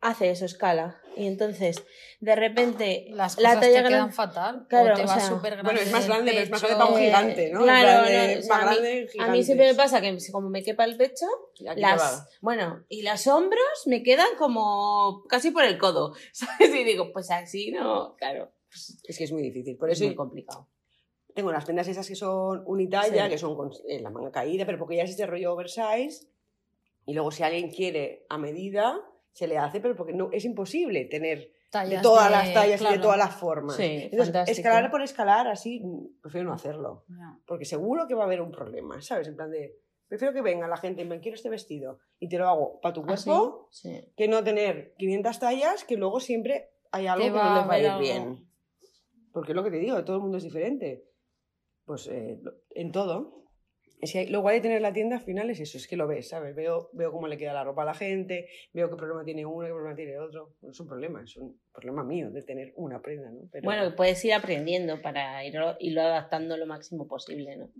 hace 0.00 0.30
eso, 0.30 0.44
escala. 0.44 1.00
Y 1.16 1.26
entonces, 1.26 1.82
de 2.20 2.36
repente, 2.36 3.06
Las 3.10 3.36
la 3.38 3.54
talla 3.54 3.60
te 3.60 3.72
grande- 3.72 3.88
quedan 3.90 4.12
fatal. 4.12 4.66
Claro, 4.68 4.92
o 4.94 4.96
te 4.96 5.02
o 5.02 5.06
va 5.06 5.18
sea, 5.18 5.28
súper 5.28 5.52
grande. 5.56 5.64
Bueno, 5.64 5.80
es 5.80 5.90
más 5.92 6.06
grande, 6.06 6.30
pero 6.30 6.42
es 6.44 6.50
más 6.50 6.62
grande 6.62 6.78
para 6.78 6.90
un 6.92 6.98
gigante, 6.98 7.50
¿no? 7.50 7.62
claro, 7.62 7.88
En 7.88 7.94
plan 8.04 8.04
no, 8.04 8.28
de 8.32 8.38
o 8.38 8.42
sea, 8.42 8.54
más 8.54 8.62
a 8.66 8.70
mí- 8.70 8.76
grande, 8.76 9.08
A 9.18 9.26
mí 9.28 9.42
siempre 9.44 9.66
me 9.68 9.74
pasa 9.74 10.00
que 10.00 10.16
como 10.32 10.48
me 10.50 10.62
quepa 10.62 10.84
el 10.84 10.96
pecho, 10.96 11.26
las, 11.76 12.28
bueno, 12.40 12.84
y 12.88 13.02
los 13.02 13.26
hombros 13.26 13.86
me 13.86 14.02
quedan 14.02 14.28
como 14.38 15.24
casi 15.28 15.50
por 15.50 15.64
el 15.64 15.76
codo, 15.78 16.14
¿sabes? 16.32 16.74
Y 16.74 16.84
digo, 16.84 17.12
pues 17.12 17.30
así 17.30 17.70
no, 17.72 18.14
claro, 18.16 18.52
pues 18.68 18.98
Es 19.04 19.18
que 19.18 19.24
es 19.24 19.32
muy 19.32 19.42
difícil. 19.42 19.76
Por 19.76 19.90
es 19.90 19.98
eso 19.98 20.06
muy 20.06 20.14
complicado. 20.14 20.68
Tengo 21.34 21.52
las 21.52 21.64
prendas 21.64 21.88
esas 21.88 22.06
que 22.08 22.14
son 22.14 22.62
unitalla, 22.66 23.24
Sí. 23.24 23.30
que 23.30 23.38
son 23.38 23.56
con 23.56 23.70
eh, 23.88 24.00
la 24.00 24.10
manga 24.10 24.30
caída, 24.30 24.64
pero 24.66 24.78
porque 24.78 24.96
ya 24.96 25.04
es 25.04 25.10
este 25.10 25.26
rollo 25.26 25.52
oversize. 25.54 26.28
Y 27.06 27.14
luego 27.14 27.30
si 27.30 27.42
alguien 27.42 27.70
quiere 27.70 28.26
a 28.28 28.38
medida, 28.38 29.00
se 29.32 29.46
le 29.46 29.58
hace, 29.58 29.80
pero 29.80 29.96
porque 29.96 30.12
no 30.12 30.28
es 30.32 30.44
imposible 30.44 31.04
tener 31.06 31.52
de 31.72 31.98
todas 32.02 32.24
de- 32.26 32.30
las 32.30 32.52
tallas 32.52 32.80
y 32.80 32.84
claro. 32.84 32.96
de 32.96 33.02
todas 33.02 33.18
las 33.18 33.34
formas. 33.34 33.76
Sí, 33.76 33.82
Entonces, 33.84 34.26
fantástico. 34.26 34.58
escalar 34.58 34.90
por 34.90 35.02
escalar 35.02 35.46
así, 35.48 35.82
prefiero 36.20 36.48
no 36.48 36.54
hacerlo. 36.54 37.04
Porque 37.46 37.64
seguro 37.64 38.06
que 38.08 38.14
va 38.14 38.22
a 38.24 38.26
haber 38.26 38.40
un 38.40 38.50
problema, 38.50 39.00
¿sabes? 39.00 39.28
En 39.28 39.36
plan 39.36 39.50
de, 39.50 39.76
prefiero 40.08 40.34
que 40.34 40.42
venga 40.42 40.66
la 40.68 40.76
gente 40.76 41.02
y 41.02 41.04
me 41.04 41.20
quiero 41.20 41.36
este 41.36 41.48
vestido 41.48 41.98
y 42.18 42.28
te 42.28 42.38
lo 42.38 42.48
hago 42.48 42.80
para 42.80 42.92
tu 42.92 43.04
¿Ah, 43.06 43.16
sí? 43.16 43.24
cuerpo 43.30 43.68
Sí. 43.70 44.12
que 44.16 44.26
no 44.28 44.42
tener 44.42 44.94
500 44.98 45.38
tallas 45.38 45.84
que 45.84 45.96
luego 45.96 46.18
siempre 46.20 46.70
hay 46.90 47.06
algo 47.06 47.24
Te 47.24 47.30
que 47.30 47.38
va 47.38 47.48
no 47.50 47.56
les 47.60 47.68
va 47.68 47.74
a 47.74 47.78
ir 47.96 48.00
bien. 48.02 48.46
Porque 49.32 49.52
es 49.52 49.56
lo 49.56 49.62
que 49.62 49.70
te 49.70 49.76
digo, 49.78 50.04
todo 50.04 50.16
el 50.16 50.22
mundo 50.22 50.38
es 50.38 50.44
diferente. 50.44 51.04
Pues 51.90 52.06
eh, 52.06 52.38
en 52.76 52.92
todo. 52.92 53.48
Es 54.00 54.12
que 54.12 54.30
lo 54.30 54.42
guay 54.42 54.58
de 54.58 54.62
tener 54.62 54.80
la 54.80 54.92
tienda 54.92 55.16
al 55.16 55.22
final 55.22 55.50
es 55.50 55.58
eso, 55.58 55.76
es 55.76 55.88
que 55.88 55.96
lo 55.96 56.06
ves, 56.06 56.28
¿sabes? 56.28 56.54
Veo, 56.54 56.88
veo 56.92 57.10
cómo 57.10 57.26
le 57.26 57.36
queda 57.36 57.52
la 57.52 57.64
ropa 57.64 57.82
a 57.82 57.84
la 57.84 57.94
gente, 57.94 58.46
veo 58.72 58.88
qué 58.88 58.94
problema 58.94 59.24
tiene 59.24 59.44
uno, 59.44 59.66
qué 59.66 59.72
problema 59.72 59.96
tiene 59.96 60.16
otro. 60.20 60.54
No 60.62 60.70
es 60.70 60.78
un 60.78 60.86
problema, 60.86 61.20
es 61.20 61.36
un 61.36 61.60
problema 61.72 62.04
mío 62.04 62.30
de 62.30 62.42
tener 62.42 62.72
una 62.76 63.02
prenda, 63.02 63.32
¿no? 63.32 63.40
Pero 63.50 63.64
Bueno, 63.64 63.96
puedes 63.96 64.24
ir 64.24 64.34
aprendiendo 64.34 65.02
para 65.02 65.44
irlo, 65.44 65.74
irlo 65.80 66.02
adaptando 66.02 66.56
lo 66.56 66.64
máximo 66.64 67.08
posible, 67.08 67.56
¿no? 67.56 67.70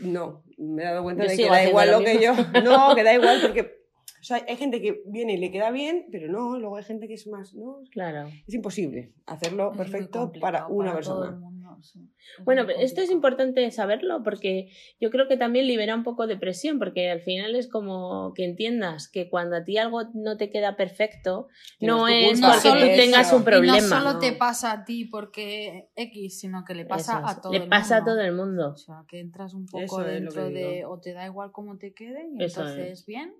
no, 0.00 0.44
me 0.56 0.84
he 0.84 0.86
dado 0.86 1.02
cuenta 1.02 1.24
Yo 1.24 1.30
de 1.30 1.36
que 1.36 1.50
da 1.50 1.68
igual 1.68 1.90
lo 1.90 1.98
lo 1.98 2.04
que 2.06 2.22
yo. 2.22 2.32
No, 2.64 2.94
que 2.94 3.02
da 3.04 3.12
igual 3.12 3.38
porque 3.42 3.78
o 4.20 4.24
sea, 4.24 4.44
hay 4.48 4.56
gente 4.56 4.80
que 4.80 5.02
viene 5.06 5.34
y 5.34 5.36
le 5.36 5.50
queda 5.50 5.70
bien, 5.70 6.06
pero 6.10 6.28
no, 6.28 6.58
luego 6.58 6.76
hay 6.76 6.84
gente 6.84 7.06
que 7.06 7.14
es 7.14 7.26
más, 7.26 7.54
no, 7.54 7.82
Claro. 7.92 8.28
es 8.46 8.54
imposible 8.54 9.12
hacerlo 9.26 9.72
perfecto 9.72 10.32
para 10.40 10.66
una 10.66 10.86
para 10.86 10.94
persona. 10.96 11.40
Mundo, 11.78 11.82
sí. 11.82 12.00
Es 12.38 12.44
Bueno, 12.44 12.64
pero 12.66 12.78
esto 12.80 13.00
es 13.00 13.10
importante 13.10 13.70
saberlo 13.70 14.22
porque 14.22 14.70
yo 15.00 15.10
creo 15.10 15.28
que 15.28 15.36
también 15.36 15.66
libera 15.66 15.94
un 15.94 16.04
poco 16.04 16.26
de 16.26 16.36
presión, 16.36 16.78
porque 16.78 17.10
al 17.10 17.20
final 17.20 17.54
es 17.54 17.68
como 17.68 18.32
que 18.34 18.44
entiendas 18.44 19.08
que 19.08 19.28
cuando 19.28 19.56
a 19.56 19.64
ti 19.64 19.78
algo 19.78 20.02
no 20.14 20.36
te 20.36 20.50
queda 20.50 20.76
perfecto, 20.76 21.48
no 21.80 21.98
no 21.98 22.08
es 22.08 22.40
porque 22.40 22.62
que 22.62 22.80
tú 22.80 22.86
tengas 23.00 23.32
un 23.32 23.42
Y 23.42 23.44
problema. 23.44 23.76
no 23.80 23.88
solo 23.88 24.12
¿no? 24.14 24.18
te 24.18 24.32
pasa 24.32 24.72
a 24.72 24.84
ti 24.84 25.04
porque 25.06 25.88
X, 25.96 26.40
sino 26.40 26.64
que 26.64 26.74
le 26.74 26.84
pasa 26.84 27.20
es, 27.20 27.36
a 27.36 27.40
todo 27.40 27.52
Le 27.52 27.58
el 27.64 27.68
pasa 27.68 27.96
a 27.96 28.00
mundo. 28.00 28.12
todo 28.12 28.20
el 28.22 28.32
mundo. 28.34 28.70
O 28.72 28.76
sea, 28.76 29.04
que 29.08 29.20
entras 29.20 29.54
un 29.54 29.66
poco 29.66 29.82
Eso 29.84 30.02
dentro 30.02 30.50
de 30.50 30.84
o 30.84 30.98
te 31.00 31.12
da 31.12 31.26
igual 31.26 31.50
cómo 31.52 31.78
te 31.78 31.92
quede 31.94 32.28
y 32.36 32.42
Eso 32.42 32.60
entonces 32.62 33.00
es. 33.00 33.06
bien, 33.06 33.34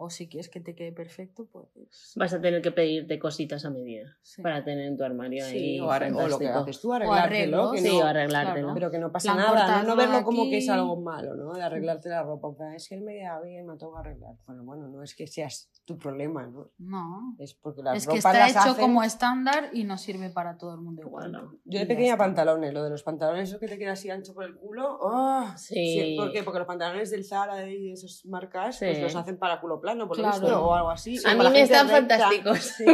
o 0.00 0.10
si 0.10 0.28
quieres 0.28 0.48
que 0.48 0.60
te 0.60 0.76
quede 0.76 0.92
perfecto, 0.92 1.48
pues 1.52 1.66
Vas 2.14 2.32
a 2.32 2.40
tener 2.40 2.62
que 2.62 2.70
pedirte 2.70 3.18
cositas 3.18 3.64
a 3.64 3.70
medida 3.70 4.16
sí. 4.22 4.40
para 4.42 4.62
tener 4.62 4.86
en 4.86 4.96
tu 4.96 5.02
armario 5.02 5.44
ahí. 5.44 5.58
Sí, 5.58 5.80
o, 5.80 5.90
arreglo- 5.90 6.22
o 6.24 6.28
lo 6.28 6.38
que 6.38 6.46
haces 6.46 6.80
tú, 6.80 6.92
arreglártelo. 6.92 7.62
arreglos. 7.64 7.72
que 7.72 7.78
Sí, 7.80 7.88
no- 7.98 8.04
o 8.04 8.06
arreglártelo. 8.06 8.54
claro. 8.68 8.74
Pero 8.74 8.90
que 8.92 8.98
no 8.98 9.10
pasa 9.10 9.34
nada, 9.34 9.82
¿no? 9.82 9.96
verlo 9.96 10.22
como 10.22 10.44
que 10.44 10.58
es 10.58 10.68
algo 10.68 11.00
malo, 11.00 11.34
¿no? 11.34 11.52
De 11.52 11.62
arreglarte 11.62 12.08
la 12.10 12.22
ropa. 12.22 12.48
Es 12.76 12.88
que 12.88 12.94
él 12.94 13.02
me 13.02 13.14
queda 13.18 13.40
bien, 13.40 13.66
me 13.66 13.76
tengo 13.76 13.92
que 13.94 13.98
arreglar. 13.98 14.34
Bueno, 14.46 14.62
bueno, 14.64 14.86
no 14.88 15.02
es 15.02 15.16
que 15.16 15.26
seas 15.26 15.68
tu 15.84 15.98
problema, 15.98 16.46
¿no? 16.46 16.70
No. 16.78 17.34
Es 17.40 17.54
porque 17.54 17.82
las 17.82 17.96
Es 17.96 18.06
que 18.06 18.16
ropas 18.18 18.34
está 18.34 18.38
las 18.38 18.50
hecho 18.52 18.74
hacen- 18.74 18.80
como 18.80 19.02
estándar 19.02 19.70
y 19.72 19.82
no 19.82 19.98
sirve 19.98 20.30
para 20.30 20.56
todo 20.58 20.74
el 20.74 20.80
mundo 20.80 21.02
igual. 21.02 21.30
Claro. 21.30 21.58
Yo 21.64 21.80
de 21.80 21.86
pequeña 21.86 22.16
pantalones, 22.16 22.72
lo 22.72 22.84
de 22.84 22.90
los 22.90 23.02
pantalones, 23.02 23.48
eso 23.50 23.58
que 23.58 23.66
te 23.66 23.76
queda 23.78 23.92
así 23.92 24.10
ancho 24.10 24.32
por 24.32 24.44
el 24.44 24.54
culo. 24.54 24.98
¡ah! 25.02 25.54
Sí. 25.58 26.14
¿Por 26.16 26.30
qué? 26.30 26.44
Porque 26.44 26.60
los 26.60 26.68
pantalones 26.68 27.10
del 27.10 27.24
Zara 27.24 27.68
y 27.68 27.88
de 27.88 27.92
esas 27.94 28.24
marcas 28.26 28.78
pues 28.78 29.00
los 29.02 29.16
hacen 29.16 29.38
para 29.38 29.60
culo 29.60 29.80
plano, 29.80 29.87
por 29.96 30.16
lo 30.18 30.22
Claro. 30.24 30.40
visto, 30.40 30.64
o 30.66 30.74
algo 30.74 30.90
así. 30.90 31.18
A 31.24 31.32
O 31.32 31.36
mí 31.38 31.50
me 31.50 31.62
están 31.62 31.88
recta. 31.88 32.18
fantásticos. 32.18 32.58
Sí. 32.76 32.84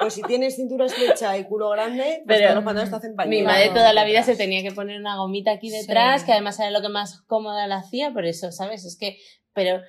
Pues 0.00 0.14
si 0.14 0.22
tienes 0.22 0.54
cintura 0.54 0.86
estrecha 0.86 1.36
y 1.36 1.44
culo 1.44 1.70
grande, 1.70 2.22
pues 2.24 2.38
Pero 2.38 2.54
los 2.54 2.62
pantalones 2.64 2.90
te 2.90 2.96
hacen 2.96 3.10
Mi 3.10 3.16
pañuelo. 3.16 3.46
madre 3.48 3.62
Claro, 3.64 3.74
toda 3.80 3.92
la 3.92 4.04
vida 4.04 4.22
se 4.22 4.36
tenía 4.36 4.62
que 4.62 4.70
poner 4.70 5.00
una 5.00 5.16
gomita 5.16 5.50
aquí 5.50 5.70
detrás, 5.70 6.20
Sí. 6.20 6.26
que 6.26 6.32
además 6.32 6.58
era 6.60 6.70
lo 6.70 6.80
que 6.80 6.88
más 6.88 7.22
cómoda 7.22 7.66
la 7.66 7.78
hacía, 7.78 8.12
por 8.12 8.24
eso, 8.24 8.52
¿sabes? 8.52 8.84
Es 8.84 8.96
que, 8.96 9.18
pero 9.54 9.82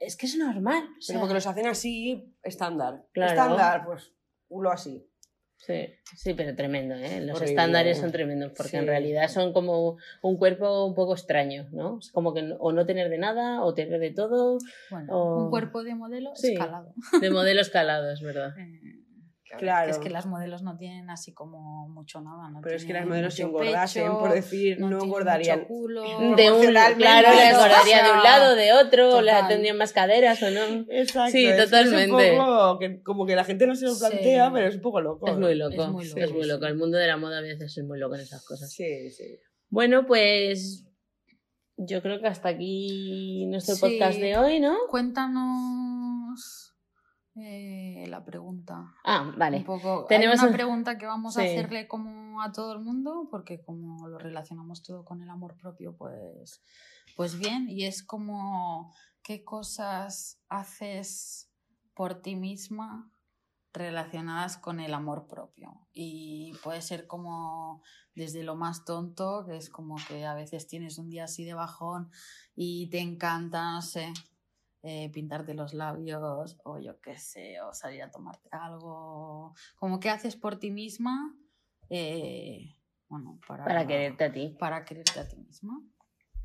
es 0.00 0.16
que 0.16 0.26
es 0.26 0.36
normal. 0.36 0.82
o 0.82 0.88
Pero 0.94 1.00
sea, 1.00 1.18
porque 1.20 1.34
los 1.34 1.46
hacen 1.46 1.66
así, 1.68 2.34
estándar. 2.42 3.04
Claro. 3.12 3.30
Estándar, 3.30 3.84
pues, 3.86 4.12
culo 4.48 4.72
así. 4.72 5.08
Sí, 5.64 5.86
sí, 6.16 6.34
pero 6.34 6.56
tremendo, 6.56 6.94
¿eh? 6.96 7.20
Los 7.20 7.36
Horrible. 7.36 7.50
estándares 7.52 7.98
son 7.98 8.10
tremendos, 8.10 8.50
porque 8.56 8.70
Sí. 8.72 8.76
en 8.78 8.86
realidad 8.88 9.28
son 9.28 9.52
como 9.52 9.96
un 10.20 10.36
cuerpo 10.36 10.84
un 10.84 10.94
poco 10.94 11.14
extraño, 11.14 11.68
¿no? 11.70 11.98
Es 12.00 12.10
como 12.10 12.34
que 12.34 12.42
no- 12.42 12.56
o 12.56 12.72
no 12.72 12.84
tener 12.84 13.08
de 13.08 13.18
nada, 13.18 13.62
o 13.62 13.72
tener 13.72 14.00
de 14.00 14.10
todo, 14.10 14.58
Bueno, 14.90 15.12
O- 15.16 15.44
un 15.44 15.50
cuerpo 15.50 15.84
de 15.84 15.94
modelo 15.94 16.32
Sí. 16.34 16.54
escalado. 16.54 16.92
de 17.20 17.30
modelo 17.30 17.60
escalado, 17.60 18.10
es 18.10 18.20
verdad. 18.20 18.54
Eh, 18.58 19.01
Claro. 19.58 19.86
que 19.86 19.90
es 19.92 19.98
que 19.98 20.10
las 20.10 20.26
modelos 20.26 20.62
no 20.62 20.76
tienen 20.76 21.10
así 21.10 21.32
como 21.34 21.88
mucho 21.88 22.20
nada. 22.20 22.48
No 22.50 22.60
Pero 22.62 22.76
es 22.76 22.84
que 22.84 22.92
las 22.92 23.06
modelos 23.06 23.34
mucho 23.34 23.48
engordasen, 23.48 24.02
pecho, 24.04 24.18
por 24.18 24.32
decir, 24.32 24.80
no, 24.80 25.02
engordarían. 25.02 25.58
mucho 25.60 25.68
culo. 25.68 26.02
De 26.36 26.50
un, 26.50 26.60
claro, 26.66 26.96
¿no? 26.98 27.40
engordaría 27.40 27.82
O 27.82 27.84
sea, 27.84 28.04
de 28.04 28.12
un 28.12 28.22
lado, 28.22 28.54
de 28.56 28.72
otro, 28.72 29.20
le 29.20 29.32
total. 29.32 29.48
tendrían 29.48 29.76
más 29.76 29.92
caderas 29.92 30.42
o 30.42 30.50
no. 30.50 30.86
Exacto. 30.90 31.32
Sí, 31.32 31.46
es 31.46 31.64
totalmente. 31.64 32.26
Es 32.34 32.38
un 32.38 32.38
poco 32.46 32.78
que, 32.78 33.02
como 33.02 33.26
que 33.26 33.36
la 33.36 33.44
gente 33.44 33.66
no 33.66 33.74
se 33.74 33.84
lo 33.86 33.94
Sí. 33.94 34.00
plantea, 34.00 34.52
pero 34.52 34.66
es 34.68 34.76
un 34.76 34.82
poco 34.82 35.00
loco. 35.00 35.26
Es 35.28 35.36
muy 35.38 35.54
loco, 35.54 35.82
Es 35.82 35.88
muy 35.90 36.04
es 36.06 36.14
loco, 36.16 36.32
muy 36.34 36.42
sí. 36.44 36.48
loco. 36.48 36.66
El 36.66 36.76
mundo 36.76 36.98
de 36.98 37.06
la 37.06 37.16
moda 37.16 37.38
a 37.38 37.42
veces 37.42 37.76
es 37.76 37.84
muy 37.84 37.98
loco 37.98 38.14
en 38.14 38.20
esas 38.22 38.44
cosas. 38.44 38.72
Sí, 38.72 39.10
sí. 39.10 39.38
Bueno, 39.68 40.06
pues 40.06 40.86
yo 41.76 42.02
creo 42.02 42.20
que 42.20 42.28
hasta 42.28 42.50
aquí 42.50 43.46
nuestro 43.46 43.74
Sí. 43.74 43.80
podcast 43.80 44.18
de 44.18 44.36
hoy, 44.36 44.60
¿no? 44.60 44.76
Cuéntanos 44.90 46.61
eh, 47.34 48.04
la 48.08 48.24
pregunta. 48.24 48.94
Ah, 49.04 49.22
Un 49.22 49.38
vale. 49.38 49.60
poco, 49.60 50.04
Tenemos 50.08 50.34
hay 50.34 50.44
una 50.44 50.48
un- 50.48 50.52
pregunta 50.56 50.98
que 50.98 51.06
vamos 51.06 51.36
a 51.36 51.42
hacerle 51.42 51.88
como 51.88 52.42
a 52.42 52.52
todo 52.52 52.72
el 52.72 52.80
mundo, 52.80 53.28
porque 53.30 53.60
como 53.62 54.06
lo 54.08 54.18
relacionamos 54.18 54.82
todo 54.82 55.04
con 55.04 55.22
el 55.22 55.30
amor 55.30 55.56
propio, 55.56 55.96
pues, 55.96 56.62
pues 57.16 57.38
bien, 57.38 57.68
y 57.68 57.84
es 57.84 58.02
como 58.02 58.94
qué 59.22 59.44
cosas 59.44 60.40
haces 60.48 61.50
por 61.94 62.20
ti 62.22 62.36
misma 62.36 63.10
relacionadas 63.72 64.58
con 64.58 64.80
el 64.80 64.92
amor 64.92 65.26
propio. 65.26 65.86
Y 65.92 66.52
puede 66.62 66.82
ser 66.82 67.06
como 67.06 67.82
desde 68.14 68.42
lo 68.42 68.54
más 68.56 68.84
tonto, 68.84 69.46
que 69.46 69.56
es 69.56 69.70
como 69.70 69.96
que 70.08 70.26
a 70.26 70.34
veces 70.34 70.66
tienes 70.66 70.98
un 70.98 71.08
día 71.08 71.24
así 71.24 71.44
de 71.44 71.54
bajón 71.54 72.10
y 72.54 72.90
te 72.90 72.98
encanta, 73.00 73.72
no 73.72 73.80
sé, 73.80 74.12
eh, 74.82 75.10
pintarte 75.12 75.54
los 75.54 75.74
labios 75.74 76.58
o 76.64 76.78
yo 76.78 77.00
qué 77.00 77.16
sé, 77.18 77.60
o 77.60 77.72
salir 77.72 78.02
a 78.02 78.10
tomarte 78.10 78.48
algo. 78.50 79.54
Como 79.76 80.00
que 80.00 80.10
haces 80.10 80.36
por 80.36 80.58
ti 80.58 80.70
misma, 80.70 81.34
eh, 81.88 82.76
bueno, 83.08 83.38
para, 83.46 83.64
Para 83.64 83.86
quererte 83.86 84.24
a 84.24 84.32
ti. 84.32 84.56
Para 84.58 84.84
quererte 84.84 85.20
a 85.20 85.28
ti 85.28 85.36
misma. 85.36 85.80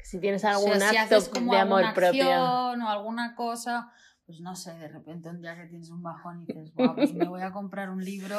Si 0.04 0.20
tienes 0.20 0.44
O 0.44 0.48
algún 0.48 0.80
si 0.80 0.84
acto 0.98 1.16
haces 1.16 1.30
como 1.30 1.54
de 1.54 1.60
amor 1.60 1.94
propio. 1.94 2.30
o 2.30 2.88
alguna 2.88 3.36
cosa, 3.36 3.92
pues 4.28 4.42
no 4.42 4.56
sé, 4.58 4.74
de 4.78 4.90
repente 4.90 5.30
un 5.30 5.40
día 5.42 5.56
que 5.56 5.68
tienes 5.68 5.90
un 5.90 6.04
bajón 6.04 6.42
y 6.42 6.46
dices, 6.48 6.74
"Buah, 6.74 6.96
pues 6.96 7.14
me 7.14 7.28
voy 7.30 7.42
a 7.42 7.52
comprar 7.54 7.90
un 7.90 8.04
libro 8.04 8.38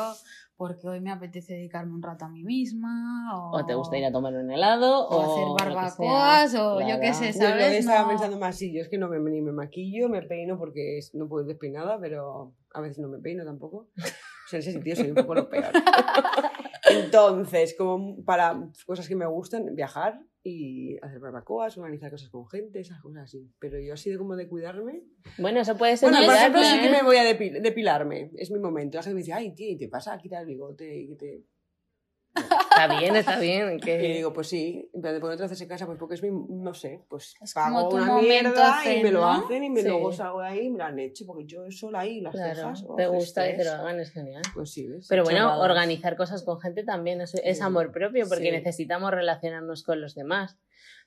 porque 0.57 0.87
hoy 0.87 1.01
me 1.01 1.11
apetece 1.11 1.55
dedicarme 1.55 1.95
un 1.95 2.03
rato 2.03 2.27
a 2.27 2.29
mí 2.29 2.45
misma. 2.45 3.31
O, 3.35 3.57
O 3.57 3.65
te 3.65 3.75
gusta 3.75 3.97
ir 3.97 4.05
a 4.05 4.13
tomar 4.13 4.35
un 4.35 4.51
helado, 4.51 5.09
o 5.09 5.17
o, 5.17 5.23
hacer 5.23 5.49
barbacoas, 5.59 6.55
o 6.55 6.81
yo 6.83 7.01
qué 7.01 7.15
sé, 7.15 7.33
Yo 7.33 7.39
¿sabes? 7.39 7.79
estaba 7.79 8.03
No- 8.03 8.09
pensando 8.09 8.39
más, 8.39 8.57
sí, 8.57 8.71
yo 8.71 8.83
es 8.83 8.91
que 8.91 8.99
no 8.99 9.09
me, 9.09 9.19
ni 9.19 9.41
me 9.41 9.53
maquillo, 9.53 10.11
me 10.11 10.21
peino 10.21 10.59
porque 10.59 10.99
es- 10.99 11.15
no 11.15 11.27
puedo 11.27 11.45
ir 11.45 11.49
despeinada, 11.49 11.99
pero 11.99 12.53
a 12.75 12.81
veces 12.83 12.99
no 12.99 13.09
me 13.09 13.19
peino 13.19 13.45
tampoco. 13.47 13.89
O 13.97 14.51
sea, 14.51 14.59
en 14.59 14.61
ese 14.61 14.73
sentido 14.73 14.97
soy 14.97 15.09
un 15.09 15.15
poco 15.17 15.35
lo 15.37 15.49
peor. 15.49 15.73
Entonces, 16.91 17.75
como 17.77 18.23
para 18.25 18.69
cosas 18.87 19.09
que 19.09 19.17
me 19.17 19.27
gustan, 19.27 19.75
viajar 19.75 20.21
y 20.49 20.99
hacer 21.03 21.21
barbacoas, 21.21 21.77
organizar 21.79 22.11
cosas 22.11 22.31
con 22.31 22.49
gente, 22.49 22.81
esas 22.81 23.01
cosas 23.01 23.25
así. 23.25 23.51
Pero 23.59 23.79
yo 23.81 23.95
así 23.95 24.11
de 24.11 24.19
como 24.19 24.37
de 24.37 24.49
cuidarme. 24.49 25.03
Bueno, 25.39 25.61
eso 25.61 25.77
puede 25.77 25.97
ser 25.97 26.11
Bueno, 26.11 26.25
por 26.27 26.35
ejemplo, 26.35 26.63
sí 26.63 26.81
que 26.81 26.87
¿eh? 26.89 26.91
me 26.93 27.03
voy 27.03 27.17
a 27.17 27.25
depil- 27.25 27.61
depilarme. 27.61 28.31
Es 28.37 28.51
mi 28.51 28.59
momento. 28.59 28.97
La 28.99 29.03
gente 29.03 29.15
me 29.15 29.21
dice, 29.21 29.33
ay, 29.33 29.55
tío, 29.55 29.71
¿y 29.71 29.77
te 29.77 29.89
pasa 29.89 30.13
a 30.15 30.19
quitar 30.19 30.41
el 30.43 30.47
bigote? 30.49 30.97
Y 30.97 31.09
que 31.09 31.17
te... 31.17 31.45
Está 32.83 32.99
bien, 32.99 33.17
está 33.17 33.39
bien. 33.41 33.69
Y 33.79 33.81
Que... 33.81 33.99
digo, 33.99 34.33
pues 34.33 34.49
sí, 34.49 34.91
en 34.95 35.01
plan 35.03 35.15
de 35.15 35.21
poner 35.21 35.43
haces 35.43 35.61
en 35.61 35.69
casa, 35.69 35.87
pues 35.87 35.99
porque 35.99 36.15
es 36.15 36.23
mi, 36.23 36.31
no 36.31 36.75
sé, 36.75 37.05
pues 37.09 37.35
Es 37.41 37.55
pago 37.55 37.89
una 37.91 38.19
mierda 38.19 38.83
y 38.95 39.03
me 39.03 39.11
lo 39.11 39.21
¿no? 39.21 39.31
hacen 39.33 39.65
y 39.65 39.71
me 39.71 39.83
Sí. 39.83 39.89
luego 39.89 40.13
salgo 40.13 40.41
de 40.41 40.49
ahí 40.49 40.67
y 40.67 40.71
me 40.71 40.79
lo 40.79 40.85
han 40.85 40.99
hecho, 40.99 41.25
porque 41.27 41.45
yo 41.47 41.71
sola 41.71 42.01
ahí, 42.01 42.21
las 42.21 42.33
Claro, 42.35 42.55
cejas, 42.55 42.85
oh, 42.89 42.95
te 42.97 43.07
gusta 43.07 43.49
y 43.51 43.57
te 43.57 43.65
lo 43.65 43.73
hagan, 43.73 44.01
es 44.01 44.11
genial. 44.11 44.43
Pues 44.55 44.71
sí, 44.73 44.87
¿ves? 44.89 45.07
Pero 45.09 45.25
bueno, 45.25 45.61
organizar 45.61 46.17
cosas 46.17 46.43
con 46.45 46.61
gente 46.61 46.85
también 46.85 47.21
es, 47.21 47.61
amor 47.63 47.93
propio 47.93 48.27
porque 48.29 48.45
Sí. 48.47 48.51
necesitamos 48.53 49.11
relacionarnos 49.11 49.83
con 49.83 50.01
los 50.01 50.15
demás, 50.15 50.59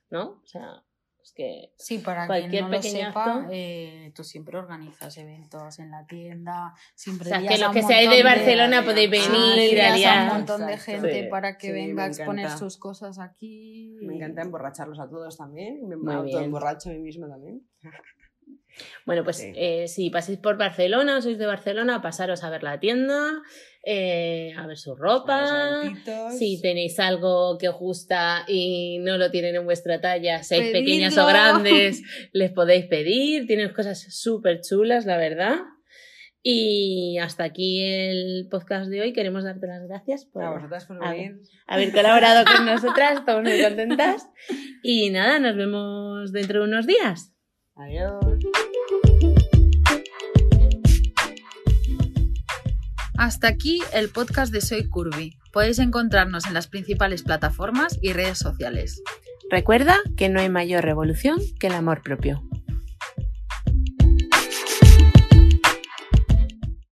¿no? 0.09 0.41
O 0.43 0.47
sea, 0.47 0.83
es 1.23 1.33
que 1.33 1.71
Sí, 1.77 1.99
para 1.99 2.25
Cualquier 2.27 2.49
quien 2.51 2.63
no 2.65 2.69
lo 2.69 2.77
pequeño 2.77 3.05
sepa, 3.07 3.23
acto. 3.35 3.49
eh, 3.51 4.11
tú 4.15 4.23
siempre 4.23 4.57
organizas 4.57 5.17
eventos 5.17 5.79
en 5.79 5.91
la 5.91 6.05
tienda, 6.05 6.73
O 6.73 6.77
siempre 6.95 7.29
sea, 7.29 7.39
lías 7.39 7.53
que 7.55 7.59
los 7.61 7.71
que 7.71 7.83
seáis 7.83 8.09
de 8.09 8.23
Barcelona 8.23 8.83
podéis 8.83 9.09
Ah, 9.27 9.31
venir, 9.31 9.73
lías 9.73 9.89
a 9.89 9.93
aliar. 9.93 10.21
un 10.31 10.37
montón 10.37 10.67
de 10.67 10.77
gente 10.77 11.23
Sí. 11.23 11.27
para 11.29 11.57
que 11.57 11.67
Sí, 11.67 11.73
venga 11.73 11.93
me 11.95 12.01
a 12.03 12.07
exponer 12.07 12.45
encanta. 12.45 12.57
sus 12.57 12.77
cosas 12.77 13.19
aquí. 13.19 13.97
Me 14.01 14.15
encanta 14.15 14.41
emborracharlos 14.41 14.99
a 14.99 15.09
todos 15.09 15.37
también, 15.37 15.87
me 15.87 15.95
emborracho 15.95 16.89
a 16.89 16.93
mí 16.93 16.99
misma 16.99 17.27
también. 17.29 17.61
Bueno, 19.05 19.23
pues 19.23 19.37
Sí. 19.37 19.51
eh, 19.55 19.87
si 19.87 20.09
pasáis 20.09 20.37
por 20.39 20.57
Barcelona 20.57 21.17
o 21.17 21.21
sois 21.21 21.37
de 21.37 21.45
Barcelona, 21.45 22.01
pasaros 22.01 22.43
a 22.43 22.49
ver 22.49 22.63
la 22.63 22.79
tienda, 22.79 23.41
eh, 23.83 24.53
a 24.57 24.65
ver 24.67 24.77
su 24.77 24.95
ropa. 24.95 25.83
Si 26.37 26.61
tenéis 26.61 26.99
algo 26.99 27.57
que 27.57 27.69
os 27.69 27.75
gusta 27.77 28.43
y 28.47 28.99
no 28.99 29.17
lo 29.17 29.31
tienen 29.31 29.55
en 29.55 29.65
vuestra 29.65 29.99
talla, 30.01 30.43
seáis 30.43 30.65
Pedidlo. 30.71 30.79
pequeñas 30.79 31.17
o 31.17 31.25
grandes, 31.27 32.01
les 32.33 32.51
podéis 32.51 32.85
pedir. 32.85 33.47
Tienen 33.47 33.73
cosas 33.73 34.01
súper 34.09 34.61
chulas, 34.61 35.05
la 35.05 35.17
verdad. 35.17 35.57
Y 36.43 37.19
hasta 37.19 37.43
aquí 37.43 37.83
el 37.83 38.47
podcast 38.49 38.89
de 38.89 39.01
hoy. 39.01 39.13
Queremos 39.13 39.43
darte 39.43 39.67
las 39.67 39.87
gracias 39.87 40.25
por 40.25 40.43
A 40.43 40.51
vosotras 40.51 40.85
por 40.85 41.03
a- 41.05 41.11
venir. 41.11 41.35
haber 41.67 41.91
colaborado 41.91 42.45
con 42.45 42.65
nosotras. 42.65 43.19
Estamos 43.19 43.43
muy 43.43 43.61
contentas. 43.61 44.27
Y 44.81 45.11
nada, 45.11 45.37
nos 45.39 45.55
vemos 45.55 46.31
dentro 46.31 46.61
de 46.61 46.65
unos 46.67 46.87
días. 46.87 47.33
Adiós. 47.75 48.30
Hasta 53.21 53.49
aquí 53.49 53.83
el 53.93 54.09
podcast 54.09 54.51
de 54.51 54.61
Soy 54.61 54.89
Curvy. 54.89 55.37
Podéis 55.53 55.77
encontrarnos 55.77 56.47
en 56.47 56.55
las 56.55 56.65
principales 56.65 57.21
plataformas 57.21 57.99
y 58.01 58.13
redes 58.13 58.39
sociales. 58.39 59.03
Recuerda 59.51 59.95
que 60.17 60.27
no 60.27 60.39
hay 60.39 60.49
mayor 60.49 60.83
revolución 60.83 61.39
que 61.59 61.67
el 61.67 61.73
amor 61.73 62.01
propio. 62.01 62.41